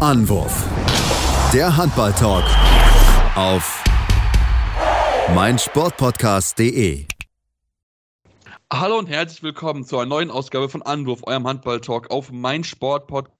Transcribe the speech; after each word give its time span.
Anwurf. 0.00 0.64
Der 1.52 1.76
Handball-Talk 1.76 2.44
auf 3.34 3.84
meinsportpodcast.de. 5.34 7.04
Hallo 8.72 8.98
und 8.98 9.10
herzlich 9.10 9.42
willkommen 9.42 9.84
zu 9.84 9.98
einer 9.98 10.08
neuen 10.08 10.30
Ausgabe 10.30 10.70
von 10.70 10.80
Anwurf, 10.80 11.20
eurem 11.24 11.46
Handball-Talk 11.46 12.10
auf 12.10 12.32
meinsportpodcast 12.32 13.39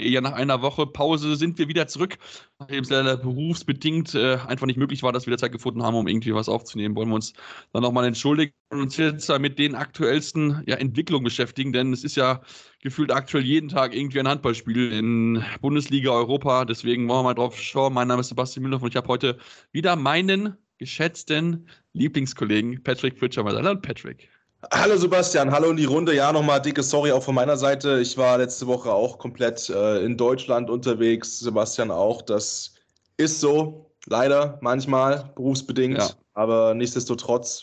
ja, 0.00 0.20
nach 0.20 0.32
einer 0.32 0.62
Woche 0.62 0.86
Pause 0.86 1.36
sind 1.36 1.58
wir 1.58 1.68
wieder 1.68 1.86
zurück, 1.86 2.18
nachdem 2.58 2.82
es 2.82 2.90
leider 2.90 3.16
berufsbedingt 3.16 4.14
äh, 4.14 4.38
einfach 4.46 4.66
nicht 4.66 4.76
möglich 4.78 5.02
war, 5.02 5.12
dass 5.12 5.26
wir 5.26 5.36
Zeit 5.38 5.52
gefunden 5.52 5.82
haben, 5.82 5.96
um 5.96 6.06
irgendwie 6.08 6.34
was 6.34 6.48
aufzunehmen. 6.48 6.94
Wollen 6.96 7.08
wir 7.08 7.14
uns 7.14 7.32
dann 7.72 7.82
nochmal 7.82 8.04
entschuldigen 8.06 8.52
und 8.70 8.80
uns 8.80 8.96
jetzt 8.96 9.28
mit 9.38 9.58
den 9.58 9.74
aktuellsten 9.74 10.62
ja, 10.66 10.76
Entwicklungen 10.76 11.24
beschäftigen, 11.24 11.72
denn 11.72 11.92
es 11.92 12.04
ist 12.04 12.16
ja 12.16 12.42
gefühlt 12.80 13.12
aktuell 13.12 13.44
jeden 13.44 13.68
Tag 13.68 13.94
irgendwie 13.94 14.20
ein 14.20 14.28
Handballspiel 14.28 14.92
in 14.92 15.44
Bundesliga, 15.60 16.10
Europa. 16.10 16.64
Deswegen 16.64 17.08
wollen 17.08 17.20
wir 17.20 17.24
mal 17.24 17.34
drauf 17.34 17.58
schauen. 17.58 17.94
Mein 17.94 18.08
Name 18.08 18.20
ist 18.20 18.28
Sebastian 18.28 18.64
Müller 18.64 18.82
und 18.82 18.88
ich 18.88 18.96
habe 18.96 19.08
heute 19.08 19.38
wieder 19.72 19.96
meinen 19.96 20.56
geschätzten 20.78 21.68
Lieblingskollegen 21.92 22.82
Patrick 22.82 23.18
Pritchard. 23.18 23.46
Hallo 23.46 23.80
Patrick. 23.80 24.41
Hallo 24.70 24.96
Sebastian, 24.96 25.50
hallo 25.50 25.70
in 25.70 25.76
die 25.76 25.86
Runde. 25.86 26.14
Ja, 26.14 26.32
nochmal 26.32 26.62
dicke 26.62 26.84
Sorry 26.84 27.10
auch 27.10 27.22
von 27.24 27.34
meiner 27.34 27.56
Seite. 27.56 27.98
Ich 28.00 28.16
war 28.16 28.38
letzte 28.38 28.68
Woche 28.68 28.92
auch 28.92 29.18
komplett 29.18 29.68
äh, 29.68 30.04
in 30.04 30.16
Deutschland 30.16 30.70
unterwegs. 30.70 31.40
Sebastian 31.40 31.90
auch. 31.90 32.22
Das 32.22 32.72
ist 33.16 33.40
so, 33.40 33.90
leider 34.06 34.58
manchmal 34.62 35.32
berufsbedingt. 35.34 35.98
Ja. 35.98 36.10
Aber 36.34 36.74
nichtsdestotrotz, 36.74 37.62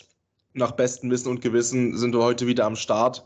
nach 0.52 0.72
bestem 0.72 1.10
Wissen 1.10 1.30
und 1.30 1.40
Gewissen 1.40 1.96
sind 1.96 2.14
wir 2.14 2.22
heute 2.22 2.46
wieder 2.46 2.66
am 2.66 2.76
Start. 2.76 3.24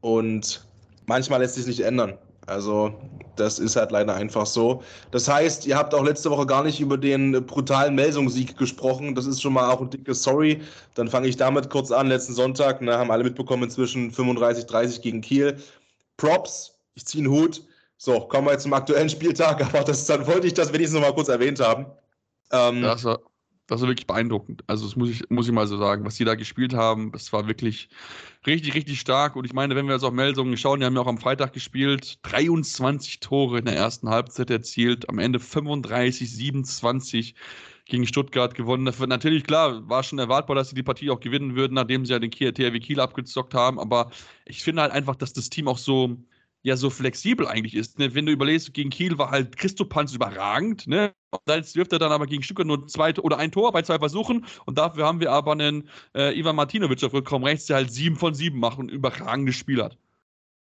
Und 0.00 0.64
manchmal 1.06 1.40
lässt 1.40 1.56
sich 1.56 1.66
nicht 1.66 1.80
ändern. 1.80 2.16
Also 2.46 2.94
das 3.36 3.58
ist 3.58 3.76
halt 3.76 3.90
leider 3.90 4.14
einfach 4.14 4.46
so. 4.46 4.82
Das 5.10 5.28
heißt, 5.28 5.66
ihr 5.66 5.76
habt 5.76 5.94
auch 5.94 6.04
letzte 6.04 6.30
Woche 6.30 6.46
gar 6.46 6.64
nicht 6.64 6.80
über 6.80 6.98
den 6.98 7.32
brutalen 7.46 7.94
Melsung-Sieg 7.94 8.56
gesprochen. 8.56 9.14
Das 9.14 9.26
ist 9.26 9.40
schon 9.40 9.52
mal 9.52 9.70
auch 9.70 9.80
ein 9.80 9.90
dickes 9.90 10.22
Sorry. 10.22 10.60
Dann 10.94 11.08
fange 11.08 11.28
ich 11.28 11.36
damit 11.36 11.70
kurz 11.70 11.90
an. 11.90 12.08
Letzten 12.08 12.34
Sonntag 12.34 12.82
ne, 12.82 12.96
haben 12.96 13.10
alle 13.10 13.24
mitbekommen, 13.24 13.64
inzwischen 13.64 14.10
35-30 14.10 15.00
gegen 15.00 15.20
Kiel. 15.20 15.56
Props, 16.16 16.74
ich 16.94 17.06
ziehe 17.06 17.24
einen 17.24 17.32
Hut. 17.32 17.62
So, 17.96 18.20
kommen 18.20 18.46
wir 18.46 18.52
jetzt 18.52 18.62
zum 18.62 18.72
aktuellen 18.72 19.10
Spieltag, 19.10 19.62
aber 19.64 19.84
das, 19.84 20.06
dann 20.06 20.26
wollte 20.26 20.46
ich 20.46 20.54
das 20.54 20.72
wenigstens 20.72 21.00
noch 21.00 21.06
mal 21.06 21.14
kurz 21.14 21.28
erwähnt 21.28 21.60
haben. 21.60 21.86
Ähm, 22.52 22.82
das 22.82 23.04
war 23.04 23.20
das 23.70 23.82
war 23.82 23.88
wirklich 23.88 24.08
beeindruckend. 24.08 24.64
Also, 24.66 24.84
das 24.84 24.96
muss 24.96 25.10
ich, 25.10 25.30
muss 25.30 25.46
ich 25.46 25.52
mal 25.52 25.68
so 25.68 25.78
sagen. 25.78 26.04
Was 26.04 26.16
die 26.16 26.24
da 26.24 26.34
gespielt 26.34 26.74
haben, 26.74 27.12
das 27.12 27.32
war 27.32 27.46
wirklich 27.46 27.88
richtig, 28.46 28.74
richtig 28.74 29.00
stark. 29.00 29.36
Und 29.36 29.44
ich 29.44 29.52
meine, 29.52 29.76
wenn 29.76 29.86
wir 29.86 29.94
jetzt 29.94 30.04
auf 30.04 30.12
Meldungen 30.12 30.56
schauen, 30.56 30.80
die 30.80 30.86
haben 30.86 30.94
ja 30.94 31.02
auch 31.02 31.06
am 31.06 31.18
Freitag 31.18 31.52
gespielt, 31.52 32.18
23 32.22 33.20
Tore 33.20 33.58
in 33.58 33.64
der 33.64 33.76
ersten 33.76 34.08
Halbzeit 34.08 34.50
erzielt, 34.50 35.08
am 35.08 35.18
Ende 35.18 35.40
35, 35.40 36.30
27 36.30 37.34
gegen 37.90 38.06
Stuttgart 38.06 38.54
gewonnen. 38.54 38.84
Das 38.84 38.98
wird 39.00 39.10
natürlich 39.10 39.44
klar, 39.44 39.88
war 39.88 40.02
schon 40.02 40.18
erwartbar, 40.18 40.56
dass 40.56 40.70
sie 40.70 40.76
die 40.76 40.82
Partie 40.82 41.10
auch 41.10 41.20
gewinnen 41.20 41.56
würden, 41.56 41.74
nachdem 41.74 42.06
sie 42.06 42.12
ja 42.12 42.18
den 42.18 42.30
THW 42.30 42.78
Kiel 42.78 43.00
abgezockt 43.00 43.54
haben. 43.54 43.78
Aber 43.78 44.10
ich 44.46 44.62
finde 44.62 44.82
halt 44.82 44.92
einfach, 44.92 45.16
dass 45.16 45.32
das 45.32 45.50
Team 45.50 45.68
auch 45.68 45.78
so, 45.78 46.16
ja 46.62 46.76
so 46.76 46.90
flexibel 46.90 47.46
eigentlich 47.46 47.74
ist. 47.74 47.98
Ne? 47.98 48.14
Wenn 48.14 48.26
du 48.26 48.32
überlegst, 48.32 48.72
gegen 48.74 48.90
Kiel 48.90 49.18
war 49.18 49.30
halt 49.30 49.56
Christopanz 49.56 50.12
überragend, 50.12 50.86
ne? 50.86 51.12
Jetzt 51.48 51.76
wirft 51.76 51.92
er 51.92 52.00
dann 52.00 52.12
aber 52.12 52.26
gegen 52.26 52.42
Stuttgart 52.42 52.66
nur 52.66 52.86
zwei 52.88 53.14
oder 53.14 53.38
ein 53.38 53.52
Tor 53.52 53.72
bei 53.72 53.82
zwei 53.82 53.98
Versuchen 53.98 54.46
und 54.66 54.78
dafür 54.78 55.06
haben 55.06 55.20
wir 55.20 55.30
aber 55.30 55.52
einen 55.52 55.88
äh, 56.14 56.36
Ivan 56.38 56.56
Martinovic 56.56 57.02
auf 57.04 57.12
Rückraum 57.12 57.44
rechts, 57.44 57.66
der 57.66 57.76
halt 57.76 57.92
sieben 57.92 58.16
von 58.16 58.34
sieben 58.34 58.58
macht 58.58 58.78
und 58.78 58.86
ein 58.86 58.94
überragendes 58.94 59.54
Spiel 59.54 59.82
hat. 59.82 59.96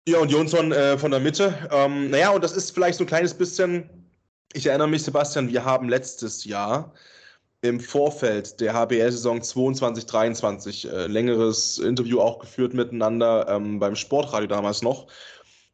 Ja, 0.08 0.18
und 0.18 0.30
Jonsson 0.30 0.72
äh, 0.72 0.96
von 0.96 1.10
der 1.10 1.20
Mitte. 1.20 1.68
Ähm, 1.70 2.10
naja, 2.10 2.30
und 2.30 2.44
das 2.44 2.52
ist 2.52 2.70
vielleicht 2.70 2.98
so 2.98 3.04
ein 3.04 3.08
kleines 3.08 3.34
bisschen, 3.34 3.88
ich 4.52 4.66
erinnere 4.66 4.88
mich, 4.88 5.02
Sebastian, 5.02 5.48
wir 5.48 5.64
haben 5.64 5.88
letztes 5.88 6.44
Jahr 6.44 6.94
im 7.62 7.80
Vorfeld 7.80 8.60
der 8.60 8.72
HBL-Saison 8.72 9.40
22-23 9.40 10.90
äh, 10.90 11.06
längeres 11.08 11.78
Interview 11.78 12.20
auch 12.20 12.38
geführt 12.38 12.72
miteinander 12.72 13.48
ähm, 13.48 13.78
beim 13.80 13.96
Sportradio 13.96 14.46
damals 14.46 14.82
noch 14.82 15.08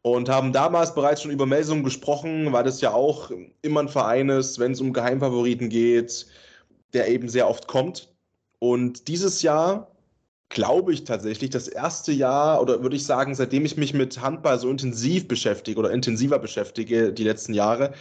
und 0.04 0.28
haben 0.28 0.53
damals 0.53 0.94
bereits 0.94 1.22
schon 1.22 1.31
über 1.31 1.47
Melsungen 1.47 1.82
gesprochen, 1.82 2.53
weil 2.53 2.62
das 2.62 2.82
ja 2.82 2.92
auch 2.92 3.31
immer 3.62 3.81
ein 3.81 3.88
Verein 3.88 4.28
ist, 4.28 4.59
wenn 4.59 4.72
es 4.72 4.81
um 4.82 4.92
Geheimfavoriten 4.92 5.70
geht, 5.70 6.26
der 6.92 7.09
eben 7.09 7.31
sehr 7.31 7.48
oft 7.48 7.66
kommt. 7.69 8.12
Und 8.59 9.09
dieses 9.09 9.41
Jahr 9.41 9.91
glaube 10.50 10.93
ich 10.93 11.04
tatsächlich, 11.04 11.48
das 11.48 11.69
erste 11.69 12.12
Jahr, 12.12 12.60
oder 12.60 12.82
würde 12.82 12.97
ich 12.97 13.06
sagen, 13.06 13.34
seitdem 13.34 13.64
ich 13.64 13.78
mich 13.78 13.94
mit 13.94 14.20
Handball 14.20 14.59
so 14.59 14.69
intensiv 14.69 15.26
beschäftige 15.26 15.78
oder 15.78 15.91
intensiver 15.91 16.38
beschäftige, 16.38 17.10
die 17.10 17.25
letzten 17.25 17.54
Jahre, 17.54 17.94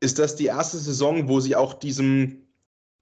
ist 0.00 0.18
das 0.18 0.34
die 0.34 0.46
erste 0.46 0.78
Saison, 0.78 1.28
wo 1.28 1.40
sie 1.40 1.54
auch 1.54 1.74
diesem 1.74 2.46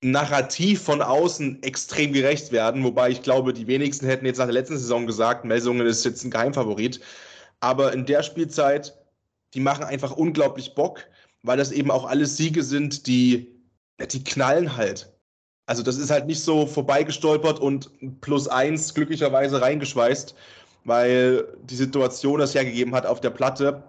Narrativ 0.03 0.83
von 0.83 1.01
außen 1.01 1.63
extrem 1.63 2.13
gerecht 2.13 2.51
werden. 2.51 2.83
Wobei 2.83 3.11
ich 3.11 3.23
glaube, 3.23 3.53
die 3.53 3.69
wenigsten 3.69 4.07
hätten 4.07 4.27
jetzt 4.27 4.39
nach 4.39 4.47
der 4.47 4.55
letzten 4.55 4.79
Saison 4.79 5.07
gesagt, 5.07 5.45
Melsungen 5.45 5.87
ist 5.87 6.05
jetzt 6.05 6.25
ein 6.25 6.33
Geheimfavorit. 6.33 7.01
Aber 7.61 7.93
in 7.93 8.07
der 8.07 8.23
Spielzeit, 8.23 8.97
die 9.55 9.61
machen 9.61 9.85
einfach 9.85 10.13
unglaublich 10.13 10.75
Bock, 10.75 11.05
weil 11.43 11.57
das 11.57 11.73
eben 11.73 11.91
auch 11.91 12.05
alles 12.05 12.37
Siege 12.37 12.63
sind, 12.63 13.07
die, 13.07 13.55
die 14.11 14.25
knallen 14.25 14.77
halt. 14.77 15.13
Also 15.67 15.83
das 15.83 15.97
ist 15.97 16.11
halt 16.11 16.27
nicht 16.27 16.41
so 16.41 16.67
vorbeigestolpert 16.67 17.59
und 17.59 18.21
plus 18.21 18.47
eins 18.47 18.95
glücklicherweise 18.95 19.61
reingeschweißt, 19.61 20.35
weil 20.85 21.45
die 21.65 21.75
Situation 21.75 22.39
das 22.39 22.55
hergegeben 22.55 22.95
hat 22.95 23.05
auf 23.05 23.21
der 23.21 23.31
Platte, 23.31 23.83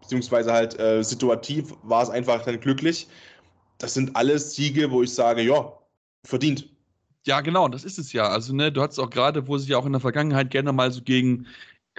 beziehungsweise 0.00 0.52
halt 0.52 0.78
äh, 0.78 1.02
situativ 1.02 1.74
war 1.82 2.02
es 2.02 2.10
einfach 2.10 2.44
dann 2.44 2.60
glücklich. 2.60 3.08
Das 3.78 3.94
sind 3.94 4.14
alles 4.14 4.54
Siege, 4.54 4.90
wo 4.90 5.02
ich 5.02 5.14
sage, 5.14 5.42
ja, 5.42 5.72
verdient. 6.24 6.68
Ja, 7.24 7.40
genau, 7.40 7.68
das 7.68 7.84
ist 7.84 7.98
es 7.98 8.12
ja. 8.12 8.28
Also, 8.28 8.54
ne, 8.54 8.70
du 8.70 8.82
hattest 8.82 9.00
auch 9.00 9.10
gerade, 9.10 9.46
wo 9.46 9.56
sie 9.56 9.70
ja 9.70 9.78
auch 9.78 9.86
in 9.86 9.92
der 9.92 10.00
Vergangenheit 10.00 10.50
gerne 10.50 10.72
mal 10.72 10.90
so 10.90 11.02
gegen 11.02 11.46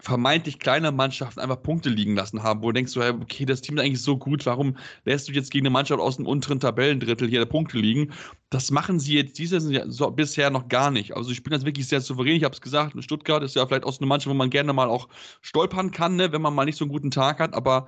vermeintlich 0.01 0.59
kleine 0.59 0.91
Mannschaften 0.91 1.39
einfach 1.39 1.61
Punkte 1.61 1.89
liegen 1.89 2.15
lassen 2.15 2.41
haben, 2.41 2.63
wo 2.63 2.67
du 2.67 2.73
denkst, 2.73 2.97
okay, 2.97 3.45
das 3.45 3.61
Team 3.61 3.77
ist 3.77 3.83
eigentlich 3.83 4.01
so 4.01 4.17
gut, 4.17 4.45
warum 4.45 4.77
lässt 5.05 5.27
du 5.27 5.33
jetzt 5.33 5.51
gegen 5.51 5.67
eine 5.67 5.73
Mannschaft 5.73 6.01
aus 6.01 6.17
dem 6.17 6.25
unteren 6.25 6.59
Tabellendrittel 6.59 7.29
hier 7.29 7.45
Punkte 7.45 7.77
liegen? 7.77 8.11
Das 8.49 8.71
machen 8.71 8.99
sie 8.99 9.15
jetzt 9.15 9.37
dieses 9.37 9.69
Jahr 9.69 9.89
so, 9.89 10.09
bisher 10.09 10.49
noch 10.49 10.67
gar 10.67 10.89
nicht. 10.89 11.15
Also 11.15 11.31
ich 11.31 11.43
bin 11.43 11.51
das 11.51 11.65
wirklich 11.65 11.87
sehr 11.87 12.01
souverän. 12.01 12.35
Ich 12.35 12.43
habe 12.43 12.55
es 12.55 12.61
gesagt, 12.61 12.95
Stuttgart 13.03 13.43
ist 13.43 13.55
ja 13.55 13.65
vielleicht 13.67 13.83
auch 13.85 13.93
so 13.93 13.99
eine 13.99 14.07
Mannschaft, 14.07 14.33
wo 14.33 14.37
man 14.37 14.49
gerne 14.49 14.73
mal 14.73 14.89
auch 14.89 15.07
stolpern 15.41 15.91
kann, 15.91 16.15
ne, 16.15 16.31
wenn 16.31 16.41
man 16.41 16.55
mal 16.55 16.65
nicht 16.65 16.77
so 16.77 16.85
einen 16.85 16.91
guten 16.91 17.11
Tag 17.11 17.39
hat, 17.39 17.53
aber 17.53 17.87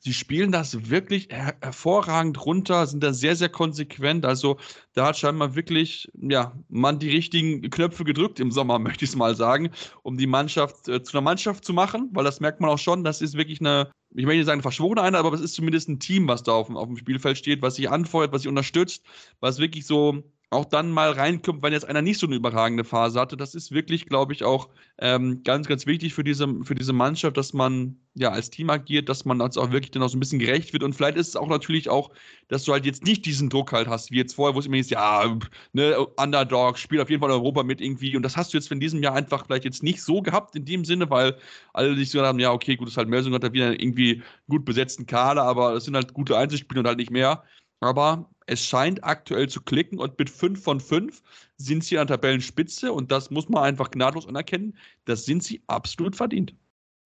sie 0.00 0.14
spielen 0.14 0.50
das 0.50 0.90
wirklich 0.90 1.28
her 1.30 1.56
hervorragend 1.60 2.44
runter, 2.44 2.86
sind 2.86 3.02
da 3.02 3.12
sehr, 3.12 3.36
sehr 3.36 3.50
konsequent. 3.50 4.24
Also 4.24 4.58
da 4.94 5.06
hat 5.06 5.18
scheinbar 5.18 5.54
wirklich, 5.54 6.10
ja, 6.14 6.58
man 6.68 6.98
die 6.98 7.10
richtigen 7.10 7.68
Knöpfe 7.70 8.04
gedrückt 8.04 8.40
im 8.40 8.50
Sommer, 8.50 8.78
möchte 8.80 9.04
ich 9.04 9.10
es 9.10 9.16
mal 9.16 9.36
sagen, 9.36 9.70
um 10.02 10.16
die 10.16 10.26
Mannschaft 10.26 10.88
äh, 10.88 11.02
zu 11.02 11.16
einer 11.16 11.24
Mannschaft 11.24 11.64
zu 11.64 11.72
machen, 11.72 12.08
weil 12.12 12.24
das 12.24 12.40
merkt 12.40 12.60
man 12.60 12.70
auch 12.70 12.78
schon, 12.78 13.04
das 13.04 13.20
ist 13.20 13.36
wirklich 13.36 13.60
eine, 13.60 13.90
ich 14.14 14.24
möchte 14.24 14.38
nicht 14.38 14.46
sagen 14.46 14.62
verschworene 14.62 15.02
Einheit, 15.02 15.24
aber 15.24 15.34
es 15.34 15.42
ist 15.42 15.54
zumindest 15.54 15.88
ein 15.88 16.00
Team, 16.00 16.26
was 16.28 16.42
da 16.42 16.52
auf, 16.52 16.70
auf 16.70 16.86
dem 16.86 16.96
Spielfeld 16.96 17.36
steht, 17.36 17.62
was 17.62 17.76
sich 17.76 17.90
anfeuert, 17.90 18.32
was 18.32 18.42
sich 18.42 18.48
unterstützt, 18.48 19.04
was 19.40 19.58
wirklich 19.58 19.86
so 19.86 20.22
auch 20.50 20.64
dann 20.64 20.90
mal 20.90 21.12
reinkommt, 21.12 21.62
wenn 21.62 21.72
jetzt 21.72 21.86
einer 21.88 22.02
nicht 22.02 22.18
so 22.18 22.26
eine 22.26 22.34
überragende 22.34 22.82
Phase 22.82 23.20
hatte. 23.20 23.36
Das 23.36 23.54
ist 23.54 23.70
wirklich, 23.70 24.06
glaube 24.06 24.32
ich, 24.32 24.42
auch 24.42 24.68
ähm, 24.98 25.42
ganz, 25.44 25.68
ganz 25.68 25.86
wichtig 25.86 26.12
für 26.12 26.24
diese, 26.24 26.48
für 26.64 26.74
diese 26.74 26.92
Mannschaft, 26.92 27.36
dass 27.36 27.52
man 27.52 27.96
ja 28.14 28.30
als 28.32 28.50
Team 28.50 28.68
agiert, 28.68 29.08
dass 29.08 29.24
man 29.24 29.40
uns 29.40 29.56
auch 29.56 29.70
wirklich 29.70 29.92
dann 29.92 30.02
auch 30.02 30.08
so 30.08 30.16
ein 30.16 30.20
bisschen 30.20 30.40
gerecht 30.40 30.72
wird. 30.72 30.82
Und 30.82 30.94
vielleicht 30.94 31.16
ist 31.16 31.28
es 31.28 31.36
auch 31.36 31.46
natürlich 31.46 31.88
auch, 31.88 32.10
dass 32.48 32.64
du 32.64 32.72
halt 32.72 32.84
jetzt 32.84 33.04
nicht 33.04 33.24
diesen 33.26 33.48
Druck 33.48 33.70
halt 33.72 33.86
hast, 33.86 34.10
wie 34.10 34.16
jetzt 34.16 34.34
vorher, 34.34 34.56
wo 34.56 34.58
es 34.58 34.66
immer 34.66 34.76
hieß, 34.76 34.90
ja, 34.90 35.38
ne, 35.72 35.96
Underdog, 36.16 36.78
spielt 36.78 37.00
auf 37.00 37.10
jeden 37.10 37.20
Fall 37.22 37.30
Europa 37.30 37.62
mit 37.62 37.80
irgendwie. 37.80 38.16
Und 38.16 38.24
das 38.24 38.36
hast 38.36 38.52
du 38.52 38.58
jetzt 38.58 38.72
in 38.72 38.80
diesem 38.80 39.02
Jahr 39.04 39.14
einfach 39.14 39.46
vielleicht 39.46 39.64
jetzt 39.64 39.84
nicht 39.84 40.02
so 40.02 40.20
gehabt 40.20 40.56
in 40.56 40.64
dem 40.64 40.84
Sinne, 40.84 41.08
weil 41.10 41.36
alle 41.72 41.94
sich 41.96 42.10
so 42.10 42.20
haben, 42.22 42.40
ja, 42.40 42.52
okay, 42.52 42.74
gut, 42.74 42.88
ist 42.88 42.96
halt 42.96 43.08
Melsung 43.08 43.32
hat 43.34 43.44
da 43.44 43.52
wieder 43.52 43.80
irgendwie 43.80 44.22
gut 44.48 44.64
besetzten 44.64 45.06
Kader, 45.06 45.44
aber 45.44 45.74
es 45.74 45.84
sind 45.84 45.94
halt 45.94 46.12
gute 46.12 46.36
Einzelspiele 46.36 46.80
und 46.80 46.88
halt 46.88 46.98
nicht 46.98 47.12
mehr. 47.12 47.44
Aber 47.80 48.28
es 48.46 48.64
scheint 48.64 49.04
aktuell 49.04 49.48
zu 49.48 49.60
klicken 49.62 49.98
und 49.98 50.18
mit 50.18 50.28
5 50.28 50.62
von 50.62 50.80
5 50.80 51.22
sind 51.56 51.84
sie 51.84 51.98
an 51.98 52.06
der 52.06 52.16
Tabellenspitze 52.16 52.92
und 52.92 53.10
das 53.12 53.30
muss 53.30 53.48
man 53.48 53.62
einfach 53.62 53.90
gnadlos 53.90 54.26
anerkennen. 54.26 54.76
Das 55.04 55.24
sind 55.24 55.42
sie 55.42 55.62
absolut 55.66 56.16
verdient. 56.16 56.54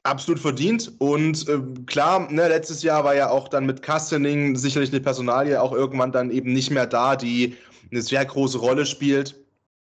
Absolut 0.05 0.41
verdient. 0.41 0.93
Und 0.99 1.49
äh, 1.49 1.61
klar, 1.87 2.31
ne, 2.31 2.49
letztes 2.49 2.83
Jahr 2.83 3.05
war 3.05 3.15
ja 3.15 3.31
auch 3.31 3.49
dann 3.49 3.67
mit 3.67 3.83
Kastening 3.83 4.57
sicherlich 4.57 4.91
eine 4.91 5.01
Personalie 5.01 5.61
auch 5.61 5.73
irgendwann 5.73 6.13
dann 6.13 6.31
eben 6.31 6.53
nicht 6.53 6.71
mehr 6.71 6.87
da, 6.87 7.17
die 7.17 7.57
eine 7.91 8.03
sehr 8.03 8.25
große 8.25 8.59
Rolle 8.59 8.85
spielt. 8.85 9.35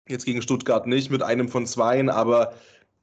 Jetzt 0.09 0.25
gegen 0.25 0.43
Stuttgart 0.43 0.87
nicht 0.87 1.11
mit 1.11 1.23
einem 1.23 1.49
von 1.49 1.67
zweien, 1.67 2.09
aber 2.09 2.55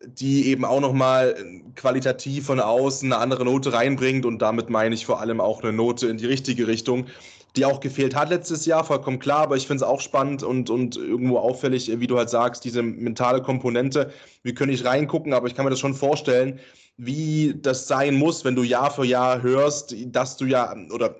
die 0.05 0.47
eben 0.47 0.65
auch 0.65 0.81
nochmal 0.81 1.35
qualitativ 1.75 2.45
von 2.45 2.59
außen 2.59 3.11
eine 3.11 3.21
andere 3.21 3.45
Note 3.45 3.73
reinbringt 3.73 4.25
und 4.25 4.39
damit 4.39 4.69
meine 4.69 4.95
ich 4.95 5.05
vor 5.05 5.19
allem 5.19 5.39
auch 5.39 5.63
eine 5.63 5.71
Note 5.71 6.07
in 6.07 6.17
die 6.17 6.25
richtige 6.25 6.67
Richtung 6.67 7.07
die 7.57 7.65
auch 7.65 7.79
gefehlt 7.79 8.15
hat 8.15 8.29
letztes 8.29 8.65
Jahr, 8.65 8.83
vollkommen 8.83 9.19
klar, 9.19 9.41
aber 9.41 9.55
ich 9.55 9.67
finde 9.67 9.83
es 9.83 9.89
auch 9.89 10.01
spannend 10.01 10.43
und, 10.43 10.69
und 10.69 10.97
irgendwo 10.97 11.37
auffällig, 11.37 11.91
wie 11.99 12.07
du 12.07 12.17
halt 12.17 12.29
sagst, 12.29 12.63
diese 12.65 12.81
mentale 12.81 13.41
Komponente. 13.41 14.11
Wir 14.43 14.53
können 14.53 14.71
nicht 14.71 14.85
reingucken, 14.85 15.33
aber 15.33 15.47
ich 15.47 15.55
kann 15.55 15.65
mir 15.65 15.71
das 15.71 15.79
schon 15.79 15.93
vorstellen, 15.93 16.59
wie 16.97 17.55
das 17.61 17.87
sein 17.87 18.15
muss, 18.15 18.45
wenn 18.45 18.55
du 18.55 18.63
Jahr 18.63 18.91
für 18.91 19.05
Jahr 19.05 19.41
hörst, 19.41 19.95
dass 20.07 20.37
du 20.37 20.45
ja, 20.45 20.75
oder 20.91 21.15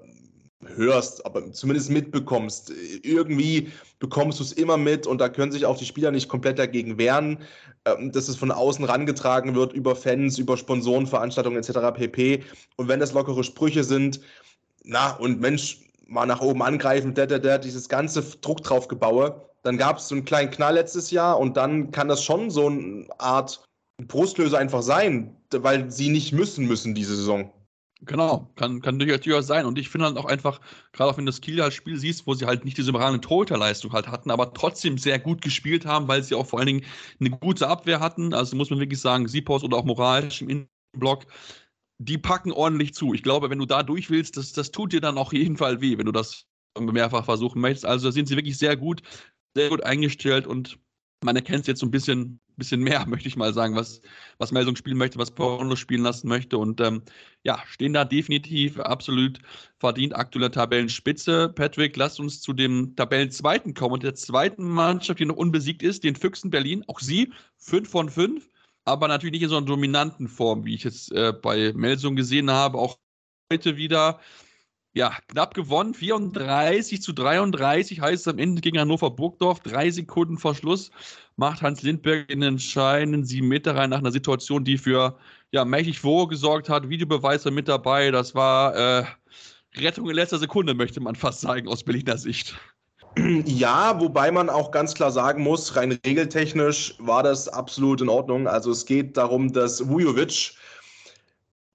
hörst, 0.76 1.26
aber 1.26 1.52
zumindest 1.52 1.90
mitbekommst. 1.90 2.72
Irgendwie 3.04 3.70
bekommst 4.00 4.40
du 4.40 4.44
es 4.44 4.54
immer 4.54 4.78
mit 4.78 5.08
und 5.08 5.20
da 5.20 5.30
können 5.30 5.52
sich 5.52 5.66
auch 5.66 5.78
die 5.78 5.86
Spieler 5.86 6.12
nicht 6.12 6.28
komplett 6.28 6.60
dagegen 6.60 6.98
wehren, 6.98 7.40
ähm, 7.86 8.12
dass 8.12 8.28
es 8.28 8.36
von 8.36 8.52
außen 8.52 8.86
rangetragen 8.86 9.56
wird 9.56 9.74
über 9.74 9.96
Fans, 9.96 10.38
über 10.38 10.58
Sponsorenveranstaltungen 10.58 11.60
etc. 11.60 11.80
pp. 11.94 12.44
Und 12.78 12.88
wenn 12.88 13.00
das 13.00 13.14
lockere 13.14 13.44
Sprüche 13.44 13.84
sind, 13.84 14.22
na 14.84 15.16
und 15.16 15.40
Mensch, 15.40 15.85
mal 16.08 16.26
nach 16.26 16.42
oben 16.42 16.62
angreifen, 16.62 17.14
der, 17.14 17.28
der, 17.28 17.40
der, 17.40 17.60
dieses 17.60 17.90
ganze 17.90 18.22
Druck 18.42 18.62
drauf 18.62 18.88
gebaue, 18.88 19.50
dann 19.64 19.78
gab 19.78 19.98
es 19.98 20.08
so 20.08 20.16
einen 20.16 20.26
kleinen 20.26 20.52
Knall 20.52 20.76
letztes 20.76 21.12
Jahr 21.12 21.40
und 21.40 21.58
dann 21.58 21.92
kann 21.92 22.08
das 22.08 22.24
schon 22.24 22.50
so 22.50 22.68
eine 22.68 23.08
Art 23.18 23.64
Brustlöser 24.04 24.58
einfach 24.58 24.82
sein, 24.82 25.36
weil 25.52 25.90
sie 25.90 26.10
nicht 26.10 26.34
müssen 26.34 26.68
müssen 26.68 26.94
diese 26.94 27.16
Saison. 27.16 27.52
Genau, 28.02 28.52
kann, 28.56 28.82
kann 28.82 29.00
durchaus 29.00 29.48
sein. 29.48 29.66
Und 29.66 29.80
ich 29.80 29.90
finde 29.90 30.08
halt 30.08 30.18
auch 30.18 30.26
einfach, 30.26 30.60
gerade 30.92 31.10
auch 31.10 31.18
wenn 31.18 31.26
du 31.26 31.32
das 31.32 31.42
Kiel 31.42 31.62
als 31.62 31.74
Spiel 31.74 31.98
siehst, 31.98 32.28
wo 32.28 32.34
sie 32.34 32.46
halt 32.46 32.66
nicht 32.66 32.78
diese 32.78 32.90
überragende 32.90 33.22
Torhüterleistung 33.22 33.94
halt 33.94 34.08
hatten, 34.08 34.32
aber 34.32 34.54
trotzdem 34.54 34.98
sehr 34.98 35.18
gut 35.18 35.42
gespielt 35.42 35.86
haben, 35.86 36.08
weil 36.08 36.22
sie 36.22 36.36
auch 36.36 36.46
vor 36.46 36.60
allen 36.60 36.68
Dingen 36.68 36.86
eine 37.20 37.32
gute 37.32 37.68
Abwehr 37.68 38.02
hatten. 38.02 38.34
Also 38.34 38.56
muss 38.56 38.70
man 38.70 38.80
wirklich 38.80 39.00
sagen, 39.00 39.28
Sipos 39.28 39.64
oder 39.64 39.78
auch 39.78 39.86
moralisch 39.86 40.42
im 40.42 40.50
Innenblock, 40.50 41.26
die 41.98 42.18
packen 42.18 42.52
ordentlich 42.52 42.94
zu. 42.94 43.14
Ich 43.14 43.24
glaube, 43.24 43.50
wenn 43.50 43.60
du 43.60 43.66
da 43.66 43.84
durch 43.84 44.10
willst, 44.10 44.38
das, 44.38 44.54
das 44.54 44.72
tut 44.72 44.94
dir 44.94 45.02
dann 45.02 45.18
auch 45.18 45.34
jeden 45.34 45.58
Fall 45.58 45.82
weh, 45.82 45.98
wenn 45.98 46.06
du 46.06 46.12
das 46.12 46.46
mehrfach 46.80 47.26
versuchen 47.26 47.62
möchtest. 47.62 47.86
Also 47.86 48.08
da 48.08 48.12
sind 48.12 48.28
sie 48.28 48.36
wirklich 48.36 48.58
sehr 48.58 48.76
gut, 48.76 49.02
sehr 49.56 49.70
gut 49.70 49.84
eingestellt 49.84 50.46
und 50.48 50.78
man 51.24 51.36
erkennt 51.36 51.62
es 51.62 51.68
jetzt 51.68 51.80
so 51.80 51.86
ein 51.86 51.92
bisschen, 51.92 52.40
bisschen 52.58 52.82
mehr, 52.82 53.06
möchte 53.08 53.28
ich 53.28 53.36
mal 53.36 53.54
sagen, 53.54 53.76
was, 53.76 54.02
was 54.38 54.52
Melsung 54.52 54.76
spielen 54.76 54.98
möchte, 54.98 55.18
was 55.18 55.32
Porno 55.32 55.76
spielen 55.76 56.04
lassen 56.04 56.28
möchte. 56.28 56.58
Und 56.58 56.82
ähm, 56.82 57.04
ja, 57.44 57.62
stehen 57.68 57.94
da 57.94 58.06
definitiv 58.06 58.80
absolut 58.80 59.40
verdient 59.80 60.16
aktueller 60.16 60.52
Tabellenspitze. 60.52 61.50
Patrick, 61.50 61.96
lass 61.98 62.20
uns 62.20 62.42
zu 62.42 62.54
dem 62.54 62.96
Tabellenzweiten 62.96 63.74
kommen 63.74 63.96
und 63.96 64.04
der 64.04 64.16
zweiten 64.16 64.70
Mannschaft, 64.70 65.20
die 65.20 65.26
noch 65.26 65.38
unbesiegt 65.38 65.82
ist, 65.84 66.04
den 66.04 66.16
Füchsen 66.16 66.50
Berlin. 66.50 66.84
Auch 66.88 67.00
sie 67.00 67.32
5 67.58 67.90
von 67.90 68.10
5, 68.10 68.50
aber 68.86 69.08
natürlich 69.08 69.34
nicht 69.34 69.44
in 69.44 69.50
so 69.50 69.58
einer 69.58 69.66
dominanten 69.66 70.28
Form, 70.28 70.66
wie 70.66 70.76
ich 70.76 70.86
es 70.86 71.10
äh, 71.12 71.34
bei 71.34 71.74
Melsung 71.76 72.16
gesehen 72.16 72.52
habe. 72.52 72.78
Auch 72.78 72.98
heute 73.52 73.78
wieder 73.78 74.20
ja, 74.94 75.18
knapp 75.28 75.54
gewonnen, 75.54 75.94
34 75.94 77.02
zu 77.02 77.12
33 77.12 78.00
heißt 78.00 78.22
es 78.22 78.28
am 78.34 78.40
Ende 78.40 78.62
gegen 78.62 78.80
Hannover 78.80 79.12
Burgdorf. 79.12 79.60
Drei 79.60 79.90
Sekunden 79.92 80.38
vor 80.38 80.56
Schluss 80.56 80.90
macht 81.36 81.62
Hans 81.62 81.82
Lindberg 81.82 82.30
in 82.30 82.42
entscheidenden 82.42 83.26
sieben 83.26 83.50
Meter 83.50 83.76
rein 83.76 83.90
nach 83.90 83.98
einer 83.98 84.14
Situation, 84.14 84.64
die 84.64 84.78
für 84.78 85.18
ja, 85.52 85.66
mächtig 85.66 86.00
Furore 86.00 86.30
gesorgt 86.30 86.70
hat. 86.70 86.88
Videobeweis 86.88 87.44
war 87.44 87.52
mit 87.52 87.68
dabei. 87.68 88.10
Das 88.12 88.36
war 88.36 88.76
äh, 88.76 89.06
Rettung 89.76 90.10
in 90.10 90.16
letzter 90.16 90.38
Sekunde, 90.38 90.74
möchte 90.74 91.02
man 91.02 91.16
fast 91.16 91.42
sagen, 91.42 91.68
aus 91.68 91.84
Berliner 91.84 92.18
Sicht. 92.18 92.56
Ja, 93.46 94.00
wobei 94.00 94.30
man 94.30 94.50
auch 94.50 94.72
ganz 94.72 94.94
klar 94.94 95.12
sagen 95.12 95.42
muss, 95.42 95.76
rein 95.76 95.98
regeltechnisch 96.06 96.96
war 97.00 97.24
das 97.24 97.48
absolut 97.48 98.02
in 98.02 98.10
Ordnung. 98.10 98.48
Also 98.48 98.72
es 98.72 98.86
geht 98.86 99.16
darum, 99.16 99.54
dass 99.54 99.88
Vujovic 99.88 100.54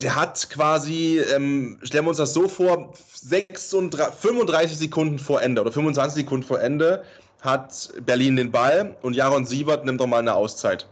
der 0.02 0.16
hat 0.16 0.48
quasi, 0.50 1.20
ähm, 1.34 1.78
stellen 1.82 2.04
wir 2.04 2.10
uns 2.10 2.19
das 2.19 2.32
so 2.32 2.48
vor, 2.48 2.94
36, 3.14 4.14
35 4.14 4.78
Sekunden 4.78 5.19
vor 5.19 5.42
Ende 5.42 5.60
oder 5.60 5.72
25 5.72 6.22
Sekunden 6.25 6.46
vor 6.46 6.60
Ende 6.60 7.04
hat 7.43 7.90
Berlin 8.04 8.36
den 8.36 8.50
Ball 8.50 8.96
und 9.02 9.14
Jaron 9.14 9.46
Siebert 9.46 9.84
nimmt 9.84 10.00
doch 10.00 10.06
mal 10.06 10.19
eine 10.19 10.34
Auszeit. 10.34 10.86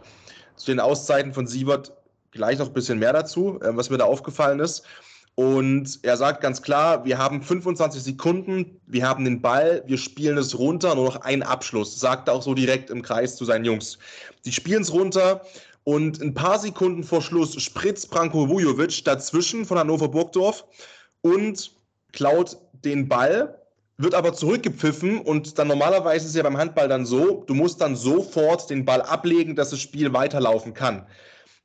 Zu 0.57 0.67
den 0.67 0.81
Auszeiten 0.81 1.33
von 1.33 1.47
Siebert 1.47 1.93
gleich 2.33 2.59
noch 2.59 2.67
ein 2.69 2.73
bisschen 2.73 2.99
mehr 2.99 3.13
dazu, 3.13 3.59
äh, 3.63 3.75
was 3.77 3.91
mir 3.91 3.99
da 3.99 4.05
aufgefallen 4.05 4.61
ist. 4.61 4.85
Und 5.39 6.01
er 6.03 6.17
sagt 6.17 6.41
ganz 6.41 6.63
klar, 6.63 7.05
wir 7.05 7.17
haben 7.17 7.43
25 7.43 8.03
Sekunden, 8.03 8.81
wir 8.89 9.09
haben 9.09 9.25
den 9.25 9.41
Ball, 9.41 9.85
wir 9.87 9.97
spielen 9.97 10.37
es 10.37 10.59
runter, 10.59 10.97
nur 10.97 11.05
noch 11.05 11.21
ein 11.21 11.45
Abschluss. 11.45 12.01
Sagt 12.01 12.27
er 12.27 12.35
auch 12.35 12.43
so 12.43 12.55
direkt 12.55 12.91
im 12.91 13.03
Kreis 13.03 13.37
zu 13.37 13.45
seinen 13.45 13.65
Jungs. 13.65 14.01
Die 14.45 14.51
spielen 14.51 14.83
es 14.83 14.93
runter 14.93 15.43
und 15.85 16.21
ein 16.21 16.35
paar 16.35 16.59
Sekunden 16.59 17.05
vor 17.05 17.23
Schluss 17.23 17.55
spritzt 17.63 18.11
Branko 18.11 18.49
Vujovic 18.49 19.05
dazwischen 19.05 19.65
von 19.65 19.79
Hannover 19.79 20.09
Burgdorf 20.09 20.65
und 21.21 21.71
klaut 22.11 22.57
den 22.73 23.09
Ball, 23.09 23.63
wird 23.97 24.15
aber 24.15 24.33
zurückgepfiffen 24.33 25.21
und 25.21 25.57
dann 25.57 25.69
normalerweise 25.69 26.25
ist 26.25 26.31
es 26.31 26.37
ja 26.37 26.43
beim 26.43 26.59
Handball 26.59 26.89
dann 26.89 27.07
so, 27.07 27.45
du 27.47 27.55
musst 27.55 27.81
dann 27.81 27.95
sofort 27.95 28.69
den 28.71 28.85
Ball 28.85 29.03
ablegen, 29.03 29.55
dass 29.55 29.71
das 29.71 29.79
Spiel 29.79 30.13
weiterlaufen 30.13 30.75
kann. 30.75 31.07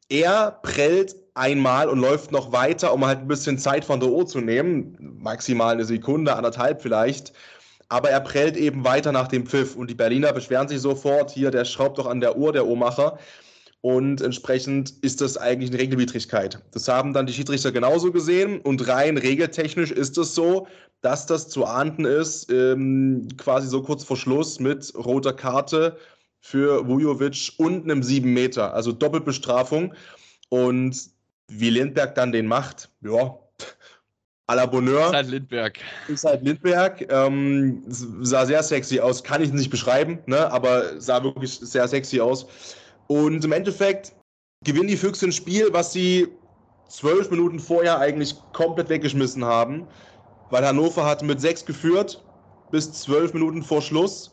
Er 0.10 0.60
prellt 0.62 1.16
einmal 1.36 1.90
und 1.90 2.00
läuft 2.00 2.32
noch 2.32 2.52
weiter, 2.52 2.94
um 2.94 3.06
halt 3.06 3.20
ein 3.20 3.28
bisschen 3.28 3.58
Zeit 3.58 3.86
von 3.86 4.00
der 4.00 4.10
Uhr 4.10 4.26
zu 4.26 4.40
nehmen, 4.40 5.18
maximal 5.20 5.74
eine 5.74 5.86
Sekunde, 5.86 6.36
anderthalb 6.36 6.82
vielleicht. 6.82 7.34
Aber 7.90 8.10
er 8.10 8.22
prellt 8.22 8.58
eben 8.58 8.84
weiter 8.84 9.12
nach 9.12 9.28
dem 9.28 9.46
Pfiff 9.46 9.76
und 9.76 9.90
die 9.90 9.96
Berliner 9.96 10.34
beschweren 10.34 10.68
sich 10.68 10.82
sofort, 10.82 11.32
hier, 11.32 11.52
der 11.52 11.66
schraubt 11.66 11.98
doch 11.98 12.08
an 12.08 12.22
der 12.22 12.38
Uhr, 12.38 12.52
der 12.52 12.66
Uhrmacher. 12.66 13.20
Und 13.82 14.22
entsprechend 14.22 14.94
ist 15.02 15.20
das 15.20 15.36
eigentlich 15.36 15.70
eine 15.70 15.80
Regelwidrigkeit. 15.80 16.60
Das 16.72 16.88
haben 16.88 17.12
dann 17.12 17.26
die 17.26 17.34
Schiedsrichter 17.34 17.74
genauso 17.74 18.14
gesehen. 18.14 18.62
Und 18.62 18.88
rein 18.88 19.18
regeltechnisch 19.18 19.92
ist 19.92 20.18
es 20.18 20.34
so, 20.34 20.68
dass 21.02 21.26
das 21.26 21.50
zu 21.50 21.66
ahnden 21.66 22.06
ist, 22.06 22.50
ähm, 22.50 23.28
quasi 23.38 23.68
so 23.68 23.84
kurz 23.84 24.06
vor 24.06 24.16
Schluss 24.16 24.62
mit 24.62 24.94
roter 24.96 25.34
Karte 25.34 25.98
für 26.40 26.88
Vujovic 26.88 27.52
und 27.58 27.84
einem 27.84 28.04
7 28.04 28.34
Meter. 28.34 28.74
Also 28.74 28.94
Doppelbestrafung. 28.94 29.94
Und 30.48 31.13
wie 31.60 31.70
Lindberg 31.70 32.16
dann 32.16 32.32
den 32.32 32.48
macht, 32.48 32.90
ja, 33.02 33.38
à 34.48 34.56
la 34.56 34.66
Bonheur. 34.66 35.08
Ist 35.08 35.14
halt 35.14 35.28
Lindberg. 35.28 35.80
Ist 36.08 36.26
halt 36.26 36.44
Lindberg. 36.44 37.12
Ähm, 37.12 37.84
sah 37.88 38.46
sehr 38.46 38.62
sexy 38.64 39.00
aus. 39.00 39.24
Kann 39.24 39.42
ich 39.42 39.52
nicht 39.52 39.70
beschreiben, 39.70 40.20
ne? 40.26 40.52
aber 40.52 41.00
sah 41.00 41.24
wirklich 41.24 41.60
sehr 41.60 41.88
sexy 41.88 42.20
aus. 42.20 42.46
Und 43.08 43.44
im 43.44 43.52
Endeffekt 43.52 44.14
gewinnen 44.64 44.88
die 44.88 44.98
Füchse 44.98 45.28
ein 45.28 45.32
Spiel, 45.32 45.70
was 45.72 45.94
sie 45.94 46.28
zwölf 46.88 47.30
Minuten 47.32 47.60
vorher 47.60 48.00
eigentlich 48.00 48.36
komplett 48.54 48.90
weggeschmissen 48.90 49.44
haben, 49.44 49.88
weil 50.50 50.66
Hannover 50.66 51.06
hat 51.06 51.24
mit 51.24 51.42
sechs 51.42 51.66
geführt 51.66 52.24
bis 52.72 52.92
zwölf 52.92 53.34
Minuten 53.34 53.64
vor 53.64 53.82
Schluss. 53.82 54.32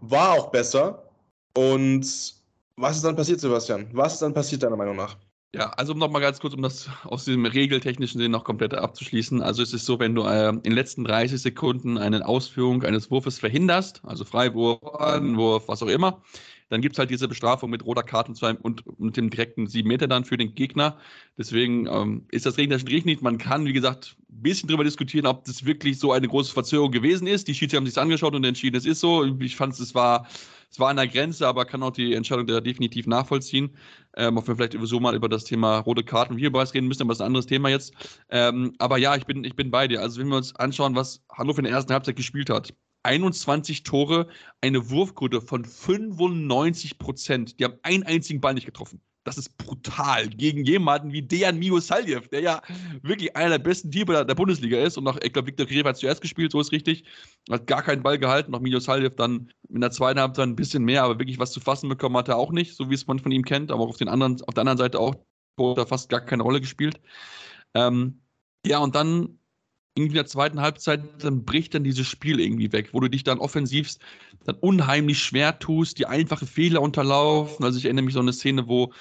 War 0.00 0.32
auch 0.32 0.50
besser. 0.50 1.10
Und 1.56 2.34
was 2.76 2.96
ist 2.96 3.04
dann 3.04 3.16
passiert, 3.16 3.40
Sebastian? 3.40 3.88
Was 3.92 4.14
ist 4.14 4.22
dann 4.22 4.34
passiert, 4.34 4.62
deiner 4.62 4.76
Meinung 4.76 4.96
nach? 4.96 5.16
Ja, 5.54 5.70
also 5.70 5.94
nochmal 5.94 6.20
ganz 6.20 6.40
kurz, 6.40 6.52
um 6.52 6.60
das 6.60 6.90
aus 7.04 7.24
dem 7.24 7.46
regeltechnischen 7.46 8.20
Sinn 8.20 8.30
noch 8.30 8.44
komplett 8.44 8.74
abzuschließen. 8.74 9.40
Also 9.40 9.62
es 9.62 9.72
ist 9.72 9.86
so, 9.86 9.98
wenn 9.98 10.14
du 10.14 10.24
äh, 10.24 10.50
in 10.50 10.62
den 10.62 10.72
letzten 10.72 11.04
30 11.04 11.40
Sekunden 11.40 11.96
eine 11.96 12.26
Ausführung 12.28 12.82
eines 12.82 13.10
Wurfes 13.10 13.38
verhinderst, 13.38 14.02
also 14.04 14.26
Freiwurf, 14.26 14.82
Anwurf, 15.00 15.66
was 15.68 15.82
auch 15.82 15.88
immer, 15.88 16.22
dann 16.68 16.82
gibt 16.82 16.96
es 16.96 16.98
halt 16.98 17.08
diese 17.08 17.28
Bestrafung 17.28 17.70
mit 17.70 17.82
roter 17.86 18.02
Karte 18.02 18.32
und, 18.32 18.60
und, 18.62 18.86
und 18.86 19.16
dem 19.16 19.30
direkten 19.30 19.66
7 19.66 19.88
Meter 19.88 20.06
dann 20.06 20.26
für 20.26 20.36
den 20.36 20.54
Gegner. 20.54 20.98
Deswegen 21.38 21.86
ähm, 21.86 22.26
ist 22.30 22.44
das 22.44 22.58
regeltechnisch 22.58 23.06
nicht. 23.06 23.22
Man 23.22 23.38
kann, 23.38 23.64
wie 23.64 23.72
gesagt, 23.72 24.16
ein 24.30 24.42
bisschen 24.42 24.68
drüber 24.68 24.84
diskutieren, 24.84 25.26
ob 25.26 25.46
das 25.46 25.64
wirklich 25.64 25.98
so 25.98 26.12
eine 26.12 26.28
große 26.28 26.52
Verzögerung 26.52 26.92
gewesen 26.92 27.26
ist. 27.26 27.48
Die 27.48 27.54
Schiedsrichter 27.54 27.78
haben 27.78 27.86
sich 27.86 27.96
angeschaut 27.96 28.34
und 28.34 28.44
entschieden, 28.44 28.76
es 28.76 28.84
ist 28.84 29.00
so. 29.00 29.24
Ich 29.40 29.56
fand, 29.56 29.78
es 29.80 29.94
war, 29.94 30.26
es 30.70 30.78
war 30.78 30.90
an 30.90 30.96
der 30.96 31.08
Grenze, 31.08 31.46
aber 31.46 31.64
kann 31.64 31.82
auch 31.82 31.92
die 31.92 32.14
Entscheidung 32.14 32.46
da 32.46 32.60
definitiv 32.60 33.06
nachvollziehen. 33.06 33.76
Ähm, 34.16 34.36
ob 34.36 34.46
wir 34.48 34.56
vielleicht 34.56 34.76
so 34.80 35.00
mal 35.00 35.14
über 35.14 35.28
das 35.28 35.44
Thema 35.44 35.78
rote 35.78 36.04
Karten 36.04 36.32
und 36.32 36.38
Videobeweis 36.38 36.74
reden 36.74 36.88
müssen, 36.88 37.02
aber 37.02 37.10
das 37.10 37.18
ist 37.18 37.22
ein 37.22 37.26
anderes 37.26 37.46
Thema 37.46 37.68
jetzt. 37.68 37.94
Ähm, 38.30 38.74
aber 38.78 38.98
ja, 38.98 39.16
ich 39.16 39.24
bin, 39.26 39.44
ich 39.44 39.56
bin 39.56 39.70
bei 39.70 39.88
dir. 39.88 40.00
Also, 40.00 40.20
wenn 40.20 40.28
wir 40.28 40.36
uns 40.36 40.54
anschauen, 40.56 40.94
was 40.94 41.24
Hannover 41.32 41.58
in 41.58 41.64
der 41.64 41.72
ersten 41.72 41.92
Halbzeit 41.92 42.16
gespielt 42.16 42.50
hat, 42.50 42.74
21 43.04 43.84
Tore, 43.84 44.28
eine 44.60 44.90
Wurfquote 44.90 45.40
von 45.40 45.64
95 45.64 46.98
Prozent. 46.98 47.58
Die 47.58 47.64
haben 47.64 47.78
einen 47.82 48.02
einzigen 48.02 48.40
Ball 48.40 48.54
nicht 48.54 48.66
getroffen. 48.66 49.00
Das 49.24 49.36
ist 49.36 49.56
brutal. 49.58 50.28
Gegen 50.28 50.64
jemanden 50.64 51.12
wie 51.12 51.22
Dejan 51.22 51.58
Milosaljev, 51.58 52.28
der 52.28 52.40
ja 52.40 52.62
wirklich 53.02 53.36
einer 53.36 53.50
der 53.50 53.58
besten 53.58 53.90
Teamer 53.90 54.24
der 54.24 54.34
Bundesliga 54.34 54.78
ist. 54.78 54.96
Und 54.96 55.04
noch, 55.04 55.18
ich 55.20 55.32
glaube, 55.32 55.48
Viktor 55.48 55.66
Greve 55.66 55.88
hat 55.88 55.98
zuerst 55.98 56.20
gespielt, 56.20 56.52
so 56.52 56.60
ist 56.60 56.72
richtig. 56.72 57.04
Hat 57.50 57.66
gar 57.66 57.82
keinen 57.82 58.02
Ball 58.02 58.18
gehalten. 58.18 58.52
Noch 58.52 58.60
Milosaljev 58.60 59.16
dann 59.16 59.52
in 59.68 59.80
der 59.80 59.90
zweiten 59.90 60.20
Halbzeit 60.20 60.46
ein 60.46 60.56
bisschen 60.56 60.84
mehr, 60.84 61.02
aber 61.04 61.18
wirklich 61.18 61.38
was 61.38 61.52
zu 61.52 61.60
fassen 61.60 61.88
bekommen 61.88 62.16
hat 62.16 62.28
er 62.28 62.36
auch 62.36 62.52
nicht, 62.52 62.74
so 62.74 62.88
wie 62.88 62.94
es 62.94 63.06
man 63.06 63.18
von 63.18 63.32
ihm 63.32 63.44
kennt. 63.44 63.70
Aber 63.70 63.84
auf, 63.84 63.96
den 63.96 64.08
anderen, 64.08 64.40
auf 64.46 64.54
der 64.54 64.62
anderen 64.62 64.78
Seite 64.78 64.98
auch 64.98 65.14
hat 65.60 65.78
er 65.78 65.86
fast 65.86 66.08
gar 66.08 66.20
keine 66.20 66.42
Rolle 66.42 66.60
gespielt. 66.60 67.00
Ähm, 67.74 68.22
ja, 68.64 68.78
und 68.78 68.94
dann 68.94 69.37
irgendwie 69.98 70.12
in 70.12 70.22
der 70.22 70.26
zweiten 70.26 70.60
Halbzeit, 70.60 71.02
dann 71.22 71.44
bricht 71.44 71.74
dann 71.74 71.84
dieses 71.84 72.06
Spiel 72.06 72.40
irgendwie 72.40 72.72
weg, 72.72 72.90
wo 72.92 73.00
du 73.00 73.08
dich 73.08 73.24
dann 73.24 73.38
offensiv 73.38 73.96
dann 74.44 74.56
unheimlich 74.56 75.18
schwer 75.18 75.58
tust, 75.58 75.98
die 75.98 76.06
einfache 76.06 76.46
Fehler 76.46 76.80
unterlaufen. 76.80 77.64
Also 77.64 77.78
ich 77.78 77.84
erinnere 77.84 78.04
mich 78.04 78.14
so 78.14 78.20
an 78.20 78.26
eine 78.26 78.32
Szene, 78.32 78.68
wo 78.68 78.92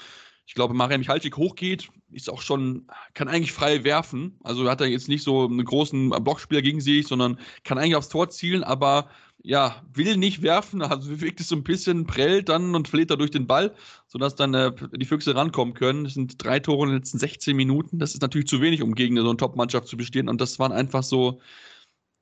ich 0.48 0.54
glaube, 0.54 0.74
Marian 0.74 1.02
Michalczyk 1.02 1.36
hochgeht, 1.36 1.90
ist 2.12 2.30
auch 2.30 2.42
schon, 2.42 2.88
kann 3.14 3.28
eigentlich 3.28 3.52
frei 3.52 3.84
werfen. 3.84 4.40
Also 4.44 4.70
hat 4.70 4.80
er 4.80 4.88
jetzt 4.88 5.10
nicht 5.10 5.24
so 5.24 5.46
einen 5.46 5.64
großen 5.64 6.10
Blockspieler 6.10 6.62
gegen 6.62 6.80
sich, 6.80 7.06
sondern 7.06 7.38
kann 7.66 7.78
eigentlich 7.78 7.98
aufs 7.98 8.10
Tor 8.10 8.30
zielen, 8.30 8.64
aber 8.64 9.10
ja, 9.48 9.82
will 9.94 10.18
nicht 10.18 10.42
werfen, 10.42 10.82
also 10.84 11.22
wirkt 11.22 11.40
es 11.40 11.48
so 11.48 11.56
ein 11.56 11.64
bisschen, 11.64 12.06
prellt 12.06 12.50
dann 12.50 12.76
und 12.76 12.90
verliert 12.90 13.12
dadurch 13.12 13.32
den 13.32 13.48
Ball, 13.48 13.74
sodass 14.08 14.36
dann 14.36 14.54
äh, 14.54 14.74
die 14.94 15.06
Füchse 15.06 15.36
rankommen 15.36 15.74
können. 15.74 16.04
Das 16.04 16.16
sind 16.16 16.44
drei 16.44 16.60
Tore 16.60 16.84
in 16.84 16.90
den 16.90 16.98
letzten 16.98 17.18
16 17.18 17.56
Minuten. 17.56 17.98
Das 17.98 18.14
ist 18.14 18.22
natürlich 18.22 18.48
zu 18.48 18.62
wenig, 18.62 18.82
um 18.82 18.94
gegen 18.94 19.16
so 19.16 19.30
eine 19.30 19.38
Top-Mannschaft 19.38 19.88
zu 19.88 19.96
bestehen. 19.96 20.28
Und 20.28 20.42
das 20.42 20.60
waren 20.60 20.74
einfach 20.74 21.02
so, 21.02 21.40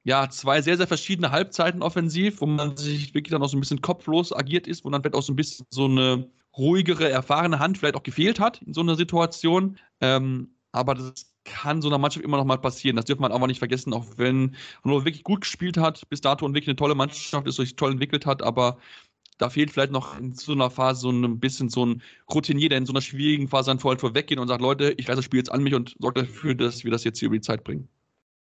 ja, 0.04 0.30
zwei 0.30 0.62
sehr, 0.62 0.78
sehr 0.78 0.88
verschiedene 0.88 1.32
Halbzeiten 1.32 1.82
offensiv, 1.82 2.42
wo 2.42 2.46
man 2.46 2.78
sich 2.78 3.16
wirklich 3.16 3.32
dann 3.32 3.42
auch 3.42 3.50
so 3.50 3.58
ein 3.58 3.62
bisschen 3.62 3.82
kopflos 3.82 4.32
agiert 4.32 4.68
ist, 4.68 4.86
wo 4.86 4.92
dann 4.92 5.02
vielleicht 5.02 5.16
auch 5.16 5.24
so 5.24 5.34
ein 5.34 5.36
bisschen 5.36 5.66
so 5.72 5.86
eine 5.86 6.30
ruhigere, 6.56 7.10
erfahrene 7.10 7.58
Hand 7.58 7.80
vielleicht 7.80 7.96
auch 7.96 8.04
gefehlt 8.04 8.40
hat 8.40 8.62
in 8.62 8.74
so 8.76 8.82
einer 8.82 8.96
Situation. 8.96 9.80
Ähm, 10.00 10.56
aber 10.72 10.94
das 10.94 11.35
kann 11.46 11.82
so 11.82 11.88
einer 11.88 11.98
Mannschaft 11.98 12.26
immer 12.26 12.38
noch 12.38 12.46
mal 12.46 12.58
passieren. 12.58 12.98
Das 12.98 13.06
dürfen 13.06 13.22
wir 13.22 13.32
aber 13.32 13.48
nicht 13.48 13.60
vergessen, 13.60 13.94
auch 13.94 14.06
wenn 14.18 14.56
Hannover 14.84 15.06
wirklich 15.06 15.24
gut 15.24 15.42
gespielt 15.42 15.78
hat, 15.78 16.08
bis 16.10 16.22
dato 16.22 16.46
und 16.46 16.54
wirklich 16.54 16.68
eine 16.68 16.76
tolle 16.76 16.96
Mannschaft 16.96 17.48
ist, 17.48 17.56
sich 17.56 17.76
toll 17.76 17.92
entwickelt 17.92 18.26
hat, 18.26 18.42
aber 18.42 18.78
da 19.38 19.50
fehlt 19.50 19.72
vielleicht 19.72 19.92
noch 19.92 20.18
in 20.18 20.34
so 20.34 20.54
einer 20.54 20.70
Phase 20.70 21.02
so 21.02 21.10
ein 21.10 21.40
bisschen 21.40 21.70
so 21.70 21.86
ein 21.86 22.02
Routinier, 22.34 22.70
der 22.70 22.78
in 22.78 22.86
so 22.86 22.94
einer 22.94 23.02
schwierigen 23.02 23.48
Phase 23.48 23.70
dann 23.70 23.80
vorher 23.80 24.00
vorweggehen 24.00 24.40
und 24.40 24.48
sagt, 24.48 24.62
Leute, 24.62 24.94
ich 24.98 25.08
lasse 25.08 25.18
das 25.18 25.26
Spiel 25.26 25.40
jetzt 25.40 25.52
an 25.52 25.64
mich 25.64 25.74
und 25.74 25.96
sorge 26.00 26.24
dafür, 26.24 26.56
dass 26.56 26.84
wir 26.84 26.92
das 26.92 27.04
jetzt 27.04 27.20
hier 27.20 27.28
über 27.28 27.36
die 27.36 27.42
Zeit 27.42 27.64
bringen. 27.64 27.88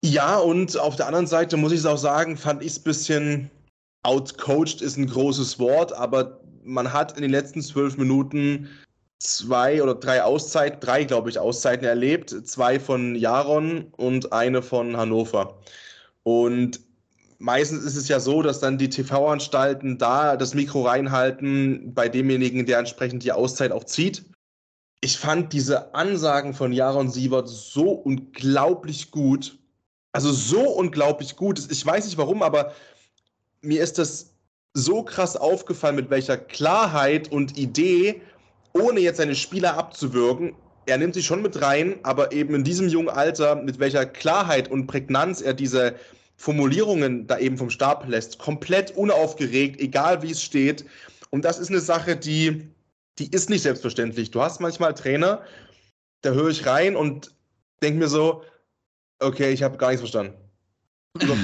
Ja, 0.04 0.38
und 0.38 0.78
auf 0.78 0.96
der 0.96 1.06
anderen 1.06 1.26
Seite 1.26 1.56
muss 1.56 1.72
ich 1.72 1.78
es 1.78 1.86
auch 1.86 1.98
sagen, 1.98 2.36
fand 2.36 2.62
ich 2.62 2.72
es 2.72 2.78
ein 2.78 2.84
bisschen 2.84 3.50
outcoached 4.02 4.82
ist 4.82 4.96
ein 4.96 5.06
großes 5.06 5.58
Wort, 5.58 5.92
aber 5.92 6.40
man 6.64 6.92
hat 6.92 7.16
in 7.16 7.22
den 7.22 7.30
letzten 7.30 7.62
zwölf 7.62 7.96
Minuten 7.96 8.68
zwei 9.22 9.82
oder 9.82 9.94
drei 9.94 10.22
Auszeiten, 10.22 10.80
drei, 10.80 11.04
glaube 11.04 11.30
ich, 11.30 11.38
Auszeiten 11.38 11.86
erlebt. 11.86 12.30
Zwei 12.46 12.80
von 12.80 13.14
Jaron 13.14 13.86
und 13.96 14.32
eine 14.32 14.62
von 14.62 14.96
Hannover. 14.96 15.58
Und 16.24 16.80
meistens 17.38 17.84
ist 17.84 17.96
es 17.96 18.08
ja 18.08 18.18
so, 18.18 18.42
dass 18.42 18.60
dann 18.60 18.78
die 18.78 18.90
TV-Anstalten 18.90 19.98
da 19.98 20.36
das 20.36 20.54
Mikro 20.54 20.82
reinhalten 20.82 21.94
bei 21.94 22.08
demjenigen, 22.08 22.66
der 22.66 22.78
entsprechend 22.78 23.22
die 23.22 23.32
Auszeit 23.32 23.70
auch 23.70 23.84
zieht. 23.84 24.24
Ich 25.00 25.18
fand 25.18 25.52
diese 25.52 25.94
Ansagen 25.94 26.54
von 26.54 26.72
Jaron 26.72 27.10
Sievert 27.10 27.48
so 27.48 27.90
unglaublich 27.90 29.10
gut. 29.10 29.58
Also 30.12 30.32
so 30.32 30.68
unglaublich 30.68 31.36
gut. 31.36 31.70
Ich 31.70 31.84
weiß 31.84 32.04
nicht 32.06 32.18
warum, 32.18 32.42
aber 32.42 32.74
mir 33.62 33.82
ist 33.82 33.98
das 33.98 34.32
so 34.74 35.02
krass 35.02 35.36
aufgefallen, 35.36 35.96
mit 35.96 36.10
welcher 36.10 36.36
Klarheit 36.36 37.30
und 37.30 37.58
Idee, 37.58 38.22
ohne 38.74 39.00
jetzt 39.00 39.18
seine 39.18 39.34
Spieler 39.34 39.76
abzuwürgen, 39.76 40.54
er 40.86 40.98
nimmt 40.98 41.14
sie 41.14 41.22
schon 41.22 41.42
mit 41.42 41.60
rein, 41.62 41.96
aber 42.02 42.32
eben 42.32 42.54
in 42.54 42.64
diesem 42.64 42.88
jungen 42.88 43.08
Alter, 43.08 43.54
mit 43.54 43.78
welcher 43.78 44.04
Klarheit 44.06 44.70
und 44.70 44.86
Prägnanz 44.86 45.40
er 45.40 45.54
diese 45.54 45.94
Formulierungen 46.36 47.26
da 47.26 47.38
eben 47.38 47.56
vom 47.56 47.70
Stab 47.70 48.08
lässt, 48.08 48.38
komplett 48.38 48.90
unaufgeregt, 48.96 49.80
egal 49.80 50.22
wie 50.22 50.32
es 50.32 50.42
steht. 50.42 50.84
Und 51.30 51.44
das 51.44 51.58
ist 51.58 51.70
eine 51.70 51.80
Sache, 51.80 52.16
die, 52.16 52.68
die 53.18 53.30
ist 53.30 53.48
nicht 53.48 53.62
selbstverständlich. 53.62 54.32
Du 54.32 54.42
hast 54.42 54.60
manchmal 54.60 54.94
Trainer, 54.94 55.42
da 56.22 56.30
höre 56.30 56.48
ich 56.48 56.66
rein 56.66 56.96
und 56.96 57.32
denke 57.80 58.00
mir 58.00 58.08
so, 58.08 58.42
okay, 59.20 59.52
ich 59.52 59.62
habe 59.62 59.76
gar 59.76 59.88
nichts 59.88 60.00
verstanden. 60.00 60.34
Also, 61.20 61.36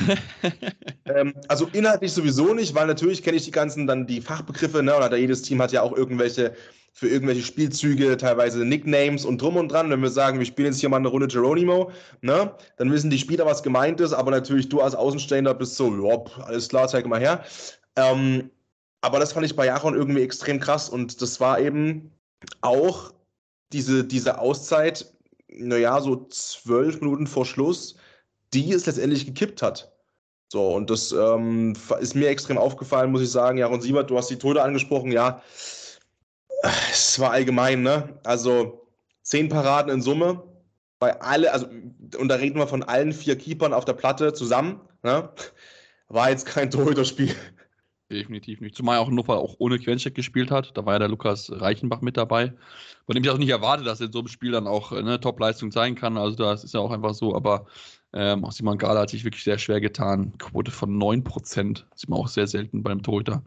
ähm, 1.05 1.35
also 1.47 1.69
inhaltlich 1.73 2.13
sowieso 2.13 2.55
nicht, 2.55 2.75
weil 2.75 2.87
natürlich 2.87 3.23
kenne 3.23 3.37
ich 3.37 3.45
die 3.45 3.51
ganzen 3.51 3.87
dann 3.87 4.07
die 4.07 4.21
Fachbegriffe, 4.21 4.83
ne? 4.83 4.97
Oder 4.97 5.17
jedes 5.17 5.43
Team 5.43 5.61
hat 5.61 5.73
ja 5.73 5.83
auch 5.83 5.97
irgendwelche 5.97 6.55
für 6.93 7.09
irgendwelche 7.09 7.43
Spielzüge, 7.43 8.17
teilweise 8.17 8.65
Nicknames 8.65 9.25
und 9.25 9.41
drum 9.41 9.57
und 9.57 9.71
dran. 9.71 9.91
Wenn 9.91 10.03
wir 10.03 10.11
sagen, 10.11 10.39
wir 10.39 10.47
spielen 10.47 10.73
jetzt 10.73 10.81
hier 10.81 10.89
mal 10.89 10.97
eine 10.97 11.09
Runde 11.09 11.29
Geronimo, 11.29 11.93
ne, 12.23 12.53
dann 12.77 12.91
wissen 12.91 13.11
die 13.11 13.19
Spieler, 13.19 13.47
was 13.47 13.63
gemeint 13.63 14.01
ist, 14.01 14.13
aber 14.13 14.31
natürlich 14.31 14.69
du 14.69 14.81
als 14.81 14.95
Außenstehender 14.95 15.55
bist 15.55 15.77
so, 15.77 15.95
ja, 15.95 16.45
alles 16.45 16.69
klar, 16.69 16.89
zeig 16.89 17.07
mal 17.07 17.21
her. 17.21 17.45
Ähm, 17.97 18.51
aber 19.01 19.21
das 19.21 19.33
fand 19.33 19.47
ich 19.47 19.55
bei 19.55 19.67
Jaron 19.67 19.95
irgendwie 19.95 20.23
extrem 20.23 20.59
krass 20.59 20.89
und 20.89 21.23
das 21.23 21.39
war 21.39 21.61
eben 21.61 22.11
auch 22.63 23.13
diese, 23.73 24.05
diese 24.05 24.39
Auszeit, 24.39 25.13
naja, 25.49 26.01
so 26.01 26.27
zwölf 26.31 27.01
Minuten 27.01 27.27
vor 27.27 27.47
Schluss, 27.47 27.97
die 28.55 28.73
es 28.73 28.87
letztendlich 28.87 29.25
gekippt 29.25 29.63
hat. 29.63 29.93
So, 30.51 30.75
und 30.75 30.89
das 30.91 31.13
ähm, 31.13 31.75
ist 32.01 32.15
mir 32.15 32.29
extrem 32.29 32.59
aufgefallen, 32.59 33.13
muss 33.13 33.21
ich 33.21 33.31
sagen. 33.31 33.59
Jaron 33.59 33.83
Siebert, 33.83 34.11
du 34.11 34.17
hast 34.17 34.31
die 34.31 34.39
Tode 34.39 34.63
angesprochen, 34.63 35.13
ja 35.13 35.43
es 36.63 37.19
war 37.19 37.31
allgemein, 37.31 37.83
ne? 37.83 38.19
Also 38.25 38.89
zehn 39.23 39.49
Paraden 39.49 39.93
in 39.93 40.03
Summe. 40.03 40.43
Bei 40.99 41.21
alle, 41.21 41.53
also, 41.53 41.67
und 42.19 42.29
da 42.29 42.37
reden 42.37 42.59
wir 42.59 42.67
von 42.67 42.83
allen 42.83 43.13
vier 43.13 43.37
Keepern 43.37 43.73
auf 43.73 43.85
der 43.85 43.93
Platte 43.93 44.33
zusammen, 44.33 44.81
ne? 45.03 45.31
War 46.09 46.31
jetzt 46.31 46.47
kein 46.47 46.71
Torhüter-Spiel. 46.71 47.35
Definitiv 48.11 48.63
nicht. 48.63 48.75
Zumal 48.75 48.99
auch 48.99 49.11
Nuffer 49.11 49.37
auch 49.37 49.57
ohne 49.59 49.79
Quencheck 49.79 50.15
gespielt 50.15 50.51
hat. 50.51 50.77
Da 50.77 50.87
war 50.87 50.95
ja 50.95 50.99
der 51.01 51.09
Lukas 51.09 51.53
Reichenbach 51.53 52.01
mit 52.01 52.17
dabei. 52.17 52.55
Von 53.05 53.15
dem 53.15 53.23
ich 53.23 53.29
auch 53.29 53.37
nicht 53.37 53.51
erwartet, 53.51 53.87
dass 53.87 54.01
er 54.01 54.07
in 54.07 54.13
so 54.13 54.21
einem 54.21 54.29
Spiel 54.29 54.53
dann 54.53 54.67
auch 54.67 54.93
eine 54.93 55.21
Top-Leistung 55.21 55.71
zeigen 55.71 55.95
kann. 55.95 56.17
Also 56.17 56.35
das 56.37 56.65
ist 56.65 56.73
ja 56.73 56.81
auch 56.81 56.91
einfach 56.91 57.13
so. 57.13 57.37
Aber 57.37 57.67
ähm, 58.15 58.47
auch 58.47 58.53
Simon 58.53 58.79
Gala 58.79 59.01
hat 59.01 59.11
sich 59.11 59.25
wirklich 59.25 59.45
sehr 59.45 59.59
schwer 59.59 59.83
getan. 59.83 60.33
Quote 60.39 60.71
von 60.71 60.99
9%. 60.99 61.85
Sieht 61.95 62.09
man 62.09 62.19
auch 62.19 62.29
sehr 62.29 62.47
selten 62.47 62.83
beim 62.83 63.03
Torhüter, 63.03 63.45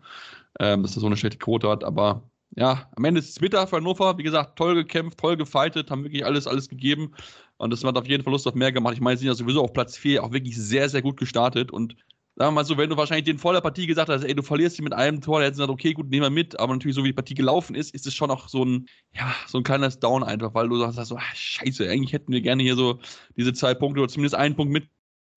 ähm, 0.60 0.84
dass 0.84 0.96
er 0.96 1.02
so 1.02 1.08
eine 1.08 1.18
schlechte 1.18 1.40
Quote 1.40 1.68
hat. 1.68 1.84
Aber 1.84 2.30
ja, 2.56 2.90
am 2.96 3.06
Ende 3.06 3.20
ist 3.20 3.30
es 3.30 3.40
bitter 3.40 3.66
für 3.68 3.78
Hannover. 3.78 4.18
Wie 4.18 4.24
gesagt, 4.24 4.58
toll 4.58 4.76
gekämpft, 4.76 5.18
toll 5.20 5.38
gefightet, 5.38 5.90
haben 5.90 6.04
wirklich 6.04 6.26
alles, 6.26 6.48
alles 6.48 6.68
gegeben. 6.68 7.14
Und 7.58 7.72
das 7.72 7.84
hat 7.84 7.98
auf 7.98 8.08
jeden 8.08 8.24
Fall 8.24 8.34
Lust 8.34 8.48
auf 8.48 8.56
mehr 8.56 8.72
gemacht. 8.72 8.96
Ich 8.96 9.02
meine, 9.02 9.18
sie 9.18 9.22
sind 9.22 9.30
ja 9.30 9.36
sowieso 9.36 9.64
auf 9.64 9.74
Platz 9.74 9.98
4 9.98 10.24
auch 10.24 10.32
wirklich 10.32 10.58
sehr, 10.58 10.90
sehr 10.90 11.02
gut 11.02 11.18
gestartet. 11.18 11.72
Und 11.72 11.96
sagen 12.36 12.50
wir 12.50 12.56
mal 12.56 12.66
so, 12.66 12.78
wenn 12.78 12.90
du 12.90 12.98
wahrscheinlich 12.98 13.26
den 13.26 13.38
vor 13.38 13.54
der 13.54 13.62
Partie 13.62 13.88
gesagt 13.88 14.10
hast, 14.10 14.24
ey, 14.24 14.36
du 14.36 14.44
verlierst 14.44 14.76
sie 14.76 14.82
mit 14.82 14.94
einem 14.94 15.22
Tor, 15.22 15.40
dann 15.40 15.46
hätten 15.46 15.56
sie 15.56 15.62
gesagt, 15.62 15.72
okay, 15.72 15.94
gut, 15.94 16.10
nehmen 16.10 16.24
wir 16.24 16.30
mit. 16.30 16.60
Aber 16.60 16.74
natürlich, 16.74 16.96
so 16.96 17.04
wie 17.04 17.10
die 17.10 17.14
Partie 17.14 17.36
gelaufen 17.36 17.76
ist, 17.76 17.94
ist 17.94 18.06
es 18.08 18.14
schon 18.14 18.32
auch 18.32 18.50
so 18.50 18.66
ein, 18.66 18.88
ja, 19.14 19.34
so 19.48 19.60
ein 19.60 19.64
kleines 19.64 20.00
Down 20.00 20.24
einfach, 20.24 20.54
weil 20.54 20.68
du 20.68 20.78
sagst 20.78 21.06
so, 21.06 21.18
ach, 21.18 21.36
scheiße, 21.36 21.88
eigentlich 21.90 22.14
hätten 22.14 22.34
wir 22.34 22.42
gerne 22.42 22.64
hier 22.64 22.76
so 22.76 23.00
diese 23.38 23.54
zwei 23.54 23.74
Punkte 23.74 24.02
oder 24.02 24.10
zumindest 24.12 24.36
einen 24.36 24.56
Punkt 24.56 24.74
mit, 24.74 24.90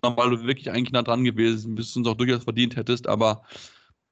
weil 0.02 0.30
du 0.30 0.44
wirklich 0.44 0.70
eigentlich 0.70 0.92
nah 0.92 1.02
dran 1.02 1.24
gewesen 1.24 1.74
bist 1.74 1.96
und 1.96 2.06
es 2.06 2.12
auch 2.12 2.16
durchaus 2.16 2.44
verdient 2.44 2.74
hättest. 2.76 3.06
Aber 3.06 3.42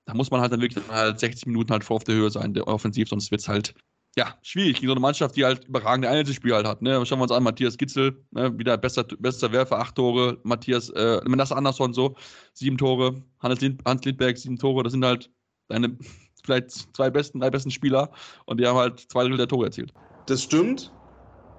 da 0.04 0.14
muss 0.14 0.30
man 0.30 0.40
halt 0.40 0.52
dann 0.52 0.60
wirklich 0.60 0.82
halt 0.88 1.20
60 1.20 1.46
Minuten 1.46 1.72
halt 1.72 1.84
vor 1.84 1.96
auf 1.96 2.04
der 2.04 2.14
Höhe 2.14 2.30
sein, 2.30 2.54
der 2.54 2.66
offensiv, 2.66 3.08
sonst 3.08 3.30
wird 3.30 3.40
es 3.40 3.48
halt 3.48 3.74
ja, 4.16 4.34
schwierig 4.42 4.74
gegen 4.74 4.88
so 4.88 4.92
eine 4.92 5.00
Mannschaft, 5.00 5.36
die 5.36 5.44
halt 5.44 5.64
überragende 5.64 6.08
Einzelspiele 6.08 6.54
halt 6.54 6.66
hat. 6.66 6.82
Ne? 6.82 7.04
Schauen 7.06 7.18
wir 7.18 7.22
uns 7.22 7.32
an, 7.32 7.42
Matthias 7.42 7.78
Gitzel, 7.78 8.22
ne? 8.30 8.56
wieder 8.58 8.76
bester, 8.76 9.04
bester 9.04 9.50
Werfer, 9.52 9.78
acht 9.78 9.94
Tore, 9.94 10.38
Matthias, 10.42 10.90
äh, 10.90 11.20
Manasse 11.26 11.56
Andersson 11.56 11.94
so, 11.94 12.14
sieben 12.52 12.76
Tore, 12.76 13.22
Hans, 13.40 13.60
Lind, 13.60 13.80
Hans 13.86 14.04
Lindberg, 14.04 14.36
sieben 14.36 14.58
Tore, 14.58 14.82
das 14.82 14.92
sind 14.92 15.04
halt 15.04 15.30
deine 15.68 15.96
vielleicht 16.44 16.70
zwei 16.70 17.08
besten, 17.08 17.40
drei 17.40 17.50
besten 17.50 17.70
Spieler 17.70 18.10
und 18.44 18.60
die 18.60 18.66
haben 18.66 18.76
halt 18.76 19.00
zwei 19.00 19.22
Drittel 19.22 19.38
der 19.38 19.48
Tore 19.48 19.66
erzielt. 19.66 19.94
Das 20.26 20.42
stimmt, 20.42 20.92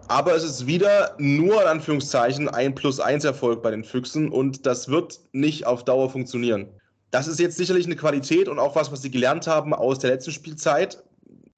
aber 0.10 0.36
es 0.36 0.44
ist 0.44 0.68
wieder 0.68 1.16
nur 1.18 1.62
in 1.62 1.68
Anführungszeichen 1.68 2.50
ein 2.50 2.76
plus 2.76 3.00
eins 3.00 3.24
Erfolg 3.24 3.64
bei 3.64 3.72
den 3.72 3.84
Füchsen 3.84 4.30
und 4.30 4.66
das 4.66 4.90
wird 4.90 5.22
nicht 5.32 5.66
auf 5.66 5.86
Dauer 5.86 6.10
funktionieren. 6.10 6.68
Das 7.14 7.28
ist 7.28 7.40
jetzt 7.40 7.58
sicherlich 7.58 7.86
eine 7.86 7.96
Qualität 7.96 8.48
und 8.48 8.58
auch 8.58 8.76
was, 8.76 8.92
was 8.92 9.04
sie 9.04 9.12
gelernt 9.12 9.46
haben 9.46 9.76
aus 9.76 10.00
der 10.00 10.10
letzten 10.10 10.32
Spielzeit. 10.32 11.04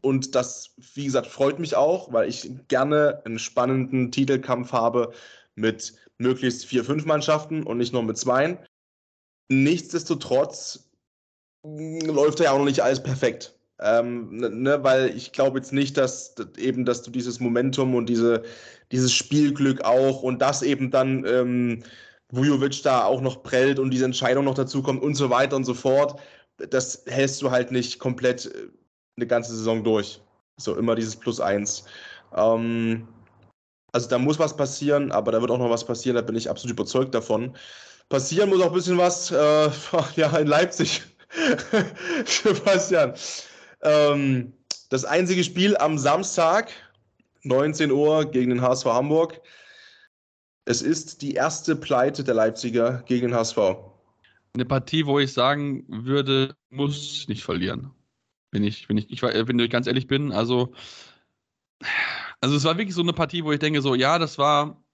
Und 0.01 0.35
das, 0.35 0.75
wie 0.95 1.05
gesagt, 1.05 1.27
freut 1.27 1.59
mich 1.59 1.77
auch, 1.77 2.11
weil 2.11 2.27
ich 2.27 2.51
gerne 2.67 3.21
einen 3.23 3.39
spannenden 3.39 4.11
Titelkampf 4.11 4.73
habe 4.73 5.13
mit 5.55 5.93
möglichst 6.17 6.65
vier, 6.65 6.83
fünf 6.83 7.05
Mannschaften 7.05 7.63
und 7.63 7.77
nicht 7.77 7.93
nur 7.93 8.03
mit 8.03 8.17
zweien. 8.17 8.57
Nichtsdestotrotz 9.47 10.89
läuft 11.63 12.41
ja 12.41 12.51
auch 12.51 12.57
noch 12.57 12.65
nicht 12.65 12.83
alles 12.83 13.01
perfekt. 13.01 13.57
Ähm, 13.79 14.35
ne, 14.35 14.49
ne 14.49 14.83
weil 14.83 15.15
ich 15.15 15.31
glaube 15.31 15.59
jetzt 15.59 15.71
nicht, 15.71 15.95
dass 15.95 16.35
eben, 16.57 16.83
dass 16.83 17.01
du 17.01 17.11
dieses 17.11 17.39
Momentum 17.39 17.95
und 17.95 18.07
diese, 18.07 18.43
dieses 18.91 19.13
Spielglück 19.13 19.85
auch 19.85 20.21
und 20.21 20.41
das 20.41 20.63
eben 20.63 20.91
dann 20.91 21.25
ähm, 21.25 21.83
Vujovic 22.35 22.81
da 22.83 23.05
auch 23.05 23.21
noch 23.21 23.43
prellt 23.43 23.79
und 23.79 23.91
diese 23.91 24.05
Entscheidung 24.05 24.45
noch 24.45 24.55
dazu 24.55 24.81
kommt 24.81 25.01
und 25.01 25.15
so 25.15 25.29
weiter 25.29 25.55
und 25.55 25.63
so 25.65 25.73
fort. 25.73 26.19
Das 26.57 27.03
hältst 27.07 27.41
du 27.41 27.51
halt 27.51 27.71
nicht 27.71 27.99
komplett 27.99 28.45
äh, 28.45 28.67
eine 29.17 29.27
ganze 29.27 29.55
Saison 29.55 29.83
durch. 29.83 30.21
So 30.57 30.75
immer 30.75 30.95
dieses 30.95 31.15
Plus 31.15 31.39
eins. 31.39 31.85
Ähm, 32.35 33.07
also 33.91 34.09
da 34.09 34.17
muss 34.17 34.39
was 34.39 34.55
passieren, 34.55 35.11
aber 35.11 35.31
da 35.31 35.41
wird 35.41 35.51
auch 35.51 35.57
noch 35.57 35.69
was 35.69 35.85
passieren, 35.85 36.15
da 36.15 36.21
bin 36.21 36.35
ich 36.35 36.49
absolut 36.49 36.73
überzeugt 36.73 37.15
davon. 37.15 37.55
Passieren 38.09 38.49
muss 38.49 38.61
auch 38.61 38.67
ein 38.67 38.73
bisschen 38.73 38.97
was, 38.97 39.31
äh, 39.31 39.69
ja, 40.15 40.37
in 40.37 40.47
Leipzig. 40.47 41.03
Sebastian. 42.25 43.13
Ähm, 43.81 44.53
das 44.89 45.05
einzige 45.05 45.43
Spiel 45.43 45.75
am 45.77 45.97
Samstag, 45.97 46.71
19 47.43 47.91
Uhr 47.91 48.25
gegen 48.25 48.49
den 48.49 48.61
HSV 48.61 48.85
Hamburg. 48.85 49.41
Es 50.65 50.81
ist 50.81 51.21
die 51.21 51.33
erste 51.33 51.75
Pleite 51.75 52.23
der 52.23 52.33
Leipziger 52.33 53.03
gegen 53.05 53.27
den 53.27 53.35
HSV. 53.35 53.57
Eine 54.53 54.65
Partie, 54.65 55.05
wo 55.05 55.19
ich 55.19 55.31
sagen 55.31 55.85
würde, 55.87 56.55
muss 56.69 57.27
nicht 57.27 57.43
verlieren. 57.43 57.91
Wenn 58.51 58.63
ich, 58.63 58.89
wenn 58.89 58.97
ich, 58.97 59.09
ich, 59.11 59.21
wenn 59.21 59.59
ich 59.59 59.69
ganz 59.69 59.85
ehrlich 59.85 60.07
bin, 60.07 60.31
also, 60.31 60.73
also 62.41 62.55
es 62.55 62.63
war 62.63 62.77
wirklich 62.77 62.95
so 62.95 63.01
eine 63.01 63.13
Partie, 63.13 63.43
wo 63.43 63.51
ich 63.51 63.59
denke, 63.59 63.81
so, 63.81 63.95
ja, 63.95 64.17
das 64.17 64.37
war 64.37 64.69
äh, 64.69 64.84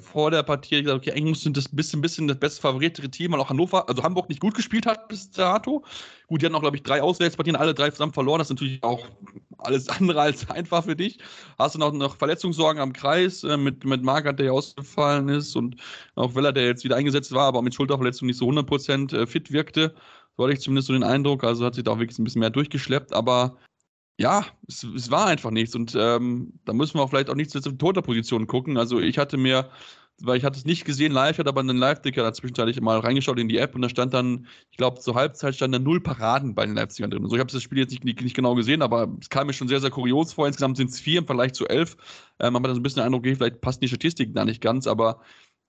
vor 0.00 0.30
der 0.30 0.42
Partie 0.42 0.82
gesagt, 0.82 0.98
okay, 0.98 1.10
eigentlich 1.12 1.30
musste 1.30 1.50
das 1.50 1.68
bisschen, 1.68 2.00
bisschen 2.00 2.28
das 2.28 2.38
best 2.38 2.60
favorierte 2.60 3.08
Team, 3.10 3.32
weil 3.32 3.40
auch 3.40 3.50
Hannover, 3.50 3.88
also 3.88 4.02
Hamburg 4.02 4.28
nicht 4.28 4.40
gut 4.40 4.54
gespielt 4.54 4.86
hat 4.86 5.08
bis 5.08 5.30
dato. 5.30 5.84
Gut, 6.28 6.40
die 6.40 6.46
hatten 6.46 6.54
auch, 6.54 6.60
glaube 6.60 6.76
ich, 6.76 6.82
drei 6.82 7.02
Auswärtspartien, 7.02 7.56
alle 7.56 7.74
drei 7.74 7.90
zusammen 7.90 8.12
verloren. 8.12 8.38
Das 8.38 8.48
ist 8.48 8.54
natürlich 8.54 8.82
auch 8.82 9.06
alles 9.58 9.88
andere 9.88 10.20
als 10.20 10.48
einfach 10.50 10.84
für 10.84 10.96
dich. 10.96 11.18
Hast 11.58 11.74
du 11.74 11.78
noch, 11.78 11.92
noch 11.92 12.16
Verletzungssorgen 12.16 12.80
am 12.80 12.92
Kreis 12.92 13.42
äh, 13.44 13.56
mit, 13.56 13.84
mit 13.84 14.02
Margaret, 14.02 14.38
der 14.38 14.46
ja 14.46 14.52
ausgefallen 14.52 15.28
ist 15.28 15.56
und 15.56 15.76
auch 16.14 16.34
Weller, 16.34 16.52
der 16.52 16.66
jetzt 16.66 16.84
wieder 16.84 16.96
eingesetzt 16.96 17.32
war, 17.32 17.46
aber 17.46 17.62
mit 17.62 17.74
Schulterverletzung 17.74 18.26
nicht 18.26 18.38
so 18.38 18.48
100% 18.48 19.16
äh, 19.16 19.26
fit 19.26 19.50
wirkte. 19.50 19.94
So 20.36 20.44
hatte 20.44 20.54
ich 20.54 20.60
zumindest 20.60 20.88
so 20.88 20.92
den 20.92 21.04
Eindruck. 21.04 21.44
Also 21.44 21.64
hat 21.64 21.74
sich 21.74 21.84
da 21.84 21.92
auch 21.92 21.98
wirklich 21.98 22.18
ein 22.18 22.24
bisschen 22.24 22.40
mehr 22.40 22.50
durchgeschleppt. 22.50 23.12
Aber 23.12 23.56
ja, 24.18 24.46
es, 24.68 24.84
es 24.84 25.10
war 25.10 25.26
einfach 25.26 25.50
nichts. 25.50 25.74
Und 25.74 25.94
ähm, 25.98 26.54
da 26.64 26.72
müssen 26.72 26.98
wir 26.98 27.02
auch 27.02 27.10
vielleicht 27.10 27.30
auch 27.30 27.34
nicht 27.34 27.50
zur 27.50 27.62
Toter-Position 27.62 28.46
gucken. 28.46 28.76
Also 28.76 29.00
ich 29.00 29.18
hatte 29.18 29.36
mir 29.36 29.70
weil 30.20 30.38
ich 30.38 30.44
hatte 30.44 30.58
es 30.58 30.64
nicht 30.64 30.84
gesehen 30.84 31.12
live, 31.12 31.38
hatte 31.38 31.48
aber 31.48 31.60
einen 31.60 31.76
Live-Dicker 31.76 32.22
dazwischenzeitlich 32.22 32.80
mal 32.80 33.00
reingeschaut 33.00 33.38
in 33.38 33.48
die 33.48 33.58
App 33.58 33.74
und 33.74 33.82
da 33.82 33.88
stand 33.88 34.14
dann, 34.14 34.46
ich 34.70 34.76
glaube, 34.76 35.00
zur 35.00 35.14
Halbzeit 35.14 35.54
stand 35.54 35.74
da 35.74 35.78
null 35.78 36.00
Paraden 36.00 36.54
bei 36.54 36.64
den 36.64 36.74
Leipzigern 36.74 37.10
drin. 37.10 37.26
So, 37.26 37.34
ich 37.34 37.40
habe 37.40 37.50
das 37.50 37.62
Spiel 37.62 37.78
jetzt 37.78 37.90
nicht, 37.90 38.04
nicht, 38.04 38.20
nicht, 38.20 38.36
genau 38.36 38.54
gesehen, 38.54 38.82
aber 38.82 39.12
es 39.20 39.28
kam 39.28 39.46
mir 39.46 39.52
schon 39.52 39.68
sehr, 39.68 39.80
sehr 39.80 39.90
kurios 39.90 40.32
vor. 40.32 40.46
Insgesamt 40.46 40.76
sind 40.76 40.90
es 40.90 41.00
vier 41.00 41.18
im 41.18 41.26
Vergleich 41.26 41.52
zu 41.52 41.66
elf. 41.66 41.96
Ähm, 42.38 42.52
man 42.52 42.62
hat 42.62 42.70
so 42.70 42.76
ein 42.76 42.82
bisschen 42.82 43.00
den 43.00 43.06
Eindruck, 43.06 43.22
okay, 43.22 43.34
vielleicht 43.34 43.60
passt 43.60 43.82
die 43.82 43.88
Statistik 43.88 44.34
da 44.34 44.44
nicht 44.44 44.60
ganz, 44.60 44.86
aber 44.86 45.20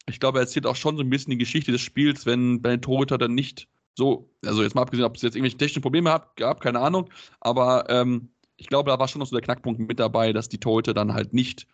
ich 0.08 0.20
glaube, 0.20 0.40
er 0.40 0.42
erzählt 0.42 0.68
auch 0.68 0.76
schon 0.76 0.98
so 0.98 1.04
ein 1.04 1.10
bisschen 1.10 1.32
die 1.32 1.38
Geschichte 1.38 1.72
des 1.72 1.82
Spiels, 1.82 2.26
wenn 2.26 2.62
bei 2.62 2.70
den 2.70 2.82
Torhüter 2.82 3.18
dann 3.18 3.34
nicht 3.34 3.68
so, 3.96 4.30
also 4.46 4.62
jetzt 4.62 4.76
mal 4.76 4.82
abgesehen, 4.84 5.06
ob 5.06 5.16
es 5.16 5.22
jetzt 5.22 5.36
irgendwelche 5.36 5.58
technischen 5.58 5.82
Probleme 5.82 6.22
gab, 6.36 6.62
keine 6.62 6.82
Ahnung, 6.82 7.10
aber 7.40 7.90
ähm, 7.90 8.30
ich 8.58 8.68
glaube, 8.68 8.90
da 8.90 9.00
war 9.00 9.08
schon 9.08 9.20
noch 9.20 9.28
so 9.28 9.36
der 9.36 9.44
Knackpunkt 9.44 9.80
mit 9.80 10.00
dabei, 10.00 10.34
dass 10.34 10.50
die 10.50 10.60
Torhüter 10.60 10.94
dann 10.94 11.14
halt 11.14 11.34
nicht 11.34 11.68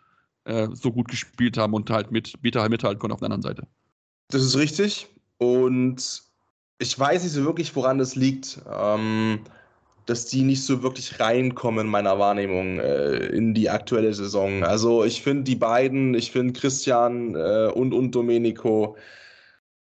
äh, 0.44 0.68
so 0.72 0.92
gut 0.92 1.08
gespielt 1.08 1.56
haben 1.56 1.74
und 1.74 1.90
halt 1.90 2.10
mit 2.10 2.40
Beta 2.42 2.60
halt 2.60 2.70
mithalten 2.70 2.98
konnten 2.98 3.14
auf 3.14 3.20
der 3.20 3.26
anderen 3.26 3.42
Seite. 3.42 3.66
Das 4.28 4.42
ist 4.42 4.56
richtig. 4.56 5.08
Und 5.38 6.22
ich 6.78 6.98
weiß 6.98 7.22
nicht 7.22 7.32
so 7.32 7.44
wirklich, 7.44 7.74
woran 7.76 7.98
das 7.98 8.16
liegt, 8.16 8.60
ähm, 8.70 9.40
dass 10.06 10.26
die 10.26 10.42
nicht 10.42 10.64
so 10.64 10.82
wirklich 10.82 11.20
reinkommen 11.20 11.86
in 11.86 11.90
meiner 11.90 12.18
Wahrnehmung 12.18 12.80
äh, 12.80 13.26
in 13.26 13.54
die 13.54 13.70
aktuelle 13.70 14.12
Saison. 14.12 14.64
Also 14.64 15.04
ich 15.04 15.22
finde 15.22 15.44
die 15.44 15.56
beiden, 15.56 16.14
ich 16.14 16.32
finde 16.32 16.58
Christian 16.58 17.36
äh, 17.36 17.70
und, 17.72 17.94
und 17.94 18.12
Domenico. 18.12 18.96